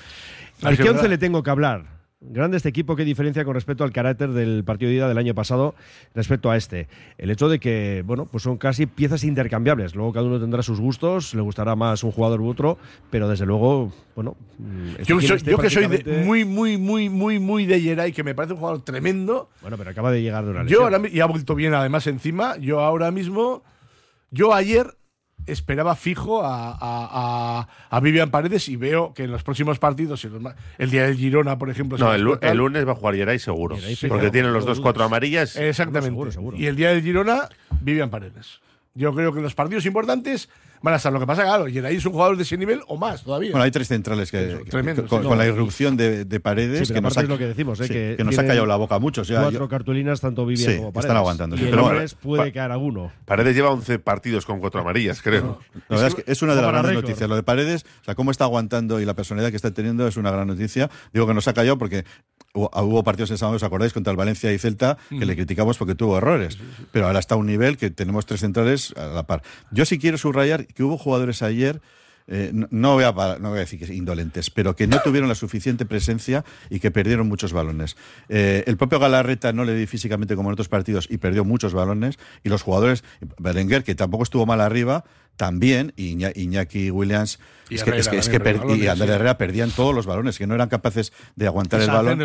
¿A 0.63 0.75
qué 0.75 0.89
once 0.89 1.07
le 1.09 1.17
tengo 1.17 1.43
que 1.43 1.49
hablar? 1.49 2.00
Grande 2.23 2.57
este 2.57 2.69
equipo, 2.69 2.95
qué 2.95 3.03
diferencia 3.03 3.43
con 3.43 3.55
respecto 3.55 3.83
al 3.83 3.91
carácter 3.91 4.29
del 4.29 4.63
partido 4.63 4.89
de 4.91 4.97
ida 4.97 5.07
del 5.07 5.17
año 5.17 5.33
pasado 5.33 5.73
respecto 6.13 6.51
a 6.51 6.55
este. 6.55 6.87
El 7.17 7.31
hecho 7.31 7.49
de 7.49 7.59
que, 7.59 8.03
bueno, 8.05 8.27
pues 8.27 8.43
son 8.43 8.57
casi 8.57 8.85
piezas 8.85 9.23
intercambiables. 9.23 9.95
Luego 9.95 10.13
cada 10.13 10.27
uno 10.27 10.39
tendrá 10.39 10.61
sus 10.61 10.79
gustos, 10.79 11.33
le 11.33 11.41
gustará 11.41 11.75
más 11.75 12.03
un 12.03 12.11
jugador 12.11 12.41
u 12.41 12.47
otro, 12.47 12.77
pero 13.09 13.27
desde 13.27 13.47
luego, 13.47 13.91
bueno. 14.15 14.37
Mm, 14.59 15.01
yo, 15.01 15.17
que 15.57 15.69
soy 15.71 15.87
muy, 16.23 16.45
muy, 16.45 16.77
muy, 16.77 17.09
muy, 17.09 17.39
muy 17.39 17.65
de 17.65 17.81
Geray, 17.81 18.11
que 18.11 18.23
me 18.23 18.35
parece 18.35 18.53
un 18.53 18.59
jugador 18.59 18.83
tremendo. 18.83 19.49
Bueno, 19.61 19.75
pero 19.79 19.89
acaba 19.89 20.11
de 20.11 20.21
llegar 20.21 20.45
de 20.45 20.51
una 20.51 20.61
lesión. 20.61 20.79
Yo 20.79 20.83
ahora, 20.85 21.09
y 21.09 21.21
ha 21.21 21.25
vuelto 21.25 21.55
bien 21.55 21.73
además 21.73 22.05
encima. 22.05 22.55
Yo 22.57 22.81
ahora 22.81 23.09
mismo, 23.09 23.63
yo 24.29 24.53
ayer 24.53 24.95
esperaba 25.45 25.95
fijo 25.95 26.41
a, 26.43 27.67
a, 27.89 27.99
Vivian 27.99 28.31
Paredes 28.31 28.69
y 28.69 28.75
veo 28.75 29.13
que 29.13 29.23
en 29.23 29.31
los 29.31 29.43
próximos 29.43 29.79
partidos, 29.79 30.27
el 30.77 30.91
día 30.91 31.05
del 31.05 31.15
Girona, 31.15 31.57
por 31.57 31.69
ejemplo. 31.69 31.97
No, 31.97 32.13
el, 32.13 32.57
lunes 32.57 32.87
va 32.87 32.91
a 32.91 32.95
jugar 32.95 33.15
Geray 33.15 33.39
seguro. 33.39 33.77
porque 34.07 34.31
tienen 34.31 34.53
los 34.53 34.65
dos 34.65 34.79
cuatro 34.79 35.03
amarillas. 35.03 35.55
Exactamente. 35.55 36.19
Y 36.55 36.65
el 36.65 36.75
día 36.75 36.89
del 36.89 37.01
Girona, 37.01 37.49
Vivian 37.81 38.09
Paredes. 38.09 38.61
Yo 38.93 39.13
creo 39.13 39.31
que 39.31 39.39
en 39.39 39.43
los 39.43 39.55
partidos 39.55 39.85
importantes 39.85 40.49
van 40.81 40.93
a 40.93 40.97
estar. 40.97 41.13
Lo 41.13 41.19
que 41.19 41.27
pasa, 41.27 41.43
claro, 41.43 41.67
y 41.67 41.79
ahí 41.79 41.99
son 42.01 42.11
jugadores 42.11 42.39
de 42.39 42.43
ese 42.43 42.57
nivel 42.57 42.81
o 42.87 42.97
más 42.97 43.23
todavía. 43.23 43.51
Bueno, 43.51 43.63
hay 43.63 43.71
tres 43.71 43.87
centrales 43.87 44.31
que, 44.31 44.59
con, 45.07 45.37
la 45.37 45.45
irrupción 45.45 45.95
de, 45.95 46.39
Paredes, 46.39 46.91
que, 46.91 46.99
nos 46.99 47.17
ha, 47.17 47.23
lo 47.23 47.37
que, 47.37 47.47
decimos, 47.47 47.79
¿eh? 47.81 48.15
que, 48.17 48.23
nos 48.23 48.37
ha 48.37 48.45
callado 48.45 48.65
la 48.65 48.75
boca 48.75 48.99
mucho. 48.99 49.23
cuatro 49.25 49.69
cartulinas, 49.69 50.19
tanto 50.19 50.45
Vivian 50.45 50.77
como 50.77 50.91
Paredes. 50.91 51.05
están 51.05 51.17
aguantando. 51.17 51.55
Y 51.55 51.59
pero 51.59 51.83
bueno, 51.83 52.01
puede 52.21 52.51
caer 52.51 52.71
alguno. 52.71 53.11
Paredes 53.25 53.55
lleva 53.55 53.71
11 53.71 53.99
partidos 53.99 54.45
con 54.45 54.59
cuatro 54.59 54.81
amarillas, 54.81 55.21
creo. 55.21 55.59
La 55.87 55.95
verdad 55.95 56.07
es 56.07 56.15
que 56.15 56.31
es 56.31 56.41
una 56.41 56.55
de 56.55 56.61
las 56.61 56.71
grandes 56.71 56.93
noticias. 56.93 57.29
Lo 57.29 57.35
de 57.35 57.43
Paredes, 57.43 57.85
o 58.01 58.03
sea, 58.05 58.15
cómo 58.15 58.31
está 58.31 58.43
aguantando 58.43 58.99
y 58.99 59.05
la 59.05 59.13
personalidad 59.13 59.51
que 59.51 59.55
está 59.55 59.71
teniendo 59.71 60.07
es 60.07 60.17
una 60.17 60.31
gran 60.31 60.47
noticia. 60.47 60.89
Digo 61.13 61.27
que 61.27 61.33
nos 61.33 61.47
ha 61.47 61.53
callado 61.53 61.77
porque 61.77 62.03
hubo 62.53 63.03
partidos 63.03 63.31
en 63.31 63.37
sábado, 63.37 63.55
¿os 63.55 63.63
acordáis? 63.63 63.93
Contra 63.93 64.11
el 64.11 64.17
Valencia 64.17 64.51
y 64.51 64.57
Celta, 64.57 64.97
que 65.09 65.25
le 65.25 65.35
criticamos 65.35 65.77
porque 65.77 65.95
tuvo 65.95 66.17
errores. 66.17 66.57
Pero 66.91 67.07
ahora 67.07 67.19
está 67.19 67.35
a 67.35 67.37
un 67.37 67.47
nivel 67.47 67.77
que 67.77 67.89
tenemos 67.89 68.25
tres 68.25 68.41
centrales 68.41 68.93
a 68.97 69.07
la 69.07 69.23
par. 69.23 69.43
Yo 69.71 69.85
sí 69.85 69.97
quiero 69.99 70.17
subrayar 70.17 70.67
que 70.67 70.83
hubo 70.83 70.97
jugadores 70.97 71.41
ayer. 71.41 71.81
Eh, 72.27 72.51
no, 72.53 72.93
voy 72.93 73.03
a, 73.03 73.11
no, 73.39 73.49
voy 73.49 73.57
a, 73.57 73.61
decir 73.61 73.79
que 73.79 73.93
indolentes, 73.93 74.49
pero 74.51 74.75
que 74.75 74.87
no 74.87 75.01
tuvieron 75.01 75.27
la 75.27 75.35
suficiente 75.35 75.85
presencia 75.85 76.45
y 76.69 76.79
que 76.79 76.91
perdieron 76.91 77.27
muchos 77.27 77.51
balones. 77.51 77.97
Eh, 78.29 78.63
el 78.67 78.77
propio 78.77 78.99
Galarreta 78.99 79.51
no 79.53 79.65
le 79.65 79.75
di 79.75 79.85
físicamente 79.87 80.35
como 80.35 80.49
en 80.49 80.53
otros 80.53 80.69
partidos 80.69 81.07
y 81.09 81.17
perdió 81.17 81.43
muchos 81.43 81.73
balones. 81.73 82.19
Y 82.43 82.49
los 82.49 82.61
jugadores, 82.61 83.03
Berenguer, 83.37 83.83
que 83.83 83.95
tampoco 83.95 84.23
estuvo 84.23 84.45
mal 84.45 84.61
arriba, 84.61 85.03
también, 85.41 85.91
y 85.97 86.23
Iñaki 86.35 86.91
Williams 86.91 87.39
y 87.67 87.73
es 87.73 87.83
que, 87.83 87.97
es 87.97 88.29
que, 88.29 88.77
y 88.77 88.85
Andrés 88.85 89.09
Herrera 89.09 89.39
perdían 89.39 89.71
todos 89.71 89.95
los 89.95 90.05
balones, 90.05 90.37
que 90.37 90.45
no 90.45 90.53
eran 90.53 90.69
capaces 90.69 91.11
de 91.35 91.47
aguantar 91.47 91.81
el 91.81 91.87
balón. 91.87 92.21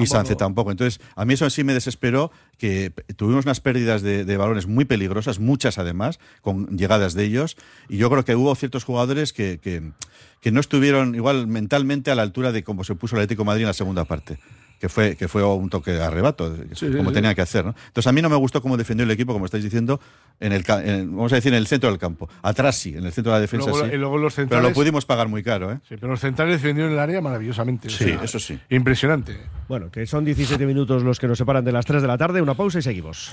y 0.00 0.06
Sánchez 0.08 0.36
tampoco. 0.38 0.72
Entonces, 0.72 1.00
a 1.14 1.24
mí 1.24 1.34
eso 1.34 1.48
sí 1.50 1.62
me 1.62 1.72
desesperó, 1.72 2.32
que 2.56 2.90
tuvimos 3.14 3.44
unas 3.44 3.60
pérdidas 3.60 4.02
de, 4.02 4.36
balones 4.36 4.66
muy 4.66 4.86
peligrosas, 4.86 5.38
muchas 5.38 5.78
además, 5.78 6.18
con 6.40 6.76
llegadas 6.76 7.14
de 7.14 7.26
ellos, 7.26 7.56
y 7.88 7.98
yo 7.98 8.10
creo 8.10 8.24
que 8.24 8.34
hubo 8.34 8.52
ciertos 8.56 8.82
jugadores 8.82 9.32
que, 9.32 9.60
que, 9.62 9.92
que 10.40 10.50
no 10.50 10.58
estuvieron 10.58 11.14
igual 11.14 11.46
mentalmente 11.46 12.10
a 12.10 12.16
la 12.16 12.22
altura 12.22 12.50
de 12.50 12.64
cómo 12.64 12.82
se 12.82 12.96
puso 12.96 13.14
el 13.14 13.20
Atlético 13.20 13.42
de 13.42 13.46
Madrid 13.46 13.62
en 13.62 13.68
la 13.68 13.74
segunda 13.74 14.04
parte 14.04 14.40
que 14.78 14.88
fue, 14.88 15.16
que 15.16 15.28
fue 15.28 15.42
un 15.42 15.70
toque 15.70 15.92
de 15.92 16.02
arrebato, 16.02 16.54
como 16.96 17.12
tenía 17.12 17.34
que 17.34 17.42
hacer. 17.42 17.64
¿no? 17.64 17.74
Entonces 17.88 18.06
a 18.06 18.12
mí 18.12 18.22
no 18.22 18.28
me 18.28 18.36
gustó 18.36 18.62
cómo 18.62 18.76
defendió 18.76 19.04
el 19.04 19.10
equipo, 19.10 19.32
como 19.32 19.44
estáis 19.44 19.64
diciendo, 19.64 20.00
en 20.40 20.52
el, 20.52 20.62
vamos 20.62 21.32
a 21.32 21.36
decir, 21.36 21.52
en 21.52 21.58
el 21.58 21.66
centro 21.66 21.90
del 21.90 21.98
campo. 21.98 22.28
Atrás 22.42 22.76
sí, 22.76 22.94
en 22.96 23.04
el 23.04 23.12
centro 23.12 23.32
de 23.32 23.38
la 23.38 23.40
defensa 23.40 23.70
sí. 23.72 24.42
pero 24.48 24.62
lo 24.62 24.72
pudimos 24.72 25.04
pagar 25.04 25.28
muy 25.28 25.42
caro. 25.42 25.72
¿eh? 25.72 25.78
Sí, 25.88 25.96
pero 25.96 26.08
los 26.08 26.20
centrales 26.20 26.60
defendieron 26.62 26.92
el 26.92 26.98
área 26.98 27.20
maravillosamente. 27.20 27.90
Sí, 27.90 28.16
eso 28.22 28.38
sí. 28.38 28.58
Impresionante. 28.70 29.36
Bueno, 29.68 29.90
que 29.90 30.06
son 30.06 30.24
17 30.24 30.64
minutos 30.66 31.02
los 31.02 31.18
que 31.18 31.26
nos 31.26 31.38
separan 31.38 31.64
de 31.64 31.72
las 31.72 31.84
3 31.84 32.02
de 32.02 32.08
la 32.08 32.18
tarde. 32.18 32.40
Una 32.40 32.54
pausa 32.54 32.78
y 32.78 32.82
seguimos. 32.82 33.32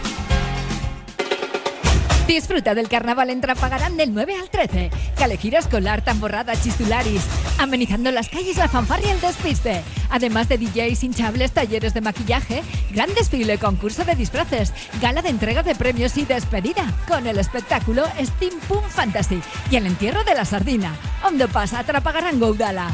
Disfruta 2.27 2.73
del 2.75 2.87
carnaval 2.87 3.29
en 3.29 3.41
Trapagarán 3.41 3.97
del 3.97 4.13
9 4.13 4.35
al 4.39 4.49
13. 4.49 4.89
Calegiras, 5.17 5.67
colar, 5.67 6.01
tamborrada, 6.03 6.53
chistularis. 6.55 7.23
Amenizando 7.57 8.11
las 8.11 8.29
calles 8.29 8.57
la 8.57 8.67
fanfarria 8.67 9.09
y 9.09 9.11
el 9.11 9.21
despiste. 9.21 9.81
Además 10.09 10.47
de 10.47 10.57
DJs, 10.57 11.03
hinchables, 11.03 11.51
talleres 11.51 11.93
de 11.93 12.01
maquillaje, 12.01 12.63
gran 12.91 13.13
desfile, 13.13 13.57
concurso 13.57 14.05
de 14.05 14.15
disfraces, 14.15 14.73
gala 15.01 15.21
de 15.21 15.29
entrega 15.29 15.63
de 15.63 15.75
premios 15.75 16.17
y 16.17 16.25
despedida. 16.25 16.85
Con 17.07 17.27
el 17.27 17.37
espectáculo 17.37 18.05
Steam 18.19 18.57
Pum 18.67 18.83
Fantasy 18.87 19.41
y 19.69 19.75
el 19.75 19.87
entierro 19.87 20.23
de 20.23 20.35
la 20.35 20.45
sardina. 20.45 20.95
Ondo 21.23 21.47
pasa 21.47 21.83
Trapagarán 21.83 22.39
Goudala. 22.39 22.91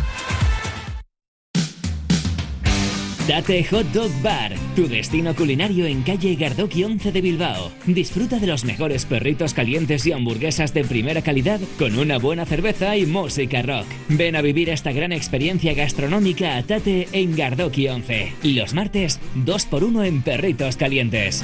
Date 3.28 3.62
Hot 3.66 3.86
Dog 3.92 4.10
Bar, 4.24 4.54
tu 4.74 4.88
destino 4.88 5.36
culinario 5.36 5.86
en 5.86 6.02
calle 6.02 6.34
Gardoki 6.36 6.86
11 6.86 7.12
de 7.12 7.20
Bilbao. 7.20 7.72
Disfruta 7.86 8.40
de 8.40 8.48
los 8.48 8.64
mejores 8.64 9.04
perritos 9.04 9.54
calientes 9.54 10.06
y 10.06 10.14
hamburguesas 10.14 10.74
de 10.74 10.86
primera 10.86 11.22
calidad 11.22 11.60
con 11.78 12.00
una 12.00 12.20
buena 12.20 12.46
cerveza 12.46 12.96
y 12.96 13.06
música 13.06 13.62
rock. 13.64 13.86
Ven 14.08 14.38
a 14.38 14.42
vivir 14.42 14.70
esta 14.70 14.94
gran 14.94 15.12
experiencia 15.12 15.74
gastronómica 15.74 16.56
a 16.56 16.64
Tate 16.64 17.10
en 17.12 17.36
Gardoki 17.36 17.90
11. 17.90 18.32
Los 18.44 18.74
martes, 18.74 19.20
2x1 19.36 20.06
en 20.06 20.22
perritos 20.22 20.78
calientes. 20.78 21.44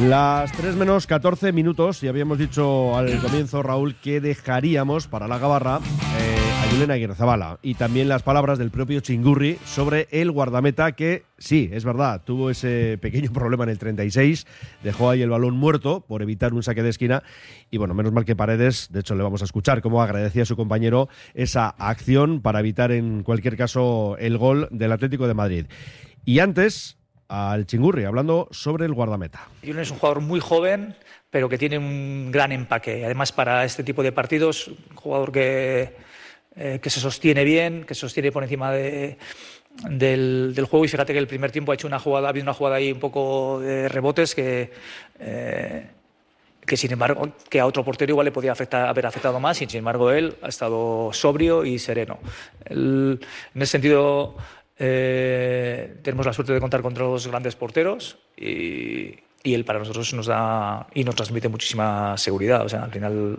Las 0.00 0.52
3 0.52 0.76
menos 0.76 1.06
14 1.06 1.52
minutos 1.52 2.02
y 2.02 2.08
habíamos 2.08 2.36
dicho 2.36 2.98
al 2.98 3.18
comienzo, 3.18 3.62
Raúl, 3.62 3.94
que 3.94 4.20
dejaríamos 4.20 5.06
para 5.06 5.26
la 5.26 5.38
gabarra 5.38 5.80
eh, 6.20 6.90
a 6.90 6.92
Aguirrezabala 6.92 7.58
y 7.62 7.76
también 7.76 8.06
las 8.06 8.22
palabras 8.22 8.58
del 8.58 8.70
propio 8.70 9.00
Chingurri 9.00 9.58
sobre 9.64 10.06
el 10.10 10.30
guardameta 10.30 10.92
que, 10.92 11.24
sí, 11.38 11.70
es 11.72 11.86
verdad, 11.86 12.20
tuvo 12.26 12.50
ese 12.50 12.98
pequeño 13.00 13.32
problema 13.32 13.64
en 13.64 13.70
el 13.70 13.78
36, 13.78 14.46
dejó 14.84 15.08
ahí 15.08 15.22
el 15.22 15.30
balón 15.30 15.56
muerto 15.56 16.04
por 16.06 16.20
evitar 16.20 16.52
un 16.52 16.62
saque 16.62 16.82
de 16.82 16.90
esquina 16.90 17.22
y 17.70 17.78
bueno, 17.78 17.94
menos 17.94 18.12
mal 18.12 18.26
que 18.26 18.36
Paredes, 18.36 18.88
de 18.92 19.00
hecho 19.00 19.14
le 19.14 19.22
vamos 19.22 19.40
a 19.40 19.46
escuchar 19.46 19.80
cómo 19.80 20.02
agradecía 20.02 20.42
a 20.42 20.46
su 20.46 20.56
compañero 20.56 21.08
esa 21.32 21.70
acción 21.70 22.42
para 22.42 22.60
evitar 22.60 22.92
en 22.92 23.22
cualquier 23.22 23.56
caso 23.56 24.18
el 24.18 24.36
gol 24.36 24.68
del 24.70 24.92
Atlético 24.92 25.26
de 25.26 25.34
Madrid. 25.34 25.66
Y 26.26 26.40
antes, 26.40 26.98
al 27.28 27.66
Chingurri, 27.66 28.04
hablando 28.04 28.48
sobre 28.50 28.86
el 28.86 28.92
guardameta. 28.92 29.48
Julen 29.62 29.80
es 29.80 29.90
un 29.90 29.98
jugador 29.98 30.20
muy 30.20 30.40
joven, 30.40 30.94
pero 31.30 31.48
que 31.48 31.58
tiene 31.58 31.78
un 31.78 32.30
gran 32.30 32.52
empaque. 32.52 33.04
Además, 33.04 33.32
para 33.32 33.64
este 33.64 33.82
tipo 33.82 34.02
de 34.02 34.12
partidos, 34.12 34.68
un 34.68 34.96
jugador 34.96 35.32
que, 35.32 35.96
eh, 36.56 36.78
que 36.82 36.90
se 36.90 37.00
sostiene 37.00 37.44
bien, 37.44 37.84
que 37.84 37.94
se 37.94 38.02
sostiene 38.02 38.32
por 38.32 38.42
encima 38.42 38.72
de, 38.72 39.18
del, 39.88 40.52
del, 40.54 40.64
juego. 40.66 40.84
Y 40.84 40.88
fíjate 40.88 41.12
que 41.12 41.18
el 41.18 41.26
primer 41.26 41.50
tiempo 41.50 41.72
ha 41.72 41.74
hecho 41.74 41.86
una 41.86 41.98
jugada, 41.98 42.28
ha 42.28 42.30
habido 42.30 42.44
una 42.44 42.54
jugada 42.54 42.76
ahí 42.76 42.92
un 42.92 43.00
poco 43.00 43.60
de 43.60 43.88
rebotes 43.88 44.34
que. 44.34 44.70
Eh, 45.18 45.86
que 46.66 46.76
sin 46.76 46.92
embargo, 46.92 47.28
que 47.48 47.60
a 47.60 47.66
otro 47.66 47.84
portero 47.84 48.10
igual 48.10 48.24
le 48.24 48.32
podía 48.32 48.52
afectar, 48.52 48.88
haber 48.88 49.06
afectado 49.06 49.38
más, 49.38 49.62
y 49.62 49.66
sin 49.66 49.78
embargo 49.78 50.10
él 50.10 50.36
ha 50.42 50.48
estado 50.48 51.10
sobrio 51.12 51.64
y 51.64 51.78
sereno. 51.78 52.18
El, 52.64 53.20
en 53.54 53.62
ese 53.62 53.72
sentido, 53.72 54.36
eh, 54.78 55.96
tenemos 56.02 56.26
la 56.26 56.32
suerte 56.32 56.52
de 56.52 56.60
contar 56.60 56.82
con 56.82 56.94
dos 56.94 57.26
grandes 57.26 57.56
porteros 57.56 58.18
y, 58.36 59.14
y 59.42 59.54
él 59.54 59.64
para 59.64 59.78
nosotros 59.78 60.12
nos 60.14 60.26
da 60.26 60.88
y 60.92 61.04
nos 61.04 61.14
transmite 61.14 61.48
muchísima 61.48 62.16
seguridad. 62.18 62.64
O 62.64 62.68
sea, 62.68 62.82
al 62.82 62.90
final 62.90 63.38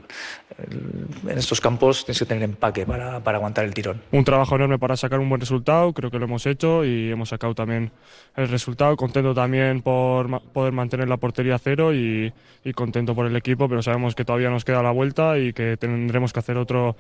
en 1.27 1.37
estos 1.37 1.59
campos 1.59 2.05
tienes 2.05 2.19
que 2.19 2.25
tener 2.25 2.43
empaque 2.43 2.85
para, 2.85 3.19
para, 3.19 3.37
aguantar 3.37 3.65
el 3.65 3.73
tirón. 3.73 4.01
Un 4.11 4.23
trabajo 4.23 4.55
enorme 4.55 4.79
para 4.79 4.95
sacar 4.95 5.19
un 5.19 5.27
buen 5.27 5.41
resultado, 5.41 5.91
creo 5.93 6.09
que 6.09 6.17
lo 6.17 6.25
hemos 6.25 6.45
hecho 6.45 6.85
y 6.85 7.11
hemos 7.11 7.29
sacado 7.29 7.53
también 7.53 7.91
el 8.35 8.47
resultado. 8.47 8.95
Contento 8.95 9.33
también 9.33 9.81
por 9.81 10.41
poder 10.53 10.71
mantener 10.71 11.09
la 11.09 11.17
portería 11.17 11.59
cero 11.59 11.93
y, 11.93 12.31
y 12.63 12.73
contento 12.73 13.13
por 13.13 13.25
el 13.25 13.35
equipo, 13.35 13.67
pero 13.67 13.81
sabemos 13.81 14.15
que 14.15 14.23
todavía 14.23 14.49
nos 14.49 14.63
queda 14.63 14.81
la 14.81 14.91
vuelta 14.91 15.37
y 15.37 15.51
que 15.51 15.75
tendremos 15.77 16.31
que 16.31 16.39
hacer 16.39 16.57
otro 16.57 16.95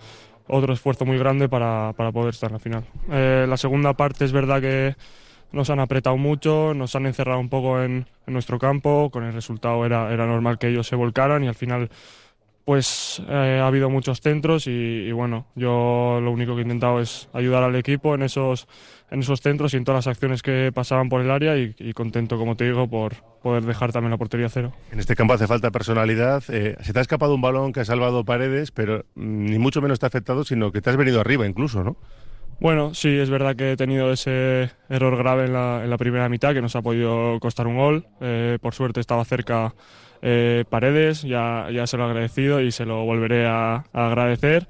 otro 0.47 0.73
esfuerzo 0.73 1.05
muy 1.05 1.17
grande 1.17 1.49
para, 1.49 1.93
para 1.95 2.11
poder 2.11 2.33
estar 2.33 2.49
en 2.49 2.53
la 2.53 2.59
final. 2.59 2.83
Eh, 3.11 3.45
la 3.47 3.57
segunda 3.57 3.93
parte 3.93 4.25
es 4.25 4.31
verdad 4.31 4.61
que 4.61 4.95
nos 5.51 5.69
han 5.69 5.79
apretado 5.79 6.17
mucho, 6.17 6.73
nos 6.73 6.95
han 6.95 7.05
encerrado 7.05 7.39
un 7.39 7.49
poco 7.49 7.81
en, 7.81 8.05
nuestro 8.25 8.59
campo, 8.59 9.09
con 9.09 9.23
el 9.23 9.33
resultado 9.33 9.85
era, 9.85 10.13
era 10.13 10.25
normal 10.25 10.57
que 10.57 10.67
ellos 10.67 10.85
se 10.85 10.97
volcaran 10.97 11.43
y 11.43 11.47
al 11.47 11.55
final 11.55 11.89
pues 12.67 13.21
eh, 13.29 13.61
ha 13.61 13.65
habido 13.65 13.89
muchos 13.89 14.19
centros 14.19 14.67
y, 14.67 15.09
bueno, 15.13 15.47
yo 15.55 16.19
lo 16.21 16.31
único 16.31 16.53
que 16.53 16.59
he 16.59 16.63
intentado 16.63 16.99
es 16.99 17.29
ayudar 17.31 17.63
al 17.63 17.77
equipo 17.77 18.13
en 18.13 18.23
esos, 18.23 18.67
en 19.09 19.21
esos 19.21 19.39
centros 19.39 19.73
y 19.73 19.77
en 19.77 19.85
todas 19.85 20.05
las 20.05 20.11
acciones 20.11 20.41
que 20.41 20.73
pasaban 20.75 21.07
por 21.07 21.21
el 21.21 21.31
área 21.31 21.57
y, 21.57 21.73
y 21.79 21.93
contento, 21.93 22.37
como 22.37 22.57
te 22.57 22.65
digo, 22.65 22.89
por 22.89 23.15
poder 23.41 23.63
dejar 23.63 23.93
también 23.93 24.11
la 24.11 24.17
portería 24.17 24.49
cero. 24.49 24.73
En 24.91 24.99
este 24.99 25.15
campo 25.15 25.33
hace 25.33 25.47
falta 25.47 25.71
personalidad. 25.71 26.43
Eh, 26.49 26.75
se 26.81 26.91
te 26.91 26.99
ha 26.99 27.01
escapado 27.01 27.35
un 27.35 27.39
balón 27.39 27.71
que 27.71 27.79
ha 27.79 27.85
salvado 27.85 28.25
paredes, 28.25 28.71
pero 28.71 29.05
ni 29.15 29.57
mucho 29.57 29.81
menos 29.81 29.99
te 29.99 30.05
ha 30.05 30.07
afectado, 30.07 30.43
sino 30.43 30.73
que 30.73 30.81
te 30.81 30.89
has 30.89 30.97
venido 30.97 31.21
arriba 31.21 31.47
incluso, 31.47 31.85
¿no? 31.85 31.95
Bueno, 32.59 32.95
sí, 32.95 33.09
es 33.09 33.29
verdad 33.29 33.55
que 33.55 33.73
he 33.73 33.77
tenido 33.77 34.11
ese 34.11 34.71
error 34.89 35.15
grave 35.15 35.45
en 35.45 35.53
la, 35.53 35.97
primera 35.99 36.27
mitad 36.27 36.53
que 36.53 36.61
nos 36.61 36.75
ha 36.75 36.81
podido 36.81 37.39
costar 37.39 37.67
un 37.67 37.77
gol. 37.77 38.07
Eh, 38.19 38.57
por 38.59 38.73
suerte 38.73 38.99
estaba 38.99 39.23
cerca 39.25 39.75
eh, 40.23 40.65
Paredes, 40.67 41.21
ya, 41.21 41.67
ya 41.71 41.85
se 41.85 41.97
lo 41.97 42.03
he 42.03 42.09
agradecido 42.09 42.59
y 42.61 42.71
se 42.71 42.85
lo 42.85 43.05
volveré 43.05 43.45
a, 43.45 43.85
agradecer. 43.93 44.67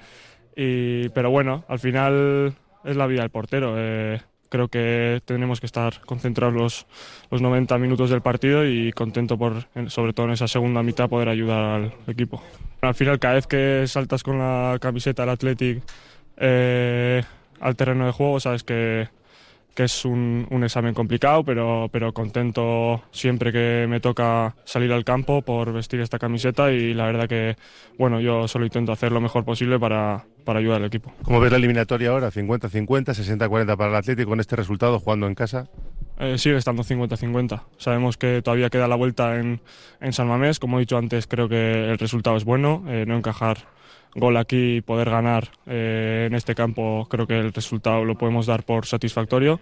Pero 0.53 1.29
bueno, 1.29 1.63
al 1.69 1.79
final 1.79 2.55
es 2.83 2.97
la 2.97 3.07
vida 3.07 3.21
del 3.21 3.29
portero. 3.29 3.75
Eh, 3.77 4.19
creo 4.49 4.67
que 4.67 5.21
tenemos 5.23 5.61
que 5.61 5.67
estar 5.67 6.01
concentrados 6.01 6.53
los, 6.53 6.87
los 7.31 7.41
90 7.41 7.77
minutos 7.77 8.09
del 8.09 8.21
partido 8.21 8.65
y 8.65 8.91
contento 8.91 9.37
por, 9.37 9.67
sobre 9.87 10.11
todo 10.11 10.25
en 10.25 10.33
esa 10.33 10.49
segunda 10.49 10.83
mitad, 10.83 11.07
poder 11.07 11.29
ayudar 11.29 11.63
al 11.63 11.93
equipo. 12.07 12.43
Al 12.81 12.95
final, 12.95 13.17
cada 13.19 13.35
vez 13.35 13.47
que 13.47 13.85
saltas 13.87 14.23
con 14.23 14.39
la 14.39 14.77
camiseta 14.81 15.21
del 15.21 15.29
Athletic, 15.29 15.83
al 17.59 17.75
terreno 17.75 18.05
de 18.05 18.11
juego, 18.11 18.39
sabes 18.39 18.63
que, 18.63 19.09
que 19.73 19.83
es 19.83 20.05
un, 20.05 20.47
un, 20.49 20.63
examen 20.63 20.93
complicado, 20.93 21.43
pero, 21.43 21.89
pero 21.91 22.13
contento 22.13 23.03
siempre 23.11 23.51
que 23.51 23.85
me 23.87 23.99
toca 23.99 24.55
salir 24.65 24.91
al 24.91 25.03
campo 25.03 25.41
por 25.41 25.71
vestir 25.71 25.99
esta 26.01 26.17
camiseta 26.17 26.71
y 26.71 26.93
la 26.93 27.05
verdad 27.05 27.27
que, 27.27 27.57
bueno, 27.97 28.19
yo 28.19 28.47
solo 28.47 28.65
intento 28.65 28.91
hacer 28.91 29.11
lo 29.11 29.21
mejor 29.21 29.45
posible 29.45 29.79
para, 29.79 30.25
para 30.43 30.59
ayudar 30.59 30.81
al 30.81 30.87
equipo. 30.87 31.13
¿Cómo 31.23 31.39
ves 31.39 31.51
la 31.51 31.57
eliminatoria 31.57 32.09
ahora? 32.09 32.31
¿50-50, 32.31 32.87
60-40 32.87 33.77
para 33.77 33.89
el 33.89 33.95
Atlético 33.95 34.29
con 34.29 34.39
este 34.39 34.55
resultado 34.55 34.99
jugando 34.99 35.27
en 35.27 35.35
casa? 35.35 35.67
Eh, 36.19 36.37
sigue 36.37 36.57
estando 36.57 36.83
50-50. 36.83 37.61
Sabemos 37.77 38.17
que 38.17 38.41
todavía 38.41 38.69
queda 38.69 38.87
la 38.87 38.95
vuelta 38.95 39.39
en, 39.39 39.61
en 40.01 40.13
San 40.13 40.27
Mamés. 40.27 40.57
Como 40.57 40.77
he 40.77 40.79
dicho 40.79 40.97
antes, 40.97 41.27
creo 41.27 41.47
que 41.47 41.91
el 41.91 41.99
resultado 41.99 42.35
es 42.37 42.43
bueno. 42.43 42.83
Eh, 42.87 43.05
no 43.07 43.15
encajar 43.17 43.57
gol 44.15 44.37
aquí 44.37 44.77
y 44.77 44.81
poder 44.81 45.09
ganar 45.09 45.49
eh, 45.65 46.25
en 46.27 46.35
este 46.35 46.55
campo, 46.55 47.07
creo 47.09 47.27
que 47.27 47.37
el 47.39 47.53
resultado 47.53 48.05
lo 48.05 48.17
podemos 48.17 48.45
dar 48.45 48.63
por 48.63 48.85
satisfactorio. 48.85 49.59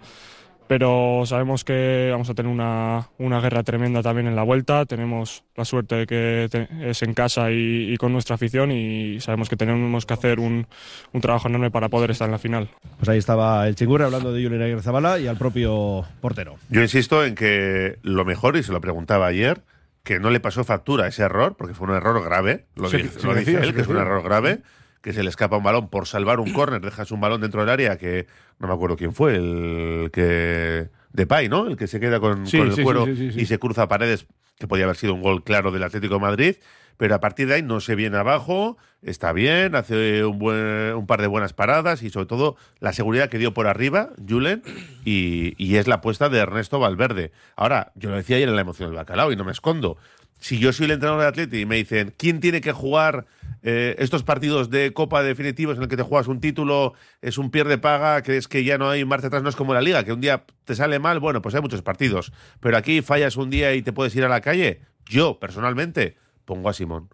Pero 0.68 1.22
sabemos 1.26 1.62
que 1.62 2.08
vamos 2.10 2.28
a 2.28 2.34
tener 2.34 2.50
una, 2.50 3.08
una 3.18 3.40
guerra 3.40 3.62
tremenda 3.62 4.02
también 4.02 4.26
en 4.26 4.34
la 4.34 4.42
vuelta. 4.42 4.84
Tenemos 4.84 5.44
la 5.54 5.64
suerte 5.64 5.94
de 5.94 6.06
que 6.06 6.48
te, 6.50 6.90
es 6.90 7.02
en 7.02 7.14
casa 7.14 7.52
y, 7.52 7.92
y, 7.92 7.96
con 7.96 8.12
nuestra 8.12 8.34
afición 8.34 8.72
y 8.72 9.20
sabemos 9.20 9.48
que 9.48 9.56
tenemos 9.56 10.06
que 10.06 10.14
hacer 10.14 10.40
un, 10.40 10.66
un, 11.12 11.20
trabajo 11.20 11.46
enorme 11.46 11.70
para 11.70 11.88
poder 11.88 12.10
estar 12.10 12.26
en 12.26 12.32
la 12.32 12.38
final. 12.38 12.68
Pues 12.98 13.08
ahí 13.08 13.18
estaba 13.18 13.68
el 13.68 13.76
Chingurri 13.76 14.04
hablando 14.04 14.32
de 14.32 14.42
Julián 14.42 14.62
Aguirre 14.62 14.82
Zabala 14.82 15.20
y 15.20 15.28
al 15.28 15.36
propio 15.36 16.04
portero. 16.20 16.56
Yo 16.68 16.82
insisto 16.82 17.24
en 17.24 17.36
que 17.36 17.98
lo 18.02 18.24
mejor, 18.24 18.56
y 18.56 18.64
se 18.64 18.72
lo 18.72 18.80
preguntaba 18.80 19.26
ayer, 19.28 19.62
que 20.06 20.20
no 20.20 20.30
le 20.30 20.38
pasó 20.38 20.62
factura 20.62 21.08
ese 21.08 21.24
error, 21.24 21.56
porque 21.58 21.74
fue 21.74 21.88
un 21.88 21.94
error 21.94 22.22
grave, 22.22 22.66
lo, 22.76 22.88
sí, 22.88 22.98
dice, 22.98 23.18
sí, 23.18 23.26
lo 23.26 23.34
dice 23.34 23.50
sí, 23.50 23.56
él, 23.60 23.74
que 23.74 23.80
es 23.80 23.88
un 23.88 23.96
error 23.96 24.22
grave, 24.22 24.60
que 25.02 25.12
se 25.12 25.24
le 25.24 25.28
escapa 25.28 25.56
un 25.56 25.64
balón 25.64 25.90
por 25.90 26.06
salvar 26.06 26.38
un 26.38 26.52
córner, 26.52 26.80
dejas 26.80 27.10
un 27.10 27.20
balón 27.20 27.40
dentro 27.40 27.60
del 27.60 27.70
área 27.70 27.98
que 27.98 28.28
no 28.60 28.68
me 28.68 28.74
acuerdo 28.74 28.96
quién 28.96 29.12
fue, 29.12 29.34
el 29.34 30.10
que 30.12 30.90
de 31.12 31.26
Pay, 31.26 31.48
¿no? 31.48 31.66
El 31.66 31.76
que 31.76 31.88
se 31.88 31.98
queda 31.98 32.20
con, 32.20 32.48
con 32.48 32.70
el 32.70 32.82
cuero 32.84 33.08
y 33.08 33.46
se 33.46 33.58
cruza 33.58 33.88
paredes, 33.88 34.28
que 34.60 34.68
podía 34.68 34.84
haber 34.84 34.94
sido 34.94 35.12
un 35.12 35.22
gol 35.22 35.42
claro 35.42 35.72
del 35.72 35.82
Atlético 35.82 36.14
de 36.14 36.20
Madrid, 36.20 36.56
pero 36.96 37.14
a 37.14 37.20
partir 37.20 37.48
de 37.48 37.54
ahí 37.54 37.62
no 37.62 37.80
se 37.80 37.94
viene 37.94 38.16
abajo, 38.16 38.76
está 39.02 39.32
bien, 39.32 39.74
hace 39.74 40.24
un, 40.24 40.38
buen, 40.38 40.94
un 40.94 41.06
par 41.06 41.20
de 41.20 41.26
buenas 41.26 41.52
paradas 41.52 42.02
y 42.02 42.10
sobre 42.10 42.26
todo 42.26 42.56
la 42.80 42.92
seguridad 42.92 43.28
que 43.28 43.38
dio 43.38 43.54
por 43.54 43.66
arriba 43.66 44.10
Julen 44.28 44.62
y, 45.04 45.76
es 45.76 45.86
la 45.86 45.96
apuesta 45.96 46.28
de 46.28 46.38
Ernesto 46.38 46.78
Valverde. 46.78 47.32
Ahora, 47.54 47.92
yo 47.94 48.10
lo 48.10 48.16
decía 48.16 48.36
ayer 48.36 48.48
en 48.48 48.56
la 48.56 48.62
emoción 48.62 48.88
del 48.88 48.96
bacalao 48.96 49.30
y 49.32 49.36
no 49.36 49.44
me 49.44 49.52
escondo. 49.52 49.98
Si 50.38 50.58
yo 50.58 50.72
soy 50.72 50.86
el 50.86 50.92
entrenador 50.92 51.22
de 51.22 51.28
Atleti 51.28 51.60
y 51.60 51.66
me 51.66 51.76
dicen 51.76 52.14
quién 52.16 52.40
tiene 52.40 52.60
que 52.60 52.72
jugar 52.72 53.26
eh, 53.62 53.96
estos 53.98 54.22
partidos 54.22 54.70
de 54.70 54.92
Copa 54.92 55.22
definitivos 55.22 55.76
en 55.76 55.82
el 55.82 55.88
que 55.88 55.96
te 55.96 56.02
juegas 56.02 56.28
un 56.28 56.40
título, 56.40 56.94
es 57.22 57.38
un 57.38 57.50
pierde 57.50 57.78
paga, 57.78 58.22
que 58.22 58.36
es 58.36 58.48
que 58.48 58.62
ya 58.62 58.78
no 58.78 58.88
hay 58.90 59.04
marcha 59.04 59.28
atrás, 59.28 59.42
no 59.42 59.48
es 59.48 59.56
como 59.56 59.74
la 59.74 59.80
liga, 59.80 60.04
que 60.04 60.12
un 60.12 60.20
día 60.20 60.44
te 60.64 60.74
sale 60.74 60.98
mal, 60.98 61.20
bueno, 61.20 61.42
pues 61.42 61.54
hay 61.54 61.62
muchos 61.62 61.82
partidos. 61.82 62.32
Pero 62.60 62.76
aquí 62.76 63.02
fallas 63.02 63.36
un 63.36 63.50
día 63.50 63.74
y 63.74 63.82
te 63.82 63.92
puedes 63.92 64.14
ir 64.14 64.24
a 64.24 64.28
la 64.28 64.40
calle. 64.40 64.82
Yo, 65.06 65.38
personalmente, 65.40 66.16
pongo 66.46 66.70
a 66.70 66.72
Simón. 66.72 67.10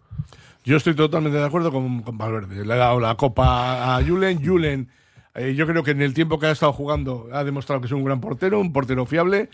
Yo 0.63 0.77
estoy 0.77 0.95
totalmente 0.95 1.37
de 1.37 1.43
acuerdo 1.43 1.71
con, 1.73 2.03
Valverde. 2.17 2.65
Le 2.65 2.73
ha 2.73 2.77
dado 2.77 2.99
la 3.01 3.15
copa 3.15 3.97
a 3.97 4.01
Julen. 4.01 4.45
Julen, 4.45 4.89
eh, 5.35 5.53
yo 5.55 5.67
creo 5.67 5.83
que 5.83 5.91
en 5.91 6.01
el 6.01 6.13
tiempo 6.13 6.39
que 6.39 6.45
ha 6.45 6.51
estado 6.51 6.71
jugando 6.71 7.27
ha 7.33 7.43
demostrado 7.43 7.81
que 7.81 7.87
es 7.87 7.91
un 7.91 8.05
gran 8.05 8.21
portero, 8.21 8.61
un 8.61 8.71
portero 8.71 9.05
fiable. 9.05 9.49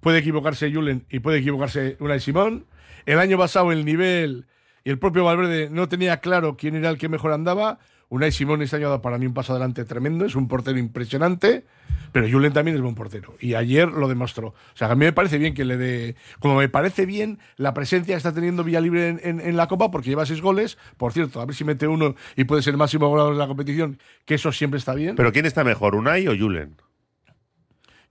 Puede 0.00 0.18
equivocarse 0.18 0.70
Julen 0.70 1.06
y 1.08 1.20
puede 1.20 1.38
equivocarse 1.38 1.96
Unai 2.00 2.20
Simón. 2.20 2.66
El 3.06 3.18
año 3.18 3.38
pasado 3.38 3.72
el 3.72 3.86
nivel 3.86 4.46
y 4.84 4.90
el 4.90 4.98
propio 4.98 5.24
Valverde 5.24 5.70
no 5.70 5.88
tenía 5.88 6.18
claro 6.18 6.56
quién 6.58 6.74
era 6.74 6.90
el 6.90 6.98
que 6.98 7.08
mejor 7.08 7.32
andaba. 7.32 7.78
Unai 8.10 8.32
Simón 8.32 8.60
este 8.60 8.74
año 8.76 8.92
ha 8.92 9.00
para 9.00 9.18
mí 9.18 9.26
un 9.26 9.34
paso 9.34 9.52
adelante 9.52 9.84
tremendo, 9.84 10.24
es 10.26 10.34
un 10.34 10.48
portero 10.48 10.78
impresionante, 10.78 11.64
pero 12.10 12.28
Julen 12.28 12.52
también 12.52 12.76
es 12.76 12.82
buen 12.82 12.96
portero. 12.96 13.36
Y 13.38 13.54
ayer 13.54 13.88
lo 13.88 14.08
demostró. 14.08 14.48
O 14.48 14.54
sea, 14.74 14.90
a 14.90 14.96
mí 14.96 15.04
me 15.04 15.12
parece 15.12 15.38
bien 15.38 15.54
que 15.54 15.64
le 15.64 15.76
dé. 15.76 16.16
Como 16.40 16.56
me 16.56 16.68
parece 16.68 17.06
bien 17.06 17.38
la 17.56 17.72
presencia 17.72 18.14
que 18.14 18.16
está 18.16 18.34
teniendo 18.34 18.64
Villalibre 18.64 19.08
en, 19.08 19.20
en, 19.22 19.40
en 19.40 19.56
la 19.56 19.68
Copa, 19.68 19.92
porque 19.92 20.10
lleva 20.10 20.26
seis 20.26 20.40
goles. 20.40 20.76
Por 20.96 21.12
cierto, 21.12 21.40
a 21.40 21.46
ver 21.46 21.54
si 21.54 21.62
mete 21.62 21.86
uno 21.86 22.16
y 22.34 22.44
puede 22.44 22.62
ser 22.62 22.74
el 22.74 22.78
máximo 22.78 23.08
goleador 23.08 23.34
de 23.34 23.38
la 23.38 23.46
competición, 23.46 23.98
que 24.24 24.34
eso 24.34 24.50
siempre 24.50 24.78
está 24.78 24.94
bien. 24.94 25.14
¿Pero 25.14 25.32
quién 25.32 25.46
está 25.46 25.62
mejor, 25.62 25.94
Unai 25.94 26.26
o 26.26 26.36
Julen? 26.36 26.74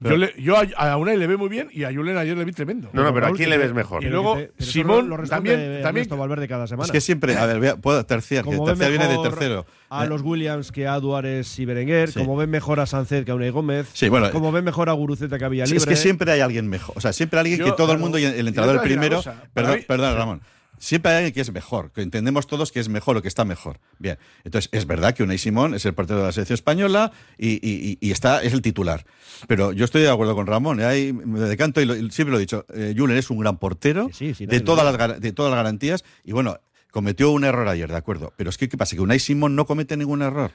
Yo, 0.02 0.16
le, 0.16 0.34
yo 0.38 0.56
a, 0.56 0.62
a, 0.91 0.95
Unai 0.95 1.18
le 1.18 1.28
ve 1.28 1.36
muy 1.36 1.50
bien 1.50 1.68
y 1.74 1.84
a 1.84 1.91
Julen 1.91 2.16
ayer 2.18 2.38
le 2.38 2.45
vi 2.45 2.54
tremendo. 2.54 2.89
No, 2.93 3.04
no, 3.04 3.14
pero 3.14 3.28
¿a 3.28 3.32
quién 3.34 3.50
le 3.50 3.58
ves 3.58 3.74
mejor? 3.74 4.02
Y 4.02 4.08
luego 4.08 4.38
Simón 4.58 5.10
lo 5.10 5.18
también, 5.24 5.82
también 5.84 6.08
Valverde 6.10 6.47
cada 6.47 6.68
semana. 6.68 6.86
Es 6.86 6.91
que 6.91 7.02
siempre, 7.02 7.36
a 7.36 7.45
ver, 7.45 7.76
puedo 7.82 8.06
terciar, 8.06 8.45
que 8.45 8.58
tercer 8.58 8.91
viene 8.91 9.08
de 9.10 9.18
tercero. 9.18 9.66
A 9.89 10.06
los 10.06 10.22
Williams 10.22 10.72
que 10.72 10.88
a 10.88 11.00
Duárez 11.00 11.60
y 11.60 11.66
Berenguer, 11.66 12.12
sí. 12.12 12.20
como 12.20 12.38
ven 12.38 12.50
mejor 12.50 12.80
a 12.80 12.86
Sánchez 12.86 13.26
que 13.26 13.32
a 13.32 13.36
Unai 13.36 13.50
Gómez, 13.50 13.89
sí, 13.93 14.08
bueno, 14.08 14.32
como 14.32 14.54
ven 14.54 14.64
mejor 14.64 14.89
a 14.89 14.93
Guruceta 14.93 15.38
que 15.38 15.45
a 15.45 15.50
Villalibre. 15.50 15.78
Es 15.78 15.86
que 15.86 15.97
siempre 15.97 16.32
hay 16.32 16.39
alguien 16.39 16.70
mejor, 16.70 16.97
o 16.97 17.02
sea, 17.02 17.12
siempre 17.12 17.39
hay 17.39 17.41
alguien 17.41 17.60
yo, 17.60 17.66
que 17.66 17.72
todo 17.74 17.91
el 17.91 18.00
mundo 18.00 18.18
y 18.18 18.24
el 18.24 18.47
entrenador 18.47 18.78
el 18.78 18.82
primero, 18.82 19.18
cosa, 19.18 19.43
perdón, 19.54 19.78
mí, 19.78 19.82
perdón, 19.86 20.16
Ramón 20.16 20.41
siempre 20.80 21.11
hay 21.11 21.17
alguien 21.17 21.34
que 21.34 21.41
es 21.41 21.51
mejor, 21.51 21.91
que 21.91 22.01
entendemos 22.01 22.47
todos 22.47 22.71
que 22.71 22.80
es 22.80 22.89
mejor 22.89 23.17
o 23.17 23.21
que 23.21 23.27
está 23.27 23.45
mejor. 23.45 23.80
Bien, 23.99 24.17
entonces 24.43 24.69
es 24.71 24.88
verdad 24.88 25.13
que 25.13 25.23
Unai 25.23 25.38
Simón 25.38 25.75
es 25.75 25.86
el 25.86 25.93
portero 25.93 26.19
de 26.19 26.25
la 26.25 26.32
selección 26.32 26.55
española 26.55 27.11
y, 27.38 27.97
está, 28.11 28.41
es 28.41 28.53
el 28.53 28.61
titular. 28.61 29.05
Pero 29.47 29.73
yo 29.73 29.86
estoy 29.86 30.01
de 30.01 30.09
acuerdo 30.09 30.36
con 30.36 30.47
Ramón, 30.47 30.80
¿eh? 30.80 30.86
Ahí 30.86 31.13
me 31.13 31.39
decanto 31.41 31.82
y, 31.82 31.86
siempre 32.11 32.32
lo 32.32 32.38
he 32.38 32.41
dicho, 32.41 32.65
eh, 32.73 32.95
Julen 32.97 33.17
es 33.17 33.30
un 33.30 33.39
gran 33.39 33.57
portero 33.57 34.09
de, 34.19 34.59
todas 34.61 34.86
las, 34.86 35.21
de 35.21 35.32
todas 35.32 35.51
las 35.51 35.57
garantías 35.57 36.03
y 36.23 36.32
bueno, 36.32 36.59
cometió 36.91 37.31
un 37.31 37.43
error 37.43 37.67
ayer, 37.67 37.89
de 37.89 37.97
acuerdo. 37.97 38.33
Pero 38.35 38.49
es 38.49 38.57
que, 38.57 38.67
¿qué 38.67 38.77
pasa? 38.77 38.95
Que 38.95 39.01
Unai 39.01 39.19
Simón 39.19 39.55
no 39.55 39.65
comete 39.65 39.95
ningún 39.97 40.21
error. 40.21 40.51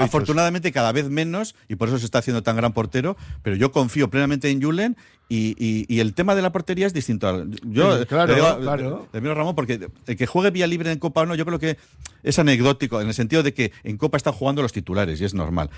afortunadamente, 0.00 0.72
cada 0.72 0.92
vez 0.92 1.08
menos, 1.08 1.54
y 1.68 1.76
por 1.76 1.88
eso 1.88 1.98
se 1.98 2.04
está 2.04 2.18
haciendo 2.18 2.42
tan 2.42 2.56
gran 2.56 2.72
portero. 2.72 3.16
Pero 3.42 3.56
yo 3.56 3.70
confío 3.70 4.10
plenamente 4.10 4.50
en 4.50 4.62
Julen 4.62 4.96
y, 5.28 6.00
el 6.00 6.14
tema 6.14 6.34
de 6.34 6.42
la 6.42 6.52
portería 6.52 6.86
es 6.86 6.94
distinto. 6.94 7.44
Yo, 7.62 8.06
claro, 8.06 8.58
claro. 8.60 9.08
Ramón, 9.12 9.54
porque 9.54 9.88
el 10.06 10.16
que 10.16 10.26
juegue 10.26 10.50
vía 10.50 10.66
libre 10.66 10.90
en 10.90 10.98
Copa 10.98 11.22
o 11.22 11.26
no, 11.26 11.34
yo 11.34 11.44
creo 11.44 11.58
que 11.58 11.76
es 12.22 12.38
anecdótico, 12.38 13.00
en 13.00 13.08
el 13.08 13.14
sentido 13.14 13.42
de 13.42 13.54
que 13.54 13.72
en 13.84 13.96
Copa 13.96 14.16
están 14.16 14.32
jugando 14.32 14.62
los 14.62 14.72
titulares 14.72 15.20
y 15.20 15.24
es 15.24 15.34
normal. 15.34 15.70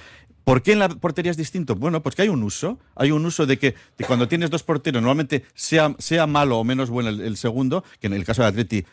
¿Por 0.45 0.63
qué 0.63 0.73
en 0.73 0.79
la 0.79 0.89
portería 0.89 1.31
es 1.31 1.37
distinto? 1.37 1.75
Bueno, 1.75 2.03
pues 2.03 2.15
que 2.15 2.23
hay 2.23 2.29
un 2.29 2.43
uso. 2.43 2.79
Hay 2.97 3.11
un 3.11 3.27
uso 3.27 3.45
de 3.45 3.59
que 3.59 3.75
cuando 4.07 4.27
tienes 4.27 4.51
dos 4.51 4.63
porteros, 4.63 5.03
normalmente 5.03 5.45
sea, 5.55 5.95
sea 5.99 6.27
malo 6.27 6.59
o 6.59 6.65
menos 6.65 6.89
bueno 6.89 7.11
el, 7.11 7.21
el 7.21 7.37
segundo, 7.37 7.85
que 8.01 8.07
en 8.07 8.15
el 8.15 8.25
caso 8.25 8.43
de 8.43 8.49
Atleti 8.49 8.85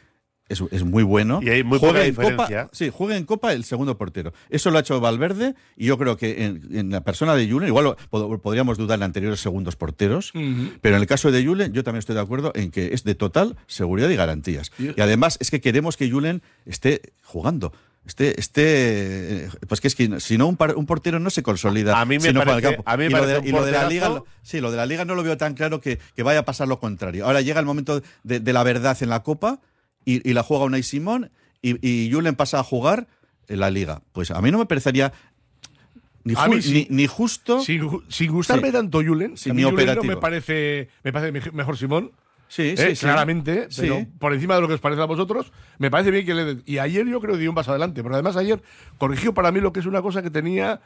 es, 0.50 0.84
muy 0.84 1.04
bueno. 1.04 1.40
Y 1.42 1.50
hay 1.50 1.64
muy 1.64 1.80
juega 1.80 2.06
en 2.06 2.16
Copa, 2.16 2.70
sí, 2.72 2.90
juega 2.94 3.18
en 3.18 3.26
Copa 3.26 3.54
el 3.54 3.64
segundo 3.64 3.98
portero. 3.98 4.34
Eso 4.50 4.72
lo 4.72 4.78
ha 4.78 4.82
hecho 4.82 5.00
Valverde 5.00 5.56
y 5.76 5.86
yo 5.86 5.98
creo 5.98 6.18
que 6.18 6.46
en, 6.46 6.92
la 6.92 7.02
persona 7.02 7.36
de 7.36 7.50
Julen, 7.50 7.68
igual 7.68 7.96
podríamos 8.10 8.78
dudar 8.78 9.00
en 9.00 9.04
anteriores 9.04 9.40
segundos 9.40 9.76
porteros, 9.76 10.32
pero 10.82 10.96
en 10.96 11.02
el 11.02 11.08
caso 11.08 11.32
de 11.32 11.46
Julen 11.46 11.74
yo 11.74 11.84
también 11.84 12.00
estoy 12.00 12.16
de 12.16 12.22
acuerdo 12.22 12.52
en 12.56 12.72
que 12.72 12.94
es 12.94 13.04
de 13.04 13.16
total 13.16 13.58
seguridad 13.68 14.10
y 14.10 14.16
garantías. 14.16 14.72
Y, 14.80 15.00
además 15.02 15.38
es 15.42 15.52
que 15.52 15.62
queremos 15.62 15.98
que 15.98 16.10
Julen 16.10 16.42
esté 16.66 17.02
jugando. 17.24 17.74
Este, 18.06 18.40
este, 18.40 19.50
pues 19.68 19.82
que 19.82 19.90
es 19.90 19.96
que 19.96 20.22
si 20.22 20.38
no 20.38 20.48
un, 20.48 20.56
portero 20.56 21.20
no 21.20 21.30
se 21.30 21.44
consolida. 21.44 22.00
A 22.00 22.06
mí 22.06 22.20
me 22.20 22.34
parece, 22.34 22.80
A 22.86 22.96
mí 22.96 23.06
y, 23.06 23.10
lo 23.10 23.66
de, 23.66 23.72
la 23.74 23.90
liga, 23.90 24.24
sí, 24.44 24.62
lo 24.62 24.72
de 24.72 24.78
la 24.78 24.86
liga 24.86 25.04
no 25.04 25.14
lo 25.14 25.24
veo 25.24 25.36
tan 25.36 25.56
claro 25.56 25.82
que, 25.82 26.00
vaya 26.24 26.40
a 26.40 26.46
pasar 26.46 26.70
lo 26.70 26.80
contrario. 26.80 27.26
Ahora 27.26 27.42
llega 27.42 27.60
el 27.60 27.66
momento 27.66 28.02
de, 28.24 28.40
de 28.40 28.54
la 28.54 28.64
verdad 28.64 28.98
en 29.02 29.10
la 29.10 29.24
Copa 29.24 29.60
y, 30.08 30.34
la 30.34 30.44
juega 30.44 30.66
Unai 30.66 30.84
Simón 30.84 31.32
y, 31.62 31.86
y 31.88 32.12
Julen 32.12 32.36
pasa 32.36 32.60
a 32.60 32.64
jugar 32.64 33.08
en 33.48 33.60
la 33.60 33.70
liga. 33.70 34.02
Pues 34.14 34.32
a 34.32 34.42
mí 34.42 34.52
no 34.52 34.58
me 34.58 34.66
parecería 34.66 35.14
ni, 36.24 36.88
ni, 36.90 37.08
justo. 37.08 37.62
Sin, 37.62 38.32
gustarme 38.32 38.72
tanto 38.72 39.02
Julen, 39.04 39.36
ni 39.54 39.64
operativo. 39.64 40.04
me 40.04 40.18
parece, 40.18 40.90
me 41.04 41.14
parece 41.14 41.52
mejor 41.52 41.78
Simón. 41.78 42.12
Sí, 42.48 42.76
eh, 42.78 42.96
sí, 42.96 43.06
claramente, 43.06 43.68
pero 43.76 44.06
por 44.20 44.34
encima 44.34 44.56
de 44.56 44.62
lo 44.62 44.68
que 44.68 44.76
os 44.76 44.80
parece 44.80 45.02
a 45.02 45.06
vosotros, 45.06 45.52
me 45.80 45.92
parece 45.92 46.12
bien 46.12 46.26
que 46.26 46.34
le 46.34 46.58
Y 46.66 46.78
ayer 46.78 47.06
yo 47.06 47.20
creo 47.20 47.34
que 47.34 47.42
dio 47.42 47.50
un 47.50 47.56
paso 47.56 47.72
adelante, 47.72 48.02
porque 48.02 48.16
además 48.16 48.38
ayer 48.38 48.62
corrigió 48.98 49.34
para 49.34 49.52
mí 49.52 49.60
lo 49.60 49.74
que 49.74 49.82
es 49.82 49.86
una 49.86 50.02
cosa 50.02 50.22
que 50.22 50.30
tenía. 50.30 50.80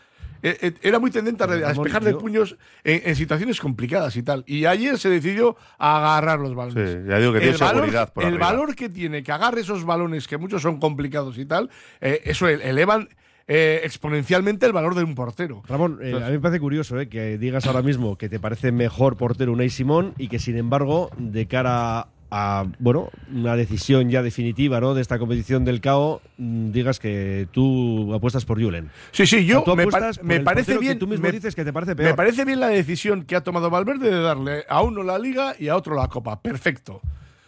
Eh, 0.43 0.57
eh, 0.59 0.73
era 0.81 0.97
muy 0.97 1.11
tendente 1.11 1.43
a, 1.43 1.47
despejar 1.47 2.03
de 2.03 2.15
puños 2.15 2.57
en, 2.83 3.15
situaciones 3.15 3.59
complicadas 3.59 4.15
y 4.15 4.23
tal. 4.23 4.43
Y 4.47 4.65
ayer 4.65 4.97
se 4.97 5.09
decidió 5.09 5.55
a 5.77 5.97
agarrar 5.97 6.39
los 6.39 6.55
balones. 6.55 6.89
Sí, 6.89 6.97
ya 7.07 7.19
digo 7.19 7.31
que 7.33 7.41
tiene 7.41 7.57
seguridad 7.57 8.11
El 8.15 8.39
valor 8.39 8.73
que 8.73 8.89
tiene 8.89 9.21
que 9.21 9.31
agarre 9.31 9.61
esos 9.61 9.85
balones, 9.85 10.27
que 10.27 10.37
muchos 10.37 10.63
son 10.63 10.79
complicados 10.79 11.37
y 11.37 11.45
tal, 11.45 11.69
eso 11.99 12.47
elevan 12.47 13.07
eh, 13.53 13.81
exponencialmente 13.83 14.65
el 14.65 14.71
valor 14.71 14.95
de 14.95 15.03
un 15.03 15.13
portero. 15.13 15.61
Ramón, 15.67 15.99
eh, 16.01 16.13
a 16.15 16.27
mí 16.27 16.31
me 16.31 16.39
parece 16.39 16.61
curioso 16.61 16.97
eh, 16.97 17.09
que 17.09 17.37
digas 17.37 17.67
ahora 17.67 17.81
mismo 17.81 18.17
que 18.17 18.29
te 18.29 18.39
parece 18.39 18.71
mejor 18.71 19.17
portero 19.17 19.51
Unai 19.51 19.69
Simón 19.69 20.13
y 20.17 20.29
que 20.29 20.39
sin 20.39 20.55
embargo, 20.55 21.09
de 21.17 21.47
cara 21.47 22.07
a 22.31 22.65
bueno, 22.79 23.09
una 23.29 23.57
decisión 23.57 24.09
ya 24.09 24.23
definitiva 24.23 24.79
¿no? 24.79 24.93
de 24.93 25.01
esta 25.01 25.19
competición 25.19 25.65
del 25.65 25.81
CAO, 25.81 26.21
mm, 26.37 26.71
digas 26.71 26.99
que 26.99 27.49
tú 27.51 28.13
apuestas 28.13 28.45
por 28.45 28.63
Julen. 28.63 28.89
Sí, 29.11 29.27
sí, 29.27 29.45
yo 29.45 29.65
me, 29.75 29.85
me 30.23 30.39
parece 30.39 30.77
bien. 30.77 30.97
tú 30.97 31.05
mismo 31.05 31.29
dices 31.29 31.53
que 31.53 31.65
te 31.65 31.73
parece 31.73 31.93
peor. 31.93 32.11
Me 32.11 32.15
parece 32.15 32.45
bien 32.45 32.61
la 32.61 32.69
decisión 32.69 33.25
que 33.25 33.35
ha 33.35 33.41
tomado 33.41 33.69
Valverde 33.69 34.11
de 34.11 34.21
darle 34.21 34.63
a 34.69 34.81
uno 34.81 35.03
la 35.03 35.19
liga 35.19 35.55
y 35.59 35.67
a 35.67 35.75
otro 35.75 35.93
la 35.93 36.07
copa. 36.07 36.41
Perfecto. 36.41 37.01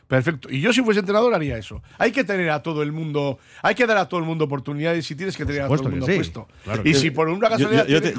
Perfecto. 0.08 0.50
Y 0.52 0.62
yo 0.62 0.74
si 0.74 0.82
fuese 0.82 1.00
entrenador 1.00 1.34
haría 1.34 1.58
eso. 1.58 1.82
Hay 1.98 2.12
que 2.12 2.24
tener 2.24 2.50
a 2.50 2.62
todo 2.62 2.84
el 2.84 2.92
mundo, 2.92 3.40
hay 3.62 3.74
que 3.74 3.86
dar 3.86 3.98
a 3.98 4.08
todo 4.08 4.20
el 4.20 4.26
mundo 4.26 4.46
oportunidades 4.46 5.10
y 5.10 5.16
tienes 5.16 5.36
que 5.36 5.46
tener 5.46 5.64
a 5.64 5.68
todo 5.68 5.88
el 5.88 5.90
mundo 5.90 6.06
puesto. 6.06 6.48
Y 6.84 6.94
si 6.94 7.12
por 7.12 7.30
una 7.30 7.50
casualidad... 7.50 7.88
Yo, 7.88 8.02
te, 8.02 8.14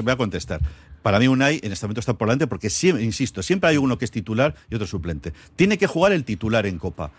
voy 0.00 0.12
a 0.12 0.16
contestar. 0.16 0.60
Para 1.02 1.18
mí 1.18 1.28
Unai 1.28 1.60
en 1.62 1.72
este 1.72 1.86
momento 1.86 2.00
está 2.00 2.14
por 2.14 2.28
delante 2.28 2.46
porque, 2.46 2.68
siempre, 2.70 3.04
insisto, 3.04 3.42
siempre 3.42 3.70
hay 3.70 3.76
uno 3.76 3.96
que 3.96 4.04
es 4.04 4.10
titular 4.10 4.54
y 4.70 4.74
otro 4.74 4.86
suplente. 4.86 5.32
Tiene 5.56 5.78
que 5.78 5.86
jugar 5.86 6.12
el 6.12 6.24
titular 6.24 6.66
en 6.66 6.78
Copa. 6.78 7.10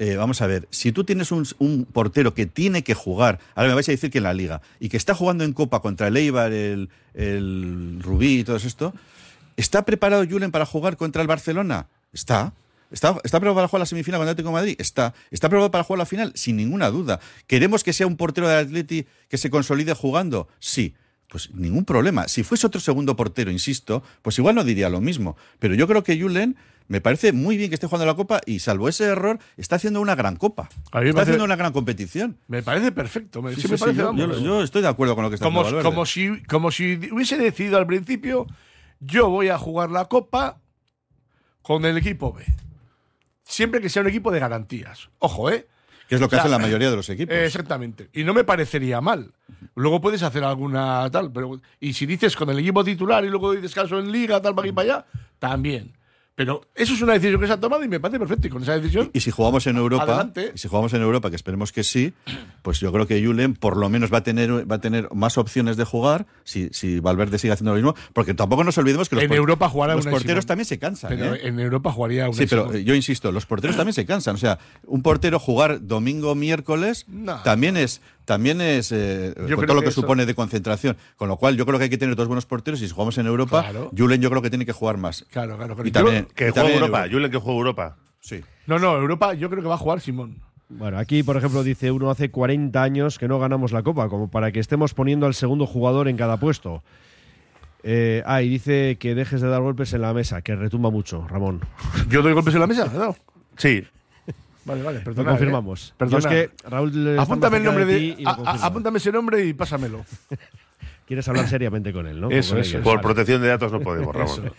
Eh, 0.00 0.16
vamos 0.16 0.42
a 0.42 0.48
ver, 0.48 0.66
si 0.70 0.90
tú 0.90 1.04
tienes 1.04 1.30
un, 1.30 1.86
portero 1.92 2.34
que 2.34 2.46
tiene 2.46 2.82
que 2.82 2.94
jugar, 2.94 3.38
ahora 3.54 3.68
me 3.68 3.74
vais 3.76 3.88
a 3.88 3.92
decir 3.92 4.10
que 4.10 4.18
en 4.18 4.24
la 4.24 4.34
liga, 4.34 4.60
y 4.80 4.88
que 4.88 4.96
está 4.96 5.14
jugando 5.14 5.44
en 5.44 5.52
Copa 5.52 5.80
contra 5.80 6.08
el 6.08 6.16
Eibar, 6.16 6.52
el, 6.52 6.88
el 7.14 8.00
Rubí 8.02 8.40
y 8.40 8.44
todo 8.44 8.56
esto, 8.56 8.92
¿está 9.56 9.84
preparado 9.84 10.26
Julen 10.28 10.50
para 10.50 10.66
jugar 10.66 10.96
contra 10.96 11.22
el 11.22 11.28
Barcelona? 11.28 11.86
Está. 12.14 12.54
¿Está, 12.90 13.16
¿Está 13.24 13.40
preparado 13.40 13.56
para 13.56 13.68
jugar 13.68 13.80
la 13.80 13.86
semifinal 13.86 14.20
con 14.20 14.28
Atlético 14.28 14.48
de 14.48 14.52
Madrid? 14.54 14.76
Está. 14.78 15.14
¿Está 15.30 15.48
preparado 15.48 15.70
para 15.70 15.84
jugar 15.84 15.98
la 15.98 16.06
final? 16.06 16.32
Sin 16.36 16.56
ninguna 16.56 16.90
duda. 16.90 17.20
¿Queremos 17.46 17.82
que 17.82 17.92
sea 17.92 18.06
un 18.06 18.16
portero 18.16 18.48
del 18.48 18.66
Atleti 18.66 19.06
que 19.28 19.36
se 19.36 19.50
consolide 19.50 19.94
jugando? 19.94 20.48
Sí. 20.60 20.94
Pues 21.28 21.52
ningún 21.52 21.84
problema. 21.84 22.28
Si 22.28 22.44
fuese 22.44 22.66
otro 22.66 22.80
segundo 22.80 23.16
portero, 23.16 23.50
insisto, 23.50 24.04
pues 24.22 24.38
igual 24.38 24.54
no 24.54 24.62
diría 24.62 24.88
lo 24.88 25.00
mismo. 25.00 25.36
Pero 25.58 25.74
yo 25.74 25.88
creo 25.88 26.04
que 26.04 26.20
Julen 26.20 26.56
me 26.86 27.00
parece 27.00 27.32
muy 27.32 27.56
bien 27.56 27.70
que 27.70 27.74
esté 27.74 27.86
jugando 27.86 28.06
la 28.06 28.14
Copa 28.14 28.40
y 28.44 28.58
salvo 28.58 28.88
ese 28.88 29.04
error, 29.04 29.38
está 29.56 29.76
haciendo 29.76 30.00
una 30.00 30.14
gran 30.14 30.36
Copa. 30.36 30.68
Está 31.02 31.22
haciendo 31.22 31.44
una 31.44 31.56
gran 31.56 31.72
competición. 31.72 32.38
Me 32.46 32.62
parece 32.62 32.92
perfecto. 32.92 33.42
yo, 33.50 34.62
estoy 34.62 34.82
de 34.82 34.88
acuerdo 34.88 35.14
con 35.14 35.24
lo 35.24 35.30
que 35.30 35.36
está 35.36 35.46
como, 35.46 35.64
como 35.82 36.06
si 36.06 36.42
Como 36.44 36.70
si 36.70 36.94
hubiese 37.10 37.38
decidido 37.38 37.78
al 37.78 37.86
principio, 37.86 38.46
yo 39.00 39.30
voy 39.30 39.48
a 39.48 39.58
jugar 39.58 39.90
la 39.90 40.04
Copa 40.04 40.60
con 41.64 41.84
el 41.84 41.96
equipo 41.96 42.32
B 42.32 42.44
siempre 43.44 43.80
que 43.80 43.88
sea 43.88 44.02
un 44.02 44.08
equipo 44.08 44.30
de 44.30 44.40
garantías. 44.40 45.10
Ojo, 45.18 45.50
¿eh? 45.50 45.66
Que 46.08 46.16
es 46.16 46.20
lo 46.20 46.28
que 46.28 46.36
hacen 46.36 46.50
la 46.50 46.58
mayoría 46.58 46.90
de 46.90 46.96
los 46.96 47.08
equipos. 47.08 47.34
Exactamente. 47.34 48.10
Y 48.12 48.24
no 48.24 48.34
me 48.34 48.44
parecería 48.44 49.00
mal. 49.00 49.32
Luego 49.74 50.02
puedes 50.02 50.22
hacer 50.22 50.44
alguna 50.44 51.10
tal, 51.10 51.32
pero. 51.32 51.60
Y 51.80 51.94
si 51.94 52.04
dices 52.04 52.36
con 52.36 52.50
el 52.50 52.58
equipo 52.58 52.84
titular 52.84 53.24
y 53.24 53.28
luego 53.28 53.52
dices 53.52 53.74
caso 53.74 53.98
en 53.98 54.12
liga, 54.12 54.40
tal, 54.42 54.54
para 54.54 54.66
aquí 54.66 54.74
para 54.74 54.96
allá, 54.96 55.06
también. 55.38 55.94
Pero 56.34 56.62
eso 56.74 56.94
es 56.94 57.02
una 57.02 57.12
decisión 57.12 57.40
que 57.40 57.46
se 57.46 57.52
ha 57.52 57.60
tomado 57.60 57.84
y 57.84 57.88
me 57.88 58.00
parece 58.00 58.18
perfecto. 58.18 58.48
Y 58.48 58.50
con 58.50 58.62
esa 58.62 58.76
decisión. 58.76 59.10
Y, 59.12 59.20
si 59.20 59.30
jugamos 59.30 59.66
en 59.68 59.76
Europa, 59.76 60.32
si 60.54 60.66
jugamos 60.66 60.92
en 60.92 61.02
Europa, 61.02 61.30
que 61.30 61.36
esperemos 61.36 61.70
que 61.70 61.84
sí, 61.84 62.12
pues 62.62 62.80
yo 62.80 62.92
creo 62.92 63.06
que 63.06 63.24
Julen 63.24 63.54
por 63.54 63.76
lo 63.76 63.88
menos 63.88 64.12
va 64.12 64.18
a 64.18 64.22
tener, 64.22 64.70
va 64.70 64.76
a 64.76 64.80
tener 64.80 65.08
más 65.14 65.38
opciones 65.38 65.76
de 65.76 65.84
jugar 65.84 66.26
si, 66.42 66.70
si 66.72 66.98
Valverde 66.98 67.38
sigue 67.38 67.52
haciendo 67.52 67.70
lo 67.70 67.76
mismo. 67.76 67.94
Porque 68.12 68.34
tampoco 68.34 68.64
nos 68.64 68.76
olvidemos 68.78 69.08
que 69.08 69.16
los, 69.16 69.24
en 69.24 69.32
Europa 69.32 69.70
los 69.72 70.06
porteros 70.06 70.44
también 70.46 70.66
se 70.66 70.78
cansan. 70.78 71.10
Pero 71.10 71.34
¿eh? 71.34 71.40
en 71.44 71.60
Europa 71.60 71.92
jugaría 71.92 72.28
un 72.28 72.34
Sí, 72.34 72.46
pero 72.46 72.76
yo 72.76 72.94
insisto, 72.94 73.30
los 73.30 73.46
porteros 73.46 73.76
también 73.76 73.94
se 73.94 74.04
cansan. 74.04 74.34
O 74.34 74.38
sea, 74.38 74.58
un 74.86 75.02
portero 75.02 75.38
jugar 75.38 75.86
domingo, 75.86 76.34
miércoles, 76.34 77.06
también 77.44 77.76
es 77.76 78.00
también 78.24 78.60
es 78.60 78.92
eh, 78.92 79.34
con 79.36 79.66
todo 79.66 79.74
lo 79.74 79.82
que, 79.82 79.90
supone 79.90 80.26
de 80.26 80.34
concentración. 80.34 80.96
Con 81.16 81.28
lo 81.28 81.36
cual, 81.36 81.56
yo 81.56 81.66
creo 81.66 81.78
que 81.78 81.84
hay 81.84 81.90
que 81.90 81.98
tener 81.98 82.16
dos 82.16 82.26
buenos 82.26 82.46
porteros 82.46 82.80
y 82.82 82.88
si 82.88 82.92
jugamos 82.92 83.18
en 83.18 83.26
Europa, 83.26 83.64
Julen 83.96 84.20
yo 84.20 84.30
creo 84.30 84.42
que 84.42 84.50
tiene 84.50 84.66
que 84.66 84.72
jugar 84.72 84.96
más. 84.96 85.24
Claro, 85.30 85.56
claro. 85.56 85.76
Y 85.84 85.90
también, 85.90 86.26
que 86.34 86.50
juegue 86.50 86.74
Europa. 86.74 87.06
Julen 87.10 87.30
que 87.30 87.38
juegue 87.38 87.58
Europa. 87.58 87.96
Sí. 88.20 88.42
No, 88.66 88.78
no, 88.78 88.96
Europa 88.96 89.34
yo 89.34 89.50
creo 89.50 89.62
que 89.62 89.68
va 89.68 89.74
a 89.74 89.78
jugar 89.78 90.00
Simón. 90.00 90.40
Bueno, 90.68 90.98
aquí, 90.98 91.22
por 91.22 91.36
ejemplo, 91.36 91.62
dice 91.62 91.90
uno 91.90 92.10
hace 92.10 92.30
40 92.30 92.82
años 92.82 93.18
que 93.18 93.28
no 93.28 93.38
ganamos 93.38 93.72
la 93.72 93.82
Copa, 93.82 94.08
como 94.08 94.30
para 94.30 94.50
que 94.50 94.60
estemos 94.60 94.94
poniendo 94.94 95.26
al 95.26 95.34
segundo 95.34 95.66
jugador 95.66 96.08
en 96.08 96.16
cada 96.16 96.38
puesto. 96.38 96.82
Eh, 97.82 98.22
ah, 98.24 98.40
y 98.40 98.48
dice 98.48 98.96
que 98.98 99.14
dejes 99.14 99.42
de 99.42 99.48
dar 99.48 99.60
golpes 99.60 99.92
en 99.92 100.00
la 100.00 100.14
mesa, 100.14 100.40
que 100.40 100.56
retumba 100.56 100.90
mucho, 100.90 101.26
Ramón. 101.28 101.60
¿Yo 102.08 102.22
doy 102.22 102.32
golpes 102.32 102.54
en 102.54 102.60
la 102.60 102.66
mesa? 102.66 102.90
No. 102.94 103.14
Sí. 103.58 103.84
Vale, 104.64 104.82
vale, 104.82 105.00
perdona. 105.00 105.30
Lo 105.30 105.36
confirmamos. 105.36 105.90
¿eh? 105.90 105.94
Perdona. 105.98 106.18
es 106.18 106.26
que 106.26 106.68
Raúl 106.68 107.18
apúntame 107.18 107.58
el 107.58 107.64
nombre 107.64 107.84
de, 107.84 108.24
apúntame 108.62 108.98
ese 108.98 109.12
nombre 109.12 109.44
y 109.44 109.52
pásamelo. 109.52 110.04
Quieres 111.06 111.28
hablar 111.28 111.46
seriamente 111.48 111.92
con 111.92 112.06
él, 112.06 112.18
¿no? 112.18 112.30
Eso, 112.30 112.56
eso. 112.56 112.80
Por 112.80 113.02
protección 113.02 113.42
de 113.42 113.48
datos 113.48 113.70
no 113.70 113.80
podemos, 113.80 114.14
Ramón. 114.14 114.52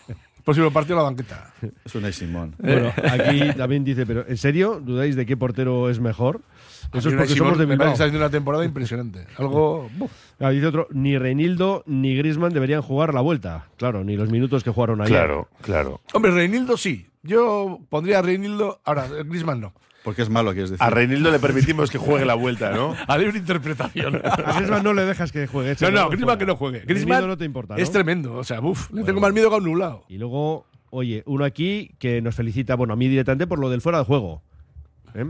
Próximo 0.46 0.70
partido 0.70 0.96
la 0.96 1.02
banqueta. 1.02 1.52
Es 1.84 1.92
un 1.96 2.12
Simón. 2.12 2.54
Bueno, 2.58 2.92
aquí 3.10 3.52
también 3.56 3.82
dice, 3.82 4.06
pero 4.06 4.24
¿en 4.28 4.36
serio 4.36 4.80
dudáis 4.80 5.16
de 5.16 5.26
qué 5.26 5.36
portero 5.36 5.90
es 5.90 5.98
mejor? 5.98 6.40
Eso 6.92 7.08
es 7.08 7.16
porque 7.16 7.34
somos 7.34 7.58
de 7.58 7.66
Bilbao. 7.66 7.88
Está 7.88 8.04
haciendo 8.04 8.20
una 8.20 8.30
temporada 8.30 8.64
impresionante. 8.64 9.26
Algo. 9.38 9.90
Ah, 10.38 10.50
dice 10.50 10.66
otro, 10.66 10.86
ni 10.90 11.16
Reinildo 11.16 11.82
ni 11.86 12.14
Grisman 12.14 12.52
deberían 12.52 12.82
jugar 12.82 13.14
la 13.14 13.22
vuelta. 13.22 13.68
Claro, 13.78 14.04
ni 14.04 14.18
los 14.18 14.30
minutos 14.30 14.62
que 14.62 14.70
jugaron 14.70 15.00
ayer. 15.00 15.16
Claro, 15.16 15.48
claro. 15.62 16.02
Hombre, 16.12 16.30
Reinildo 16.30 16.76
sí. 16.76 17.06
Yo 17.22 17.80
pondría 17.88 18.18
a 18.18 18.22
Reinildo. 18.22 18.82
Ahora, 18.84 19.08
Grisman 19.24 19.62
no. 19.62 19.72
Porque 20.06 20.22
es 20.22 20.30
malo, 20.30 20.52
quieres 20.52 20.70
decir. 20.70 20.84
A 20.84 20.88
Reinildo 20.88 21.32
le 21.32 21.40
permitimos 21.40 21.90
que 21.90 21.98
juegue 21.98 22.24
la 22.24 22.34
vuelta, 22.34 22.70
¿no? 22.70 22.94
A 23.08 23.16
una 23.16 23.36
interpretación. 23.36 24.20
A 24.24 24.52
Griezmann 24.52 24.84
no 24.84 24.92
le 24.92 25.04
dejas 25.04 25.32
que 25.32 25.48
juegue. 25.48 25.74
No, 25.80 25.90
no, 25.90 26.10
Griezmann 26.10 26.38
que 26.38 26.46
no 26.46 26.54
juegue. 26.54 26.84
Griezmann 26.86 27.26
no 27.26 27.36
te 27.36 27.44
importa, 27.44 27.74
es 27.74 27.90
tremendo. 27.90 28.36
O 28.36 28.44
sea, 28.44 28.60
uff, 28.60 28.88
le 28.92 29.02
tengo 29.02 29.20
más 29.20 29.32
miedo 29.32 29.48
que 29.48 29.56
a 29.56 29.58
un 29.58 29.64
nublado. 29.64 30.04
Y 30.08 30.18
luego 30.18 30.64
oye, 30.90 31.24
uno 31.26 31.44
aquí 31.44 31.90
que 31.98 32.22
nos 32.22 32.36
felicita, 32.36 32.76
bueno, 32.76 32.92
a 32.92 32.96
mí 32.96 33.08
directamente 33.08 33.48
por 33.48 33.58
lo 33.58 33.68
del 33.68 33.80
fuera 33.80 33.98
de 33.98 34.04
juego. 34.04 34.42
¿Eh? 35.14 35.26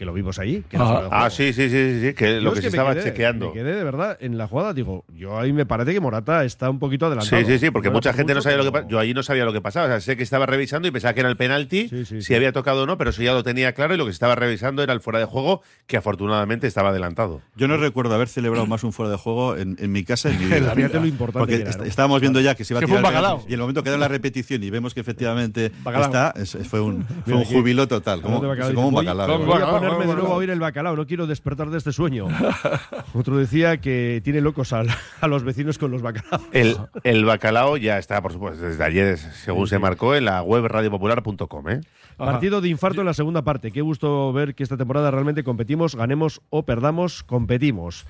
Que 0.00 0.06
lo 0.06 0.14
vimos 0.14 0.38
ahí. 0.38 0.64
ah, 0.78 1.28
sí, 1.30 1.52
sí, 1.52 1.68
sí, 1.68 2.00
sí, 2.00 2.14
que 2.14 2.40
lo 2.40 2.54
que, 2.54 2.62
se 2.62 2.68
estaba 2.68 2.98
chequeando. 2.98 3.48
Me 3.48 3.52
quedé 3.52 3.74
de 3.74 3.84
verdad 3.84 4.16
en 4.18 4.38
la 4.38 4.48
jugada, 4.48 4.72
digo, 4.72 5.04
yo 5.14 5.38
ahí 5.38 5.52
me 5.52 5.66
parece 5.66 5.92
que 5.92 6.00
Morata 6.00 6.42
está 6.42 6.70
un 6.70 6.78
poquito 6.78 7.04
adelantado. 7.04 7.42
Sí, 7.42 7.46
sí, 7.46 7.58
sí, 7.58 7.70
porque 7.70 7.90
mucha 7.90 8.14
gente 8.14 8.32
no 8.32 8.40
sabía 8.40 8.62
lo 8.62 8.72
que 8.72 8.86
Yo 8.88 8.98
ahí 8.98 9.12
no 9.12 9.22
sabía 9.22 9.44
lo 9.44 9.52
que 9.52 9.60
pasaba. 9.60 9.84
O 9.84 9.88
sea, 9.90 10.00
sé 10.00 10.16
que 10.16 10.22
estaba 10.22 10.46
revisando 10.46 10.88
y 10.88 10.90
pensaba 10.90 11.12
que 11.12 11.20
era 11.20 11.28
el 11.28 11.36
penalti, 11.36 11.90
si 12.06 12.34
había 12.34 12.50
tocado 12.50 12.84
o 12.84 12.86
no, 12.86 12.96
pero 12.96 13.10
eso 13.10 13.22
ya 13.22 13.34
lo 13.34 13.42
tenía 13.42 13.74
claro 13.74 13.92
y 13.92 13.98
lo 13.98 14.06
que 14.06 14.12
se 14.12 14.14
estaba 14.14 14.36
revisando 14.36 14.82
era 14.82 14.94
el 14.94 15.02
fuera 15.02 15.18
de 15.18 15.26
juego, 15.26 15.60
que 15.86 15.98
afortunadamente 15.98 16.66
estaba 16.66 16.88
adelantado. 16.88 17.42
Yo 17.54 17.68
no 17.68 17.76
recuerdo 17.76 18.14
haber 18.14 18.28
celebrado 18.28 18.64
más 18.64 18.82
un 18.84 18.94
fuera 18.94 19.10
de 19.10 19.18
juego 19.18 19.58
en, 19.58 19.76
mi 19.92 20.02
casa 20.04 20.30
en 20.30 20.38
mi 20.38 20.46
vida. 20.60 20.74
lo 20.74 21.04
importante 21.04 21.62
porque 21.62 21.86
estábamos 21.86 22.22
viendo 22.22 22.40
ya 22.40 22.54
que 22.54 22.64
se 22.64 22.72
iba 22.72 22.80
a 22.80 22.86
tirar. 22.86 23.40
y 23.46 23.48
en 23.48 23.52
el 23.52 23.60
momento 23.60 23.82
que 23.82 23.90
da 23.90 23.98
la 23.98 24.08
repetición 24.08 24.62
y 24.62 24.70
vemos 24.70 24.94
que 24.94 25.00
efectivamente 25.00 25.66
está, 25.66 26.32
fue 26.70 26.80
un, 26.80 27.06
fue 27.26 27.34
un 27.34 27.44
jubilo 27.44 27.86
total, 27.86 28.22
como, 28.22 28.40
como 28.40 28.88
un 28.88 28.94
bacalao. 28.94 29.89
De 29.98 30.06
nuevo 30.06 30.32
a 30.32 30.36
oír 30.36 30.50
el 30.50 30.60
no 30.60 31.06
quiero 31.06 31.26
despertar 31.26 31.70
de 31.70 31.78
este 31.78 31.92
sueño. 31.92 32.26
Otro 33.14 33.36
decía 33.36 33.78
que 33.78 34.20
tiene 34.24 34.40
locos 34.40 34.72
a, 34.72 34.84
los 35.26 35.44
vecinos 35.44 35.78
con 35.78 35.90
los 35.90 36.02
bacalaos. 36.02 36.42
El, 36.52 36.76
el, 37.04 37.24
bacalao 37.24 37.76
ya 37.76 37.98
está, 37.98 38.20
por 38.22 38.32
supuesto, 38.32 38.64
desde 38.64 38.84
ayer, 38.84 39.18
según 39.18 39.66
se 39.66 39.78
marcó, 39.78 40.14
en 40.14 40.26
la 40.26 40.42
web 40.42 40.66
radiopopular.com. 40.66 41.68
¿eh? 41.68 41.80
Partido 42.16 42.60
de 42.60 42.68
infarto 42.68 43.00
en 43.00 43.06
la 43.06 43.14
segunda 43.14 43.42
parte. 43.42 43.70
Qué 43.70 43.80
gusto 43.80 44.32
ver 44.32 44.54
que 44.54 44.62
esta 44.62 44.76
temporada 44.76 45.10
realmente 45.10 45.42
competimos, 45.42 45.96
ganemos 45.96 46.40
o 46.50 46.64
perdamos, 46.64 47.22
competimos. 47.22 48.06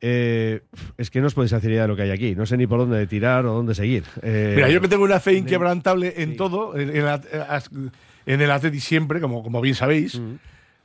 Eh, 0.00 0.60
es 0.96 1.10
que 1.10 1.20
no 1.20 1.26
os 1.26 1.34
podéis 1.34 1.52
hacer 1.52 1.72
idea 1.72 1.82
de 1.82 1.88
lo 1.88 1.96
que 1.96 2.02
hay 2.02 2.10
aquí. 2.10 2.34
No 2.34 2.46
sé 2.46 2.56
ni 2.56 2.66
por 2.66 2.78
dónde 2.78 3.06
tirar 3.06 3.46
o 3.46 3.54
dónde 3.54 3.74
seguir. 3.74 4.04
Eh, 4.22 4.52
Mira, 4.54 4.68
yo 4.68 4.80
que 4.80 4.88
tengo 4.88 5.04
una 5.04 5.20
fe 5.20 5.34
inquebrantable 5.34 6.14
en 6.18 6.36
todo, 6.36 6.76
en, 6.76 6.90
en, 6.90 8.40
el 8.40 8.50
Atleti 8.50 8.80
siempre, 8.80 9.20
como, 9.20 9.42
como 9.42 9.60
bien 9.60 9.74
sabéis. 9.74 10.18
Mm 10.18 10.36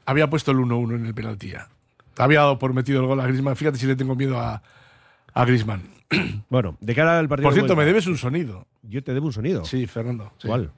había 0.05 0.29
puesto 0.29 0.51
el 0.51 0.57
1-1 0.57 0.95
en 0.95 1.05
el 1.05 1.13
penalti 1.13 1.53
Había 2.17 2.39
dado 2.39 2.59
por 2.59 2.73
metido 2.73 3.01
el 3.01 3.07
gol 3.07 3.19
a 3.21 3.27
Grisman. 3.27 3.55
Fíjate 3.55 3.77
si 3.77 3.85
le 3.85 3.95
tengo 3.95 4.15
miedo 4.15 4.39
a, 4.39 4.61
a 5.33 5.45
Grisman. 5.45 5.83
Bueno, 6.49 6.77
de 6.79 6.93
cara 6.93 7.17
al 7.17 7.27
partido. 7.27 7.47
Por 7.47 7.53
cierto, 7.55 7.75
me 7.75 7.85
debes 7.85 8.05
un 8.07 8.17
sonido. 8.17 8.67
Yo 8.83 9.03
te 9.03 9.13
debo 9.13 9.27
un 9.27 9.33
sonido. 9.33 9.65
Sí, 9.65 9.87
Fernando. 9.87 10.31
¿Cuál? 10.45 10.71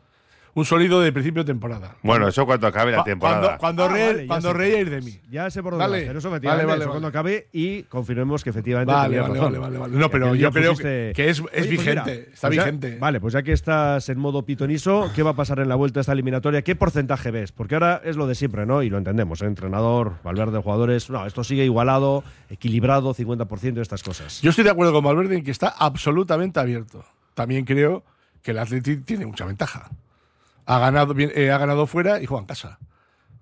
Un 0.55 0.63
sonido 0.63 1.01
de 1.01 1.11
principio 1.11 1.43
de 1.43 1.47
temporada. 1.47 1.97
Bueno, 2.01 2.29
eso 2.29 2.45
cuando 2.45 2.65
acabe 2.67 2.93
la 2.93 3.03
temporada. 3.03 3.57
Cuando, 3.57 3.87
cuando, 3.87 4.09
ah, 4.09 4.23
cuando 4.25 4.53
reíais 4.53 4.89
de 4.89 5.01
mí. 5.01 5.19
Ya 5.29 5.49
sé 5.49 5.61
por 5.61 5.73
dónde 5.73 5.85
vale. 5.85 6.05
Pero 6.07 6.19
eso 6.19 6.29
efectivamente 6.29 6.65
vale, 6.65 6.79
vale, 6.79 6.89
cuando 6.89 7.07
acabe 7.09 7.49
y 7.51 7.83
confirmemos 7.83 8.41
que 8.41 8.51
efectivamente 8.51 8.91
vale, 8.91 9.19
vale, 9.19 9.37
Vale, 9.37 9.57
vale, 9.59 9.77
vale. 9.77 9.97
No, 9.97 10.09
pero 10.09 10.33
yo 10.33 10.51
creo 10.51 10.75
que, 10.77 11.11
es, 11.17 11.39
es 11.39 11.41
pues 11.41 11.69
vigente. 11.69 12.29
está 12.33 12.47
pues 12.47 12.57
vigente. 12.57 12.97
vale, 12.99 13.19
pues 13.19 13.33
ya 13.33 13.43
que 13.43 13.51
estás 13.51 14.07
en 14.07 14.17
modo 14.17 14.45
pitoniso, 14.45 15.11
¿qué 15.13 15.23
va 15.23 15.31
a 15.31 15.35
pasar 15.35 15.59
en 15.59 15.67
la 15.67 15.75
vuelta 15.75 15.99
a 15.99 16.01
esta 16.01 16.13
eliminatoria? 16.13 16.61
¿Qué 16.61 16.75
porcentaje 16.75 17.31
ves? 17.31 17.51
Porque 17.51 17.75
ahora 17.75 18.01
es 18.05 18.15
lo 18.15 18.25
de 18.25 18.35
siempre, 18.35 18.65
¿no? 18.65 18.81
Y 18.81 18.89
lo 18.89 18.97
entendemos, 18.97 19.41
¿eh? 19.41 19.47
entrenador, 19.47 20.13
Valverde, 20.23 20.61
jugadores. 20.61 21.09
No, 21.09 21.25
esto 21.25 21.43
sigue 21.43 21.65
igualado, 21.65 22.23
equilibrado, 22.49 23.13
50% 23.13 23.73
de 23.73 23.81
estas 23.81 24.03
cosas. 24.03 24.41
Yo 24.41 24.51
estoy 24.51 24.63
de 24.63 24.69
acuerdo 24.69 24.93
con 24.93 25.03
Valverde 25.03 25.35
en 25.35 25.43
que 25.43 25.51
está 25.51 25.67
absolutamente 25.67 26.61
abierto. 26.61 27.03
También 27.33 27.65
creo 27.65 28.05
que 28.41 28.51
el 28.51 28.59
Atlético 28.59 29.03
tiene 29.03 29.25
mucha 29.25 29.45
ventaja 29.45 29.89
ha 30.65 30.79
ganado, 30.79 31.15
eh, 31.17 31.51
ha 31.51 31.57
ganado 31.57 31.87
fuera 31.87 32.21
y 32.21 32.25
juega 32.25 32.41
en 32.41 32.47
casa. 32.47 32.79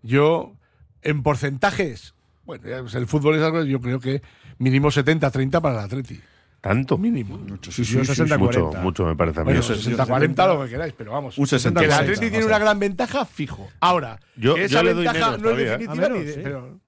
Yo, 0.01 0.53
en 1.01 1.23
porcentajes, 1.23 2.13
bueno, 2.45 2.67
el 2.67 3.07
fútbol 3.07 3.35
es 3.35 3.41
algo, 3.41 3.63
yo 3.63 3.79
creo 3.79 3.99
que 3.99 4.21
mínimo 4.57 4.89
70-30 4.89 5.61
para 5.61 5.79
el 5.79 5.85
Atleti. 5.85 6.19
¿Tanto? 6.63 6.97
Mínimo. 6.97 7.37
Mucho, 7.37 7.73
sí, 7.73 7.83
sí, 7.83 8.05
60, 8.05 8.37
mucho, 8.37 8.71
mucho, 8.81 9.05
me 9.05 9.17
parece 9.17 9.41
a 9.41 9.43
mí. 9.43 9.51
Bueno, 9.51 9.61
60-40 9.61 10.47
lo 10.47 10.63
que 10.63 10.69
queráis, 10.69 10.93
pero 10.97 11.11
vamos. 11.11 11.37
Un 11.37 11.45
60, 11.45 11.77
que 11.77 11.85
el 11.87 11.91
Atleti 11.91 12.29
tiene 12.29 12.45
una 12.45 12.57
gran 12.57 12.79
ventaja, 12.79 13.25
fijo. 13.25 13.69
Ahora, 13.81 14.17
yo, 14.37 14.55
esa 14.55 14.81
yo 14.81 14.95
ventaja 14.95 15.37
no 15.37 15.49
es 15.49 15.57
definitiva 15.57 16.09
ni 16.09 16.23
de, 16.23 16.33
pero, 16.35 16.79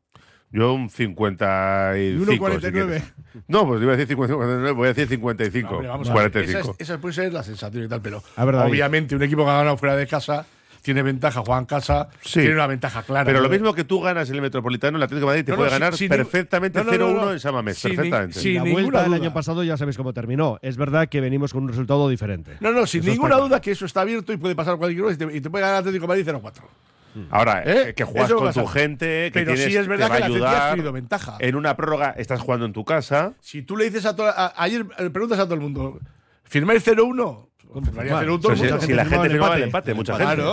yo 0.52 0.74
un 0.74 0.90
55. 0.90 2.32
1,49. 2.32 3.04
no, 3.48 3.68
pues 3.68 3.82
iba 3.82 3.94
a 3.94 3.98
decir 3.98 4.08
59, 4.08 4.72
voy 4.72 4.86
a 4.86 4.94
decir 4.94 5.08
55. 5.08 5.82
vamos 5.84 6.10
45. 6.10 6.60
Esa, 6.60 6.72
esa, 6.94 7.02
puede 7.02 7.14
ser 7.14 7.34
la 7.34 7.44
sensación 7.44 7.86
y 7.86 7.88
tal, 7.88 8.02
pero 8.02 8.24
obviamente 8.38 9.16
un 9.16 9.24
equipo 9.24 9.44
que 9.44 9.52
ha 9.52 9.58
ganado 9.58 9.78
fuera 9.78 9.96
de 9.96 10.08
casa 10.08 10.46
tiene 10.86 11.02
ventaja, 11.02 11.42
Juan 11.42 11.66
Casa 11.66 12.10
tiene 12.22 12.54
una 12.54 12.68
ventaja 12.68 13.02
clara. 13.02 13.26
Pero 13.26 13.42
lo 13.42 13.50
mismo 13.50 13.74
que 13.74 13.84
tú 13.84 14.02
ganas 14.02 14.30
en 14.30 14.36
el 14.36 14.42
Metropolitano, 14.44 14.98
el 14.98 15.04
Atlético 15.04 15.26
de 15.26 15.32
Madrid 15.32 15.46
te 15.46 15.56
puede 15.56 15.72
ganar 15.72 15.96
perfectamente 15.98 16.80
0-1 16.80 17.34
en 17.34 17.40
Samamés, 17.40 17.82
perfectamente. 17.82 18.40
Sin 18.40 18.64
la 18.64 18.72
vuelta 18.72 19.02
del 19.04 19.16
año 19.16 19.34
pasado 19.34 19.64
ya 19.64 19.78
sabéis 19.78 19.98
cómo 19.98 20.14
terminó. 20.14 20.60
Es 20.62 20.78
verdad 20.78 21.10
que 21.10 21.22
venimos 21.22 21.54
con 21.54 21.64
un 21.64 21.70
resultado 21.70 22.08
diferente. 22.08 22.58
No, 22.60 22.72
no, 22.72 22.86
sin 22.86 23.04
ninguna 23.04 23.38
duda 23.38 23.60
que 23.60 23.72
eso 23.72 23.88
está 23.88 24.02
abierto 24.02 24.32
y 24.32 24.38
puede 24.38 24.56
pasar 24.56 24.78
cualquier 24.78 25.02
cosa 25.02 25.16
y 25.16 25.18
te, 25.18 25.38
y 25.38 25.42
te 25.42 25.50
puede 25.50 25.64
ganar 25.64 25.78
el 25.78 25.80
Atlético 25.80 26.04
de 26.04 26.08
Madrid 26.08 26.28
0-4. 26.28 26.62
Ahora, 27.30 27.64
¿Eh? 27.66 27.94
que 27.96 28.04
juegas 28.04 28.32
con 28.34 28.54
tu 28.54 28.66
gente, 28.66 29.32
que 29.32 29.32
Pero 29.34 29.54
tienes, 29.54 29.72
sí 29.72 29.78
es 29.78 29.88
verdad 29.88 30.12
que, 30.12 30.18
que 30.18 30.24
ayudar. 30.24 30.72
tenido 30.72 30.92
ventaja. 30.92 31.38
En 31.40 31.56
una 31.56 31.76
prórroga 31.76 32.14
estás 32.18 32.42
jugando 32.42 32.66
en 32.66 32.74
tu 32.74 32.84
casa. 32.86 33.34
Si 33.42 33.62
tú 33.62 33.78
le 33.78 33.86
dices 33.86 34.06
a 34.06 34.16
toda. 34.16 34.54
Ayer 34.56 34.86
preguntas 34.86 35.40
a 35.40 35.46
todo 35.46 35.56
el 35.56 35.62
mundo, 35.62 36.00
¿firmáis 36.44 36.86
0-1? 36.86 37.48
si, 38.82 38.94
la 38.94 39.06
gente 39.06 39.30
firmaba 39.30 39.58
el 39.58 39.64
empate, 39.64 39.94
mucha 39.94 40.16
gente. 40.18 40.44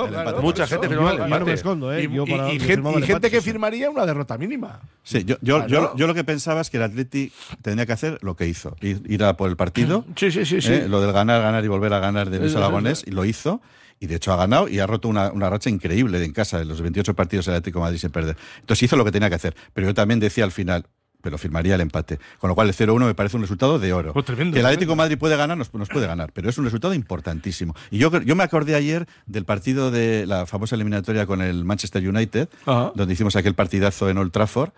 mucha 0.41 0.67
gente 0.67 0.89
firmaba 0.89 1.13
el 1.13 1.21
empate. 1.21 1.53
¿eh? 1.99 2.11
Y, 2.55 2.61
gente, 2.61 3.31
que 3.31 3.41
firmaría 3.41 3.91
una 3.91 4.07
derrota 4.07 4.37
mínima. 4.39 4.81
Sí, 5.03 5.25
yo, 5.25 5.37
yo, 5.41 5.67
yo, 5.67 6.07
lo 6.07 6.15
que 6.15 6.25
pensaba 6.25 6.61
es 6.61 6.71
que 6.71 6.79
el 6.79 6.83
Atleti 6.85 7.33
tenía 7.63 7.87
que 7.87 7.93
hacer 7.93 8.19
lo 8.23 8.35
que 8.35 8.47
hizo: 8.47 8.77
ir, 8.81 9.25
a 9.25 9.37
por 9.37 9.51
el 9.51 9.57
partido. 9.57 10.05
Sí, 10.17 10.31
sí, 10.31 10.45
sí. 10.45 10.61
sí. 10.61 10.73
¿eh? 10.73 10.89
Lo 10.89 11.01
del 11.01 11.13
ganar, 11.13 11.43
ganar 11.43 11.65
y 11.65 11.69
volver 11.69 11.93
a 11.93 12.01
ganar 12.01 12.31
de 12.31 12.41
Luis 12.41 12.57
Aragonés, 12.57 13.05
y 13.07 13.11
lo 13.13 13.25
hizo. 13.25 13.61
Y 14.03 14.09
de 14.09 14.17
hecho 14.17 14.33
ha 14.33 14.37
ganado 14.37 14.67
y 14.69 14.81
ha 14.81 14.87
roto 14.89 15.07
una, 15.07 15.31
una 15.31 15.49
racha 15.49 15.71
increíble 15.71 16.25
en 16.25 16.33
casa. 16.33 16.59
De 16.59 16.65
los 16.65 16.81
28 16.81 17.15
partidos 17.15 17.47
el 17.47 17.55
Atlético 17.55 17.79
de 17.79 17.85
Madrid 17.85 17.99
sin 17.99 18.11
perder. 18.11 18.37
Entonces 18.59 18.83
hizo 18.83 18.97
lo 18.97 19.05
que 19.05 19.13
tenía 19.13 19.29
que 19.29 19.37
hacer. 19.37 19.55
Pero 19.73 19.87
yo 19.87 19.95
también 19.95 20.19
decía 20.19 20.43
al 20.43 20.51
final, 20.51 20.87
pero 21.21 21.39
firmaría 21.39 21.77
el 21.77 21.83
empate. 21.83 22.19
Con 22.39 22.49
lo 22.49 22.57
cual 22.57 22.67
el 22.67 22.75
0-1 22.75 23.07
me 23.07 23.15
parece 23.15 23.37
un 23.37 23.43
resultado 23.43 23.79
de 23.79 23.93
oro. 23.93 24.13
Pues 24.13 24.27
que 24.27 24.43
el 24.59 24.67
Atlético 24.67 24.97
Madrid 24.97 25.17
puede 25.19 25.37
ganar, 25.37 25.57
nos, 25.57 25.69
puede 25.69 26.09
ganar, 26.09 26.33
pero 26.33 26.51
es 26.51 26.59
un 26.59 26.65
resultado 26.65 26.95
importantísimo. 26.95 27.77
Y 27.93 27.99
yo, 27.99 28.11
yo 28.23 28.35
me 28.35 28.43
acordé 28.43 28.75
ayer 28.75 29.07
del 29.27 29.45
partido 29.45 29.93
de 29.93 30.27
la 30.27 30.47
famosa 30.47 30.75
eliminatoria 30.75 31.25
con 31.25 31.41
el 31.41 31.65
Manchester 31.65 32.07
United, 32.07 32.49
donde 32.67 33.15
hicimos 33.15 33.37
aquel 33.37 33.55
partidazo 33.55 34.11
en 34.11 34.19
Old 34.19 34.33
Trafford, 34.33 34.73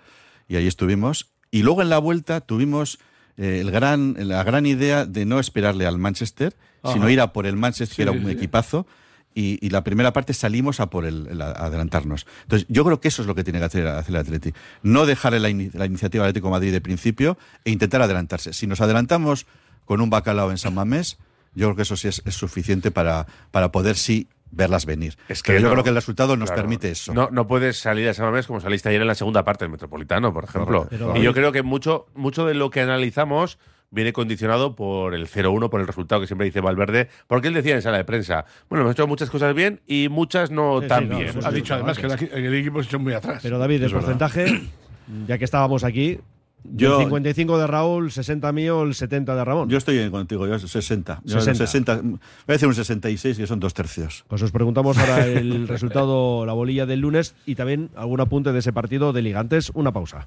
y 0.48 0.56
ahí 0.56 0.66
estuvimos. 0.66 1.30
Y 1.50 1.62
luego 1.62 1.80
en 1.80 1.88
la 1.88 1.96
vuelta 1.96 2.42
tuvimos 2.42 2.98
eh, 3.38 3.60
el 3.62 3.70
gran, 3.70 4.16
la 4.18 4.44
gran 4.44 4.66
idea 4.66 5.06
de 5.06 5.24
no 5.24 5.40
esperarle 5.40 5.86
al 5.86 5.96
Manchester, 5.96 6.54
sino 6.92 7.08
ir 7.08 7.22
a 7.22 7.32
por 7.32 7.46
el 7.46 7.56
Manchester, 7.56 7.96
que 7.96 8.02
era 8.02 8.12
un 8.12 8.28
equipazo 8.28 8.86
y, 9.34 9.68
la 9.70 9.82
primera 9.82 10.12
parte 10.12 10.32
salimos 10.32 10.80
a 10.80 10.90
por 10.90 11.04
el, 11.04 11.40
adelantarnos. 11.40 12.26
Entonces, 12.42 12.66
yo 12.68 12.84
creo 12.84 13.00
que 13.00 13.08
eso 13.08 13.22
es 13.22 13.28
lo 13.28 13.34
que 13.34 13.42
tiene 13.42 13.58
que 13.58 13.64
hacer, 13.64 13.86
hacer 13.88 14.14
el 14.14 14.20
Atleti. 14.20 14.52
No 14.82 15.06
dejar 15.06 15.32
la, 15.32 15.40
la 15.40 15.86
iniciativa 15.86 16.24
Atlético 16.24 16.50
Madrid 16.50 16.72
de 16.72 16.80
principio 16.80 17.36
e 17.64 17.70
intentar 17.70 18.00
adelantarse. 18.02 18.52
Si 18.52 18.66
nos 18.66 18.80
adelantamos 18.80 19.46
con 19.84 20.00
un 20.00 20.10
bacalao 20.10 20.50
en 20.50 20.58
San 20.58 20.74
Mamés, 20.74 21.18
yo 21.54 21.66
creo 21.66 21.76
que 21.76 21.82
eso 21.82 21.96
sí 21.96 22.08
es, 22.08 22.22
suficiente 22.28 22.90
para, 22.90 23.26
para 23.50 23.72
poder 23.72 23.96
sí 23.96 24.28
verlas 24.50 24.86
venir. 24.86 25.16
Es 25.28 25.42
que 25.42 25.60
yo 25.60 25.70
creo 25.70 25.82
que 25.82 25.88
el 25.88 25.96
resultado 25.96 26.36
nos 26.36 26.50
permite 26.50 26.90
eso. 26.90 27.12
No, 27.12 27.28
no 27.30 27.46
puedes 27.46 27.78
salir 27.78 28.08
a 28.08 28.14
San 28.14 28.26
Mamés 28.26 28.46
como 28.46 28.60
saliste 28.60 28.88
ayer 28.88 29.00
en 29.00 29.08
la 29.08 29.16
segunda 29.16 29.44
parte 29.44 29.64
del 29.64 29.72
Metropolitano, 29.72 30.32
por 30.32 30.44
ejemplo. 30.44 30.88
y 31.16 31.22
yo 31.22 31.34
creo 31.34 31.50
que 31.50 31.62
mucho, 31.62 32.06
mucho 32.14 32.46
de 32.46 32.54
lo 32.54 32.70
que 32.70 32.80
analizamos 32.80 33.58
viene 33.94 34.12
condicionado 34.12 34.74
por 34.74 35.14
el 35.14 35.28
0-1, 35.28 35.70
por 35.70 35.80
el 35.80 35.86
resultado 35.86 36.20
que 36.20 36.26
siempre 36.26 36.46
dice 36.46 36.60
Valverde, 36.60 37.08
porque 37.26 37.48
él 37.48 37.54
decía 37.54 37.74
en 37.74 37.82
sala 37.82 37.98
de 37.98 38.04
prensa, 38.04 38.44
bueno, 38.68 38.82
hemos 38.82 38.92
hecho 38.92 39.06
muchas 39.06 39.30
cosas 39.30 39.54
bien 39.54 39.80
y 39.86 40.08
muchas 40.08 40.50
no 40.50 40.82
tan 40.82 41.08
bien. 41.08 41.30
ha 41.42 41.50
dicho 41.50 41.74
además 41.74 41.98
que 41.98 42.06
el 42.06 42.54
equipo 42.54 42.82
se 42.82 42.88
echó 42.88 42.98
muy 42.98 43.12
atrás. 43.14 43.40
Pero 43.42 43.58
David, 43.58 43.82
el 43.82 43.92
porcentaje, 43.92 44.62
ya 45.28 45.38
que 45.38 45.44
estábamos 45.44 45.84
aquí, 45.84 46.18
yo, 46.64 46.98
el 46.98 47.04
55 47.04 47.58
de 47.58 47.66
Raúl, 47.66 48.10
60 48.10 48.50
mío, 48.52 48.82
el 48.82 48.94
70 48.94 49.36
de 49.36 49.44
Ramón. 49.44 49.68
Yo 49.68 49.76
estoy 49.76 50.10
contigo, 50.10 50.46
yo 50.46 50.58
60. 50.58 51.22
60. 51.26 51.96
voy 52.02 52.18
a 52.48 52.52
decir 52.52 52.66
un 52.66 52.74
66, 52.74 53.36
que 53.36 53.46
son 53.46 53.60
dos 53.60 53.74
tercios. 53.74 54.24
Pues 54.28 54.42
os 54.42 54.50
preguntamos 54.50 54.96
ahora 54.96 55.26
el 55.26 55.68
resultado, 55.68 56.46
la 56.46 56.54
bolilla 56.54 56.86
del 56.86 57.00
lunes 57.00 57.34
y 57.44 57.54
también 57.54 57.90
algún 57.94 58.20
apunte 58.20 58.52
de 58.52 58.60
ese 58.60 58.72
partido 58.72 59.12
de 59.12 59.22
Ligantes. 59.22 59.70
Una 59.74 59.92
pausa. 59.92 60.26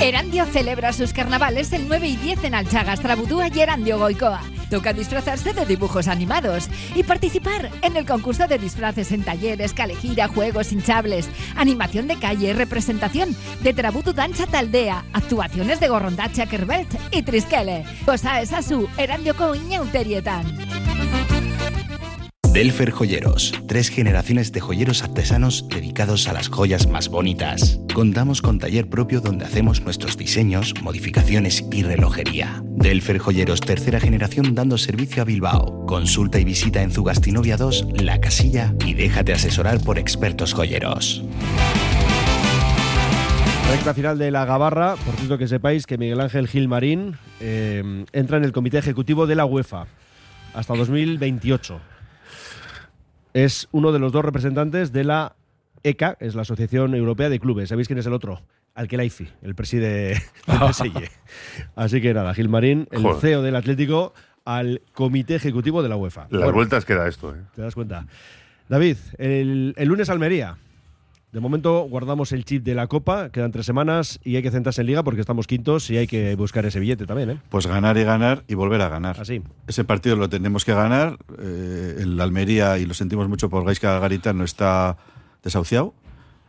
Erandio 0.00 0.46
celebra 0.46 0.92
sus 0.92 1.12
carnavales 1.12 1.72
el 1.72 1.88
9 1.88 2.06
y 2.06 2.16
10 2.16 2.44
en 2.44 2.54
Alchagas, 2.54 3.00
Trabudúa 3.00 3.48
y 3.48 3.58
Erandio 3.58 3.98
Goicoa. 3.98 4.40
Toca 4.70 4.92
disfrazarse 4.92 5.52
de 5.52 5.66
dibujos 5.66 6.06
animados 6.06 6.68
y 6.94 7.02
participar 7.02 7.68
en 7.82 7.96
el 7.96 8.06
concurso 8.06 8.46
de 8.46 8.58
disfraces 8.58 9.10
en 9.10 9.24
talleres, 9.24 9.74
calejira, 9.74 10.28
juegos 10.28 10.72
hinchables, 10.72 11.28
animación 11.56 12.06
de 12.06 12.16
calle, 12.16 12.52
representación 12.52 13.34
de 13.60 13.74
Trabutu 13.74 14.12
Dancha 14.12 14.46
Taldea, 14.46 15.04
actuaciones 15.12 15.80
de 15.80 15.88
Gorrondacha 15.88 16.46
Kerbelt 16.46 16.94
y 17.10 17.22
Trisquele. 17.22 17.84
Cosa 18.04 18.40
es 18.40 18.52
a 18.52 18.62
su 18.62 18.88
Erandio 18.98 19.34
Coiña 19.34 19.82
Uterietan. 19.82 20.77
Delfer 22.52 22.90
Joyeros, 22.90 23.52
tres 23.68 23.90
generaciones 23.90 24.52
de 24.52 24.60
joyeros 24.60 25.04
artesanos 25.04 25.68
dedicados 25.68 26.28
a 26.28 26.32
las 26.32 26.48
joyas 26.48 26.88
más 26.88 27.08
bonitas. 27.08 27.78
Contamos 27.94 28.42
con 28.42 28.58
taller 28.58 28.88
propio 28.88 29.20
donde 29.20 29.44
hacemos 29.44 29.82
nuestros 29.82 30.16
diseños, 30.16 30.74
modificaciones 30.82 31.64
y 31.70 31.82
relojería. 31.82 32.62
Delfer 32.64 33.18
Joyeros, 33.18 33.60
tercera 33.60 34.00
generación 34.00 34.54
dando 34.54 34.78
servicio 34.78 35.22
a 35.22 35.24
Bilbao. 35.26 35.86
Consulta 35.86 36.40
y 36.40 36.44
visita 36.44 36.82
en 36.82 36.90
Zugastinovia 36.90 37.56
2, 37.58 38.02
La 38.02 38.18
Casilla 38.20 38.74
y 38.84 38.94
déjate 38.94 39.34
asesorar 39.34 39.80
por 39.80 39.98
expertos 39.98 40.54
joyeros. 40.54 41.22
Recta 43.70 43.92
final 43.92 44.18
de 44.18 44.30
la 44.30 44.46
Gabarra, 44.46 44.96
por 44.96 45.14
cierto 45.16 45.36
que 45.36 45.46
sepáis 45.46 45.86
que 45.86 45.98
Miguel 45.98 46.20
Ángel 46.20 46.48
Gilmarín 46.48 47.18
eh, 47.40 48.04
entra 48.12 48.38
en 48.38 48.44
el 48.44 48.52
comité 48.52 48.78
ejecutivo 48.78 49.26
de 49.26 49.34
la 49.34 49.44
UEFA 49.44 49.86
hasta 50.54 50.74
2028 50.74 51.97
es 53.44 53.68
uno 53.70 53.92
de 53.92 54.00
los 54.00 54.12
dos 54.12 54.24
representantes 54.24 54.92
de 54.92 55.04
la 55.04 55.36
ECA, 55.84 56.16
es 56.18 56.34
la 56.34 56.42
Asociación 56.42 56.94
Europea 56.94 57.28
de 57.28 57.38
Clubes. 57.38 57.68
¿Sabéis 57.68 57.86
quién 57.86 57.98
es 57.98 58.06
el 58.06 58.12
otro? 58.12 58.42
Alquelaifi, 58.74 59.28
el 59.42 59.54
preside 59.54 60.20
del 60.46 60.72
PSG. 60.72 61.08
Así 61.76 62.00
que 62.00 62.14
nada, 62.14 62.34
Gilmarín, 62.34 62.88
el 62.90 63.04
CEO 63.20 63.42
del 63.42 63.54
Atlético, 63.54 64.12
al 64.44 64.82
comité 64.92 65.36
ejecutivo 65.36 65.82
de 65.82 65.88
la 65.88 65.96
UEFA. 65.96 66.26
Las 66.30 66.52
vueltas 66.52 66.84
que 66.84 66.94
da 66.94 67.06
esto, 67.06 67.34
¿eh? 67.34 67.38
Te 67.54 67.62
das 67.62 67.74
cuenta. 67.74 68.06
David, 68.68 68.96
el, 69.18 69.74
el 69.76 69.88
lunes 69.88 70.10
Almería. 70.10 70.56
De 71.30 71.40
momento 71.40 71.82
guardamos 71.82 72.32
el 72.32 72.46
chip 72.46 72.64
de 72.64 72.74
la 72.74 72.86
Copa, 72.86 73.28
quedan 73.28 73.52
tres 73.52 73.66
semanas 73.66 74.18
y 74.24 74.36
hay 74.36 74.42
que 74.42 74.50
centrarse 74.50 74.80
en 74.80 74.86
Liga 74.86 75.02
porque 75.02 75.20
estamos 75.20 75.46
quintos 75.46 75.90
y 75.90 75.98
hay 75.98 76.06
que 76.06 76.34
buscar 76.36 76.64
ese 76.64 76.80
billete 76.80 77.04
también. 77.04 77.30
¿eh? 77.30 77.38
Pues 77.50 77.66
ganar 77.66 77.98
y 77.98 78.04
ganar 78.04 78.44
y 78.48 78.54
volver 78.54 78.80
a 78.80 78.88
ganar. 78.88 79.20
Así. 79.20 79.42
Ese 79.66 79.84
partido 79.84 80.16
lo 80.16 80.30
tenemos 80.30 80.64
que 80.64 80.72
ganar. 80.72 81.18
Eh, 81.38 81.96
el 82.00 82.18
Almería, 82.18 82.78
y 82.78 82.86
lo 82.86 82.94
sentimos 82.94 83.28
mucho 83.28 83.50
por 83.50 83.66
Gaisca 83.66 83.98
Garita, 83.98 84.32
no 84.32 84.42
está 84.42 84.96
desahuciado. 85.42 85.92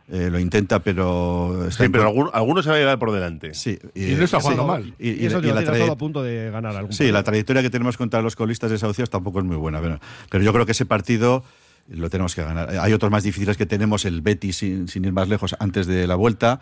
Eh, 0.08 0.30
lo 0.30 0.38
intenta, 0.38 0.80
pero. 0.80 1.68
sí, 1.70 1.88
pero 1.90 2.32
alguno, 2.32 2.62
se 2.62 2.70
va 2.70 2.76
a 2.76 2.78
llevar 2.78 2.98
por 2.98 3.12
delante. 3.12 3.52
Sí. 3.52 3.78
Y, 3.94 4.14
no 4.14 4.24
está 4.24 4.40
jugando 4.40 4.66
mal. 4.66 4.94
Y, 4.98 5.26
eso 5.26 5.42
la 5.42 5.62
todo 5.62 5.92
a 5.92 5.98
punto 5.98 6.22
de 6.22 6.50
ganar 6.50 6.74
algún 6.74 6.92
Sí, 6.94 7.12
la 7.12 7.22
trayectoria 7.22 7.62
que 7.62 7.70
tenemos 7.70 7.98
contra 7.98 8.22
los 8.22 8.34
colistas 8.34 8.70
desahuciados 8.70 9.10
tampoco 9.10 9.40
es 9.40 9.44
muy 9.44 9.56
buena. 9.56 10.00
pero 10.30 10.42
yo 10.42 10.52
creo 10.54 10.64
que 10.64 10.72
ese 10.72 10.86
partido 10.86 11.44
lo 11.90 12.08
tenemos 12.08 12.34
que 12.34 12.42
ganar. 12.42 12.70
Hay 12.78 12.92
otros 12.92 13.10
más 13.10 13.22
difíciles 13.22 13.56
que 13.56 13.66
tenemos, 13.66 14.04
el 14.04 14.22
Betis 14.22 14.58
sin, 14.58 14.86
ir 14.94 15.12
más 15.12 15.28
lejos 15.28 15.56
antes 15.58 15.86
de 15.86 16.06
la 16.06 16.14
vuelta, 16.14 16.60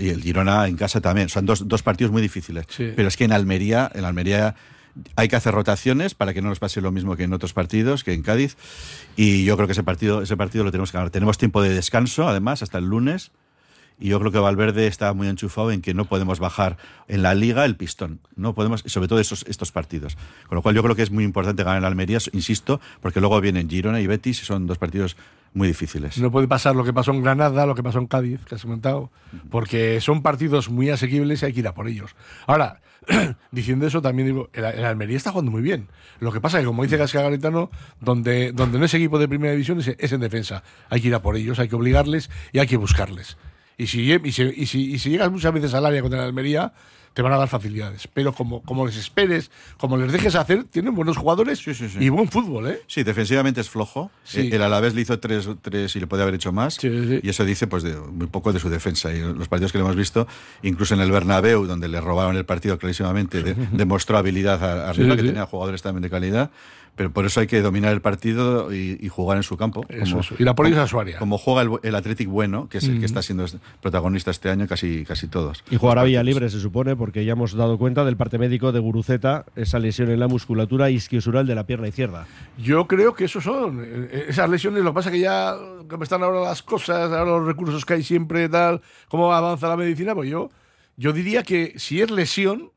y 0.00 0.08
el 0.08 0.22
Girona 0.22 0.66
en 0.66 0.76
casa 0.76 1.00
también. 1.00 1.28
Son 1.28 1.46
dos, 1.46 1.68
dos 1.68 1.82
partidos 1.82 2.12
muy 2.12 2.22
difíciles. 2.22 2.66
Pero 2.76 3.06
es 3.08 3.16
que 3.16 3.24
en 3.24 3.32
Almería, 3.32 3.90
en 3.94 4.04
Almería 4.04 4.56
hay 5.16 5.28
que 5.28 5.36
hacer 5.36 5.54
rotaciones 5.54 6.14
para 6.14 6.34
que 6.34 6.42
no 6.42 6.48
nos 6.48 6.58
pase 6.58 6.80
lo 6.80 6.90
mismo 6.90 7.16
que 7.16 7.24
en 7.24 7.32
otros 7.32 7.52
partidos, 7.52 8.04
que 8.04 8.12
en 8.12 8.22
Cádiz. 8.22 8.56
Y 9.16 9.44
yo 9.44 9.56
creo 9.56 9.68
que 9.68 9.72
ese 9.72 9.84
partido, 9.84 10.22
ese 10.22 10.36
partido 10.36 10.64
lo 10.64 10.70
tenemos 10.70 10.90
que 10.90 10.98
ganar. 10.98 11.10
Tenemos 11.10 11.38
tiempo 11.38 11.62
de 11.62 11.70
descanso, 11.70 12.28
además, 12.28 12.62
hasta 12.62 12.78
el 12.78 12.86
lunes. 12.86 13.30
Y 14.00 14.08
yo 14.08 14.20
creo 14.20 14.30
que 14.30 14.38
Valverde 14.38 14.86
está 14.86 15.12
muy 15.12 15.28
enchufado 15.28 15.72
en 15.72 15.82
que 15.82 15.92
no 15.92 16.04
podemos 16.04 16.38
bajar 16.38 16.76
en 17.08 17.22
la 17.22 17.34
liga 17.34 17.64
el 17.64 17.76
pistón. 17.76 18.20
No 18.36 18.54
podemos, 18.54 18.84
sobre 18.86 19.08
todo 19.08 19.18
esos, 19.18 19.44
estos 19.48 19.72
partidos. 19.72 20.16
Con 20.46 20.56
lo 20.56 20.62
cual 20.62 20.74
yo 20.74 20.82
creo 20.82 20.94
que 20.94 21.02
es 21.02 21.10
muy 21.10 21.24
importante 21.24 21.64
ganar 21.64 21.78
en 21.78 21.84
Almería, 21.84 22.18
insisto, 22.32 22.80
porque 23.00 23.20
luego 23.20 23.40
vienen 23.40 23.68
Girona 23.68 24.00
y 24.00 24.06
Betis 24.06 24.42
y 24.42 24.44
son 24.44 24.66
dos 24.66 24.78
partidos 24.78 25.16
muy 25.54 25.68
difíciles. 25.68 26.18
No 26.18 26.30
puede 26.30 26.46
pasar 26.46 26.76
lo 26.76 26.84
que 26.84 26.92
pasó 26.92 27.10
en 27.10 27.22
Granada, 27.22 27.66
lo 27.66 27.74
que 27.74 27.82
pasó 27.82 27.98
en 27.98 28.06
Cádiz, 28.06 28.44
que 28.44 28.54
has 28.54 28.62
comentado, 28.62 29.10
porque 29.50 30.00
son 30.00 30.22
partidos 30.22 30.70
muy 30.70 30.90
asequibles 30.90 31.42
y 31.42 31.46
hay 31.46 31.52
que 31.52 31.60
ir 31.60 31.68
a 31.68 31.74
por 31.74 31.88
ellos. 31.88 32.14
Ahora, 32.46 32.80
diciendo 33.50 33.86
eso, 33.86 34.02
también 34.02 34.28
digo, 34.28 34.50
el, 34.52 34.64
Almería 34.64 35.16
está 35.16 35.30
jugando 35.30 35.50
muy 35.50 35.62
bien. 35.62 35.88
Lo 36.20 36.32
que 36.32 36.40
pasa 36.40 36.58
es 36.58 36.62
que, 36.62 36.66
como 36.66 36.82
dice 36.82 36.96
Gasca 36.96 37.22
Garitano, 37.22 37.70
donde, 38.00 38.52
donde 38.52 38.78
no 38.78 38.84
es 38.84 38.94
equipo 38.94 39.18
de 39.18 39.28
primera 39.28 39.52
división 39.52 39.80
es, 39.80 39.88
es 39.98 40.12
en 40.12 40.20
defensa. 40.20 40.62
Hay 40.90 41.00
que 41.00 41.08
ir 41.08 41.14
a 41.14 41.22
por 41.22 41.36
ellos, 41.36 41.58
hay 41.58 41.68
que 41.68 41.76
obligarles 41.76 42.30
y 42.52 42.58
hay 42.58 42.66
que 42.66 42.76
buscarles. 42.76 43.36
Y 43.78 43.86
si, 43.86 44.12
y 44.12 44.32
si, 44.32 44.42
y 44.42 44.66
si, 44.66 44.92
y 44.92 44.98
si 44.98 45.10
llegas 45.10 45.30
muchas 45.30 45.54
veces 45.54 45.72
al 45.72 45.86
área 45.86 46.02
contra 46.02 46.18
la 46.18 46.26
Almería, 46.26 46.72
te 47.18 47.22
van 47.22 47.32
a 47.32 47.36
dar 47.36 47.48
facilidades. 47.48 48.08
Pero 48.14 48.32
como, 48.32 48.62
como 48.62 48.86
les 48.86 48.96
esperes, 48.96 49.50
como 49.76 49.96
les 49.96 50.12
dejes 50.12 50.36
hacer, 50.36 50.62
tienen 50.62 50.94
buenos 50.94 51.16
jugadores 51.16 51.60
y 51.98 52.08
buen 52.10 52.28
fútbol, 52.28 52.68
¿eh? 52.68 52.82
Sí, 52.86 53.02
defensivamente 53.02 53.60
es 53.60 53.68
flojo. 53.68 54.12
El 54.34 54.62
Alavés 54.62 54.94
le 54.94 55.00
hizo 55.00 55.18
tres, 55.18 55.48
tres 55.60 55.96
y 55.96 55.98
le 56.00 56.06
puede 56.06 56.22
haber 56.22 56.36
hecho 56.36 56.52
más. 56.52 56.78
y 56.82 57.28
eso 57.28 57.44
dice 57.44 57.66
pues 57.66 57.82
de, 57.82 57.96
muy 57.96 58.28
poco 58.28 58.52
de 58.52 58.60
su 58.60 58.68
defensa. 58.68 59.12
Y 59.12 59.20
los 59.20 59.48
partidos 59.48 59.72
que 59.72 59.78
le 59.78 59.84
hemos 59.84 59.96
visto, 59.96 60.28
incluso 60.62 60.94
en 60.94 61.00
el 61.00 61.10
Bernabéu, 61.10 61.66
donde 61.66 61.88
le 61.88 62.00
robaron 62.00 62.36
el 62.36 62.44
partido 62.44 62.78
clarísimamente, 62.78 63.42
demostró 63.72 64.16
habilidad 64.16 64.88
arriba, 64.88 65.16
que 65.16 65.24
tenía 65.24 65.44
jugadores 65.46 65.82
también 65.82 66.02
de 66.02 66.10
calidad 66.10 66.50
pero 66.98 67.12
por 67.12 67.24
eso 67.24 67.38
hay 67.38 67.46
que 67.46 67.62
dominar 67.62 67.92
el 67.92 68.00
partido 68.00 68.74
y, 68.74 69.08
jugar 69.08 69.36
en 69.36 69.44
su 69.44 69.56
campo. 69.56 69.86
y 70.36 70.42
la 70.42 70.56
política 70.56 70.82
es 70.82 70.90
su 70.90 70.98
área. 70.98 71.16
Como 71.20 71.38
juega 71.38 71.62
el, 71.62 71.70
el 71.84 71.94
Athletic 71.94 72.28
bueno, 72.28 72.68
que 72.68 72.78
es 72.78 72.88
el 72.88 72.98
que 72.98 73.06
está 73.06 73.22
siendo 73.22 73.46
protagonista 73.80 74.32
este 74.32 74.50
año, 74.50 74.66
casi, 74.66 75.04
casi 75.04 75.28
todos. 75.28 75.62
Y 75.70 75.76
jugará 75.76 76.02
Villa 76.02 76.24
Libre, 76.24 76.50
se 76.50 76.58
supone, 76.58 76.96
porque 76.96 77.24
ya 77.24 77.32
hemos 77.32 77.54
dado 77.54 77.78
cuenta 77.78 78.04
del 78.04 78.16
parte 78.16 78.36
médico 78.36 78.72
de 78.72 78.80
Guruceta, 78.80 79.46
esa 79.54 79.78
lesión 79.78 80.10
en 80.10 80.18
la 80.18 80.26
musculatura 80.26 80.90
isquiosural 80.90 81.46
de 81.46 81.54
la 81.54 81.66
pierna 81.66 81.86
izquierda. 81.86 82.26
Yo 82.58 82.88
creo 82.88 83.14
que 83.14 83.26
esos 83.26 83.44
son. 83.44 83.80
Eh, 83.80 84.26
esas 84.30 84.50
lesiones, 84.50 84.82
lo 84.82 84.90
que 84.90 84.94
pasa 84.94 85.10
es 85.10 85.14
que 85.14 85.20
ya, 85.20 85.54
como 85.88 86.02
están 86.02 86.24
ahora 86.24 86.40
las 86.40 86.64
cosas, 86.64 87.12
ahora 87.12 87.24
los 87.26 87.46
recursos 87.46 87.84
que 87.84 87.94
hay 87.94 88.02
siempre, 88.02 88.48
tal, 88.48 88.80
cómo 89.06 89.32
avanza 89.32 89.68
la 89.68 89.76
medicina, 89.76 90.16
pues 90.16 90.28
yo, 90.28 90.50
yo 90.96 91.12
diría 91.12 91.44
que 91.44 91.74
si 91.76 92.00
es 92.00 92.10
lesión, 92.10 92.72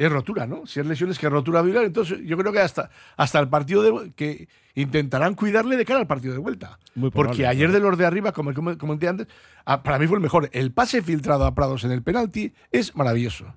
es 0.00 0.10
rotura, 0.10 0.46
¿no? 0.46 0.66
Si 0.66 0.80
es 0.80 0.86
lesiones 0.86 1.18
que 1.18 1.28
rotura 1.28 1.60
viral, 1.60 1.84
entonces 1.84 2.20
yo 2.24 2.38
creo 2.38 2.52
que 2.52 2.60
hasta, 2.60 2.88
hasta 3.18 3.38
el 3.38 3.48
partido 3.48 3.82
de 3.82 4.12
que 4.12 4.48
intentarán 4.74 5.34
cuidarle 5.34 5.76
de 5.76 5.84
cara 5.84 6.00
al 6.00 6.06
partido 6.06 6.32
de 6.32 6.40
vuelta. 6.40 6.78
Porque 7.12 7.46
ayer 7.46 7.70
de 7.70 7.80
los 7.80 7.98
de 7.98 8.06
arriba, 8.06 8.32
como 8.32 8.54
comenté 8.78 9.08
antes, 9.08 9.26
para 9.64 9.98
mí 9.98 10.06
fue 10.06 10.16
el 10.16 10.22
mejor. 10.22 10.48
El 10.54 10.72
pase 10.72 11.02
filtrado 11.02 11.44
a 11.44 11.54
Prados 11.54 11.84
en 11.84 11.92
el 11.92 12.02
penalti 12.02 12.50
es 12.72 12.96
maravilloso. 12.96 13.52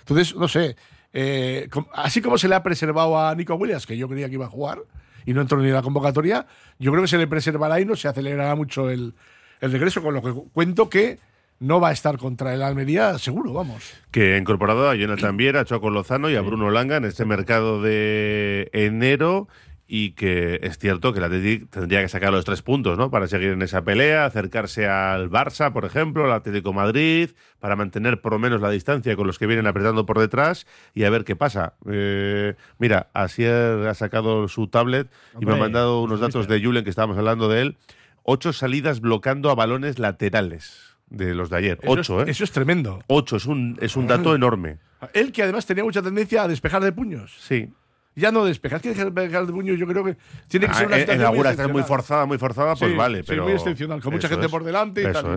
Entonces, 0.00 0.36
no 0.36 0.48
sé, 0.48 0.76
eh, 1.14 1.66
así 1.94 2.20
como 2.20 2.36
se 2.36 2.48
le 2.48 2.56
ha 2.56 2.62
preservado 2.62 3.18
a 3.18 3.34
Nico 3.34 3.54
Williams, 3.54 3.86
que 3.86 3.96
yo 3.96 4.06
creía 4.06 4.28
que 4.28 4.34
iba 4.34 4.44
a 4.44 4.50
jugar 4.50 4.80
y 5.24 5.32
no 5.32 5.40
entró 5.40 5.58
ni 5.62 5.68
en 5.68 5.74
la 5.74 5.82
convocatoria, 5.82 6.46
yo 6.78 6.90
creo 6.90 7.04
que 7.04 7.08
se 7.08 7.16
le 7.16 7.26
preservará 7.26 7.80
y 7.80 7.86
no 7.86 7.96
se 7.96 8.06
acelerará 8.06 8.54
mucho 8.54 8.90
el, 8.90 9.14
el 9.62 9.72
regreso, 9.72 10.02
con 10.02 10.12
lo 10.12 10.22
que 10.22 10.34
cuento 10.52 10.90
que 10.90 11.18
no 11.58 11.80
va 11.80 11.88
a 11.88 11.92
estar 11.92 12.18
contra 12.18 12.54
el 12.54 12.62
Almería, 12.62 13.18
seguro, 13.18 13.52
vamos. 13.52 13.94
Que 14.10 14.34
ha 14.34 14.38
incorporado 14.38 14.88
a 14.90 14.94
Jonathan 14.94 15.36
Viera, 15.36 15.60
a 15.60 15.64
Choco 15.64 15.90
Lozano 15.90 16.30
y 16.30 16.36
a 16.36 16.42
Bruno 16.42 16.70
Langa 16.70 16.96
en 16.96 17.04
este 17.04 17.24
mercado 17.24 17.80
de 17.80 18.68
enero 18.72 19.48
y 19.88 20.12
que 20.12 20.58
es 20.62 20.78
cierto 20.78 21.12
que 21.12 21.20
el 21.20 21.24
Atlético 21.24 21.68
tendría 21.70 22.02
que 22.02 22.08
sacar 22.08 22.32
los 22.32 22.44
tres 22.44 22.62
puntos, 22.62 22.98
¿no? 22.98 23.10
Para 23.10 23.28
seguir 23.28 23.50
en 23.50 23.62
esa 23.62 23.84
pelea, 23.84 24.24
acercarse 24.24 24.88
al 24.88 25.30
Barça, 25.30 25.72
por 25.72 25.84
ejemplo, 25.84 26.24
al 26.24 26.32
Atlético 26.32 26.72
Madrid, 26.72 27.30
para 27.60 27.76
mantener 27.76 28.20
por 28.20 28.32
lo 28.32 28.38
menos 28.38 28.60
la 28.60 28.70
distancia 28.70 29.14
con 29.14 29.28
los 29.28 29.38
que 29.38 29.46
vienen 29.46 29.66
apretando 29.66 30.04
por 30.04 30.18
detrás 30.18 30.66
y 30.92 31.04
a 31.04 31.10
ver 31.10 31.24
qué 31.24 31.36
pasa. 31.36 31.74
Eh, 31.88 32.54
mira, 32.78 33.10
Asier 33.14 33.86
ha 33.86 33.94
sacado 33.94 34.48
su 34.48 34.66
tablet 34.66 35.08
y 35.40 35.46
me 35.46 35.52
ha 35.52 35.56
mandado 35.56 36.02
unos 36.02 36.20
datos 36.20 36.48
de 36.48 36.62
Julen 36.62 36.82
que 36.82 36.90
estábamos 36.90 37.16
hablando 37.16 37.48
de 37.48 37.62
él. 37.62 37.76
Ocho 38.24 38.52
salidas 38.52 39.00
bloqueando 39.00 39.50
a 39.50 39.54
balones 39.54 40.00
laterales 40.00 40.95
de 41.08 41.34
los 41.34 41.50
de 41.50 41.56
ayer. 41.56 41.78
ocho, 41.86 42.22
¿eh? 42.22 42.30
Eso 42.30 42.44
es 42.44 42.52
tremendo. 42.52 43.00
Ocho, 43.06 43.36
es 43.36 43.46
un, 43.46 43.78
es 43.80 43.96
un 43.96 44.06
dato 44.06 44.34
enorme. 44.34 44.78
Él 45.12 45.32
que 45.32 45.42
además 45.42 45.66
tenía 45.66 45.84
mucha 45.84 46.02
tendencia 46.02 46.42
a 46.42 46.48
despejar 46.48 46.82
de 46.82 46.92
puños. 46.92 47.36
Sí. 47.38 47.72
Ya 48.14 48.32
no 48.32 48.46
despejar, 48.46 48.80
que 48.80 48.94
despejar 48.94 49.46
de 49.46 49.52
puños 49.52 49.78
yo 49.78 49.86
creo 49.86 50.02
que 50.02 50.16
tiene 50.48 50.66
que 50.68 50.74
ser 50.74 50.86
una 50.86 50.96
ah, 50.96 51.00
En 51.00 51.20
la 51.22 51.68
muy 51.68 51.82
forzada, 51.82 52.24
muy 52.24 52.38
forzada, 52.38 52.74
pues 52.74 52.96
vale. 52.96 53.22
pero 53.24 53.44
muy 53.44 53.52
excepcional, 53.52 54.00
con 54.00 54.12
mucha 54.12 54.28
gente 54.28 54.48
por 54.48 54.64
delante 54.64 55.02
y 55.02 55.12
tal. 55.12 55.36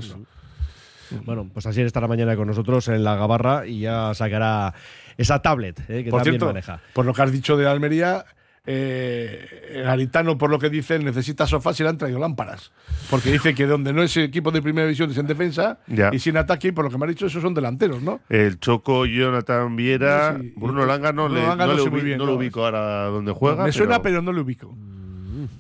Bueno, 1.25 1.49
pues 1.51 1.65
así 1.65 1.81
estará 1.81 2.07
mañana 2.07 2.35
con 2.35 2.47
nosotros 2.47 2.87
en 2.87 3.03
la 3.03 3.15
Gabarra 3.15 3.65
y 3.65 3.81
ya 3.81 4.13
sacará 4.13 4.73
esa 5.17 5.41
tablet 5.41 5.79
eh, 5.89 6.03
que 6.03 6.11
Por 6.11 6.19
también 6.19 6.33
cierto, 6.35 6.45
maneja. 6.47 6.81
por 6.93 7.05
lo 7.05 7.13
que 7.13 7.21
has 7.21 7.31
dicho 7.31 7.57
de 7.57 7.67
Almería, 7.67 8.25
eh, 8.71 9.81
Garitano, 9.83 10.37
por 10.37 10.51
lo 10.51 10.59
que 10.59 10.69
dice, 10.69 10.99
necesita 10.99 11.47
sofás 11.47 11.79
y 11.79 11.83
le 11.83 11.89
han 11.89 11.97
traído 11.97 12.19
lámparas. 12.19 12.71
Porque 13.09 13.31
dice 13.31 13.55
que 13.55 13.65
donde 13.65 13.93
no 13.93 14.03
es 14.03 14.15
equipo 14.17 14.51
de 14.51 14.61
primera 14.61 14.85
división 14.85 15.09
es 15.09 15.17
en 15.17 15.25
defensa 15.25 15.79
Ya. 15.87 16.09
y 16.13 16.19
sin 16.19 16.37
ataque, 16.37 16.67
y 16.67 16.71
por 16.71 16.85
lo 16.85 16.91
que 16.91 16.97
me 16.99 17.05
ha 17.05 17.07
dicho, 17.07 17.25
esos 17.25 17.41
son 17.41 17.53
delanteros, 17.55 18.03
¿no? 18.03 18.19
El 18.29 18.59
Choco, 18.59 19.05
Jonathan 19.07 19.75
Viera, 19.75 20.37
Sí, 20.39 20.53
Bruno 20.55 20.85
Langa 20.85 21.11
no, 21.11 21.27
le, 21.29 21.41
Langa 21.41 21.65
no 21.65 21.71
no 21.71 21.77
le 21.77 21.83
sé 21.83 21.89
muy 21.89 21.99
ubi- 22.01 22.03
bien, 22.03 22.17
no 22.19 22.25
lo 22.25 22.35
ubico 22.35 22.63
ahora 22.63 23.05
donde 23.05 23.31
juega. 23.31 23.63
me 23.63 23.71
suena, 23.71 24.01
pero 24.03 24.21
no 24.21 24.31
lo 24.31 24.41
ubico. 24.43 24.75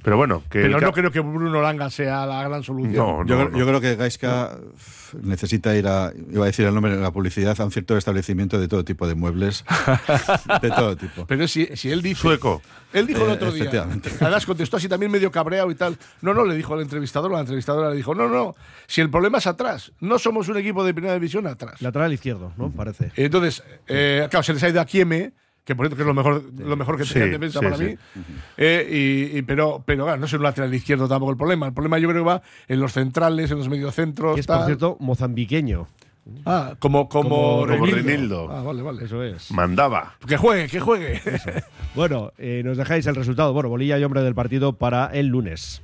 pero 0.03 0.17
bueno, 0.17 0.43
que 0.49 0.61
Pero 0.61 0.77
el 0.77 0.83
no 0.83 0.91
creo 0.91 1.09
que 1.11 1.19
Bruno 1.21 1.61
Langa 1.61 1.89
sea 1.89 2.25
la 2.27 2.43
gran 2.47 2.61
solución. 2.63 2.93
No, 2.95 3.25
yo, 3.25 3.49
yo 3.57 3.65
creo 3.65 3.81
que 3.81 3.95
Gaiska 3.95 4.57
necesita 5.21 5.75
ir 5.75 5.87
a, 5.87 6.11
iba 6.31 6.43
a 6.43 6.47
decir 6.47 6.65
el 6.65 6.73
nombre 6.73 6.95
de 6.95 7.01
la 7.01 7.11
publicidad, 7.11 7.59
a 7.59 7.65
un 7.65 7.71
cierto 7.71 7.97
establecimiento 7.97 8.59
de 8.59 8.67
todo 8.67 8.83
tipo 8.83 9.07
de 9.07 9.15
muebles. 9.15 9.63
de 10.61 10.69
todo 10.69 10.95
tipo. 10.95 11.25
Pero 11.25 11.47
si, 11.47 11.67
si 11.75 11.91
él 11.91 12.01
dice. 12.01 12.21
Sueco. 12.21 12.61
Él 12.91 13.05
dijo 13.05 13.23
el 13.25 13.31
Eh, 13.31 13.33
otro 13.33 13.51
día. 13.51 13.87
Además 14.19 14.45
contestó 14.45 14.77
así 14.77 14.87
también 14.89 15.11
medio 15.11 15.31
cabreado 15.31 15.69
y 15.69 15.75
tal. 15.75 15.97
No, 16.21 16.33
no, 16.33 16.43
le 16.45 16.55
dijo 16.55 16.73
al 16.73 16.81
entrevistador, 16.81 17.31
la 17.31 17.39
entrevistadora 17.41 17.91
le 17.91 17.95
dijo, 17.95 18.15
no, 18.15 18.27
no, 18.27 18.55
si 18.87 19.01
el 19.01 19.09
problema 19.09 19.37
es 19.37 19.47
atrás, 19.47 19.91
no 19.99 20.17
somos 20.17 20.47
un 20.49 20.57
equipo 20.57 20.83
de 20.83 20.93
primera 20.93 21.13
división 21.13 21.45
atrás. 21.47 21.81
Lateral 21.81 22.11
izquierdo, 22.13 22.53
¿no? 22.57 22.71
Parece. 22.71 23.11
Entonces, 23.15 23.63
eh, 23.87 24.27
claro, 24.29 24.43
se 24.43 24.53
les 24.53 24.63
ha 24.63 24.69
ido 24.69 24.81
a 24.81 24.85
Kieme, 24.85 25.33
que 25.69 25.75
por 25.75 25.85
cierto 25.85 25.95
que 25.97 26.01
es 26.01 26.07
lo 26.07 26.15
mejor, 26.15 26.43
lo 26.57 26.75
mejor 26.75 26.97
que 26.97 27.05
Sí, 27.05 27.13
tenía 27.13 27.25
en 27.27 27.31
defensa 27.33 27.59
sí, 27.59 27.63
para 27.65 27.77
sí. 27.77 27.83
mí. 27.83 27.95
Eh, 28.57 29.29
y, 29.33 29.37
y- 29.37 29.41
pero, 29.43 29.83
pero 29.85 30.05
claro, 30.05 30.19
no 30.19 30.25
es 30.25 30.33
un 30.33 30.41
lateral 30.41 30.73
izquierdo 30.73 31.07
tampoco 31.07 31.31
el 31.31 31.37
problema. 31.37 31.67
El 31.67 31.73
problema 31.73 31.99
yo 31.99 32.09
creo 32.09 32.23
que 32.23 32.27
va 32.27 32.41
en 32.67 32.79
los 32.79 32.93
centrales, 32.93 33.51
en 33.51 33.59
los 33.59 33.69
mediocentros. 33.69 34.33
Que 34.33 34.41
es, 34.41 34.47
por 34.47 34.65
cierto, 34.65 34.97
mozambiqueño. 34.99 35.85
Ah, 36.45 36.73
como, 36.79 37.07
como. 37.07 37.65
Reinildo. 37.67 38.49
Ah, 38.51 38.61
vale, 38.63 38.81
vale. 38.81 39.05
Eso 39.05 39.23
es. 39.23 39.51
mandaba. 39.51 40.15
Que 40.27 40.37
juegue, 40.37 40.67
que 40.67 40.79
juegue. 40.79 41.21
Bueno, 41.95 42.31
eh, 42.39 42.61
nos 42.65 42.77
dejáis 42.77 43.05
el 43.07 43.15
resultado. 43.15 43.53
Bueno, 43.53 43.69
bolilla 43.69 43.97
y 43.99 44.03
hombre 44.03 44.21
del 44.23 44.33
partido 44.35 44.73
para 44.73 45.05
el 45.07 45.27
lunes. 45.27 45.81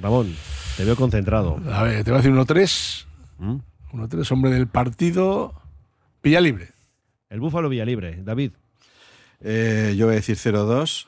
Ramón, 0.00 0.34
te 0.76 0.84
veo 0.84 0.96
concentrado. 0.96 1.60
A 1.72 1.82
ver, 1.84 2.02
te 2.04 2.10
voy 2.10 2.18
a 2.20 2.22
decir 2.22 2.32
1-3. 2.32 3.06
¿Mm? 3.38 3.56
1-3, 3.92 4.32
hombre 4.32 4.50
del 4.52 4.66
partido. 4.68 5.54
Villa 6.22 6.40
libre. 6.40 6.68
El 7.30 7.40
Búfalo 7.40 7.68
Villalibre. 7.68 8.18
David. 8.22 8.52
Eh, 9.44 9.94
yo 9.96 10.06
voy 10.06 10.14
a 10.14 10.16
decir 10.16 10.36
0-2 10.36 11.06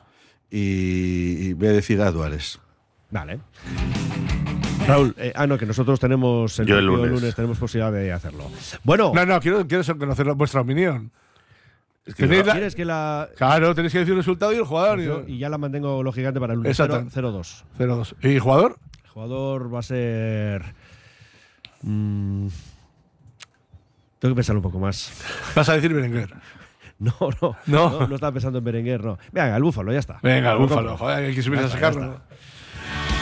y, 0.50 1.48
y 1.48 1.52
voy 1.54 1.68
a 1.68 1.72
decir 1.72 2.00
a 2.02 2.10
Duárez. 2.12 2.58
Vale. 3.10 3.40
Raúl, 4.86 5.14
eh, 5.18 5.32
ah, 5.34 5.46
no, 5.46 5.58
que 5.58 5.66
nosotros 5.66 5.98
tenemos 5.98 6.58
el, 6.60 6.66
Yo 6.66 6.78
el 6.78 6.86
lunes. 6.86 7.34
tenemos 7.34 7.58
posibilidad 7.58 7.90
de 7.92 8.12
hacerlo. 8.12 8.48
Bueno, 8.84 9.10
No, 9.14 9.24
no, 9.26 9.40
quiero, 9.40 9.66
quiero 9.66 9.82
conocer 9.98 10.26
vuestra 10.34 10.60
opinión. 10.60 11.10
Es 12.04 12.14
que 12.14 12.22
Tenéis 12.24 12.46
la- 12.46 12.52
¿quieres 12.52 12.74
que 12.76 12.84
la. 12.84 13.28
Claro, 13.36 13.74
tenéis 13.74 13.92
que 13.92 13.98
decir 14.00 14.12
el 14.12 14.18
resultado 14.18 14.52
y 14.52 14.56
el 14.56 14.64
jugador. 14.64 15.00
y- 15.00 15.34
Y 15.34 15.38
ya 15.38 15.48
la 15.48 15.58
mantengo 15.58 16.04
lógicamente 16.04 16.38
para 16.38 16.52
el 16.52 16.58
lunes. 16.58 16.78
Exacto. 16.78 17.00
0-2. 17.10 17.64
0-2. 17.78 18.14
¿Y 18.22 18.38
jugador? 18.38 18.76
El 19.02 19.10
jugador 19.10 19.74
va 19.74 19.80
a 19.80 19.82
ser. 19.82 20.62
mm, 21.82 22.46
tengo 24.20 24.34
que 24.34 24.36
pensarlo 24.36 24.60
un 24.60 24.62
poco 24.62 24.78
más. 24.78 25.10
Vas 25.56 25.68
a 25.68 25.74
decir 25.74 25.92
Berenguer. 25.92 26.32
No, 26.98 27.12
no, 27.20 27.56
No. 27.66 27.90
no. 27.90 28.06
No, 28.08 28.14
estaba 28.14 28.32
pensando 28.32 28.58
en 28.58 28.64
Berenguer, 28.64 29.04
no. 29.04 29.18
Venga, 29.32 29.54
el 29.56 29.62
búfalo, 29.62 29.92
ya 29.92 29.98
está. 29.98 30.18
Venga, 30.22 30.52
el 30.52 30.58
Lo 30.58 30.66
búfalo. 30.66 30.96
Joder, 30.96 31.24
hay 31.26 31.34
que 31.34 31.42
subirse 31.42 31.66
a 31.66 31.68
sacarlo. 31.68 32.20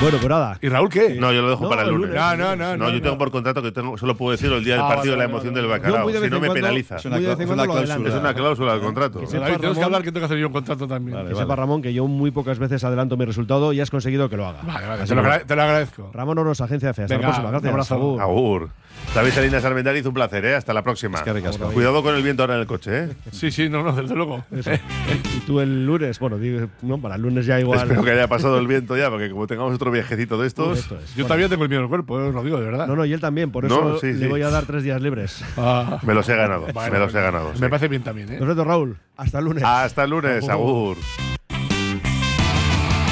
Bueno, 0.01 0.19
pues 0.19 0.29
nada. 0.29 0.59
¿Y 0.61 0.69
Raúl 0.69 0.89
qué? 0.91 1.15
No, 1.19 1.33
yo 1.33 1.41
lo 1.43 1.51
dejo 1.51 1.63
No, 1.65 1.69
para 1.71 1.83
el 1.83 1.89
lunes. 1.89 2.09
lunes. 2.11 2.21
No, 2.23 2.37
no, 2.37 2.57
no, 2.57 2.77
No, 2.77 2.87
no, 2.87 2.91
yo 2.91 3.01
tengo 3.01 3.17
por 3.17 3.31
contrato 3.31 3.63
que 3.63 3.73
tengo, 3.73 3.97
solo 3.97 4.17
puedo 4.17 4.33
decirlo 4.33 4.57
el 4.57 4.65
día 4.65 4.75
del 4.75 4.83
Ah, 4.83 4.89
partido 4.89 5.15
vale, 5.15 5.25
la 5.25 5.31
emoción 5.31 5.55
vale, 5.55 5.63
del 5.63 5.71
bacalao. 5.71 6.11
Si 6.11 6.31
no 6.31 6.41
me 6.41 6.51
penaliza. 6.51 6.97
Es 6.97 7.05
una, 7.07 7.19
cláusula. 7.19 8.09
Es 8.09 8.15
una 8.15 8.35
cláusula 8.35 8.73
del 8.73 8.83
contrato. 8.83 9.21
Tenemos 9.21 9.79
que 9.79 9.85
hablar 9.85 10.03
que 10.03 10.13
tengo 10.13 10.21
que 10.21 10.25
hacer 10.27 10.39
yo 10.39 10.49
un 10.49 10.53
contrato 10.53 10.87
también. 10.87 11.27
Que 11.29 11.35
sepa 11.35 11.57
Ramón 11.57 11.81
que 11.81 11.95
yo 11.95 12.07
muy 12.07 12.31
pocas 12.31 12.59
veces 12.59 12.83
adelanto 12.85 13.17
mi 13.17 13.25
resultado 13.25 13.73
y 13.73 13.81
has 13.81 13.91
conseguido 13.91 14.29
que 14.29 14.37
lo 14.37 14.47
haga. 14.47 14.61
Vale, 14.63 14.87
vale, 14.87 15.05
te 15.05 15.15
lo, 15.15 15.23
te 15.23 15.53
agradezco. 15.53 16.11
Ramón 16.13 16.39
Oros, 16.39 16.61
Agencia 16.61 16.89
de 16.89 16.95
Fe. 16.95 17.03
Hasta 17.05 17.15
la 17.17 17.21
próxima. 17.21 17.51
Gracias. 17.51 17.65
un 17.65 17.75
abrazo. 17.75 18.21
Agur. 18.21 18.69
David 19.15 19.31
Salinas 19.31 19.65
Armendariz, 19.65 20.05
un 20.07 20.15
placer, 20.15 20.45
¿eh? 20.45 20.55
Hasta 20.57 20.73
la 20.73 20.83
próxima. 20.83 21.23
que 21.23 21.33
ricasco. 21.33 21.71
Cuidado 21.71 22.03
con 22.03 22.15
el 22.15 22.23
viento 22.23 22.43
ahora 22.43 22.55
en 22.55 22.61
el 22.61 22.67
coche, 22.67 23.05
¿eh? 23.05 23.09
Sí, 23.31 23.51
sí, 23.51 23.69
no, 23.69 23.83
no, 23.83 23.93
desde 23.93 24.15
luego. 24.15 24.45
Y 24.51 25.41
tú 25.47 25.61
el 25.61 25.87
lunes, 25.87 26.19
bueno, 26.19 26.37
no, 26.83 26.99
para 26.99 27.15
el 27.17 27.23
lunes 27.23 27.47
ya 27.47 27.61
igual. 27.61 27.81
Espero 27.81 28.03
que 28.03 28.11
haya 28.11 28.29
pasado 28.29 28.59
el 28.59 28.67
viento 28.67 28.97
ya, 28.97 29.11
porque 29.11 29.31
como 29.31 29.47
tengamos 29.47 29.75
otro 29.75 29.91
viajecito 29.95 30.39
de 30.39 30.47
estos. 30.47 30.79
Esto 30.79 30.99
es. 30.99 31.09
Yo 31.11 31.15
Bueno, 31.15 31.27
todavía 31.29 31.49
tengo 31.49 31.63
el 31.65 31.69
miedo 31.71 31.81
en 31.81 31.85
el 31.85 31.89
cuerpo, 31.89 32.21
eh, 32.21 32.29
os 32.29 32.35
lo 32.35 32.43
digo 32.45 32.59
de 32.59 32.67
verdad. 32.67 32.87
No, 32.87 32.95
no, 32.97 33.05
y 33.07 33.13
él 33.13 33.21
también, 33.21 33.51
por 33.51 33.65
No, 33.65 33.75
eso 33.97 34.01
sí, 34.01 34.13
le 34.13 34.19
sí. 34.19 34.27
voy 34.27 34.43
a 34.43 34.51
dar 34.51 34.67
tres 34.67 34.83
días 34.83 35.01
libres. 35.01 35.43
Ah, 35.57 35.99
Me 36.03 36.13
los 36.15 36.29
he 36.29 36.37
ganado, 36.37 36.67
me 36.67 36.99
los 36.99 37.15
he 37.15 37.21
ganado. 37.21 37.53
sí. 37.55 37.61
Me 37.61 37.69
parece 37.69 37.89
bien 37.89 38.03
también, 38.03 38.31
¿eh? 38.33 38.39
Perfecto, 38.39 38.65
Raúl. 38.65 38.99
Hasta 39.17 39.39
el 39.39 39.45
lunes. 39.47 39.65
Hasta 39.65 40.05
el 40.05 40.11
lunes, 40.11 40.49
Agur. 40.49 40.97
Agur. 40.97 40.97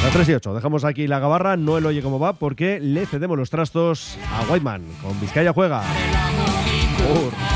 Las 0.03 0.13
3 0.13 0.29
y 0.31 0.35
8. 0.35 0.55
Dejamos 0.55 0.85
aquí 0.85 1.07
la 1.07 1.21
gabarra, 1.21 1.57
no 1.57 1.79
el 1.79 1.87
oye 1.87 2.03
cómo 2.03 2.19
va, 2.19 2.33
porque 2.33 2.81
le 2.81 3.07
cedemos 3.07 3.39
los 3.39 3.51
trastos 3.51 4.19
a 4.33 4.53
Whiteman 4.53 4.83
con 5.01 5.21
Vizcaya 5.21 5.53
Juega. 5.53 5.83
Y 6.67 7.52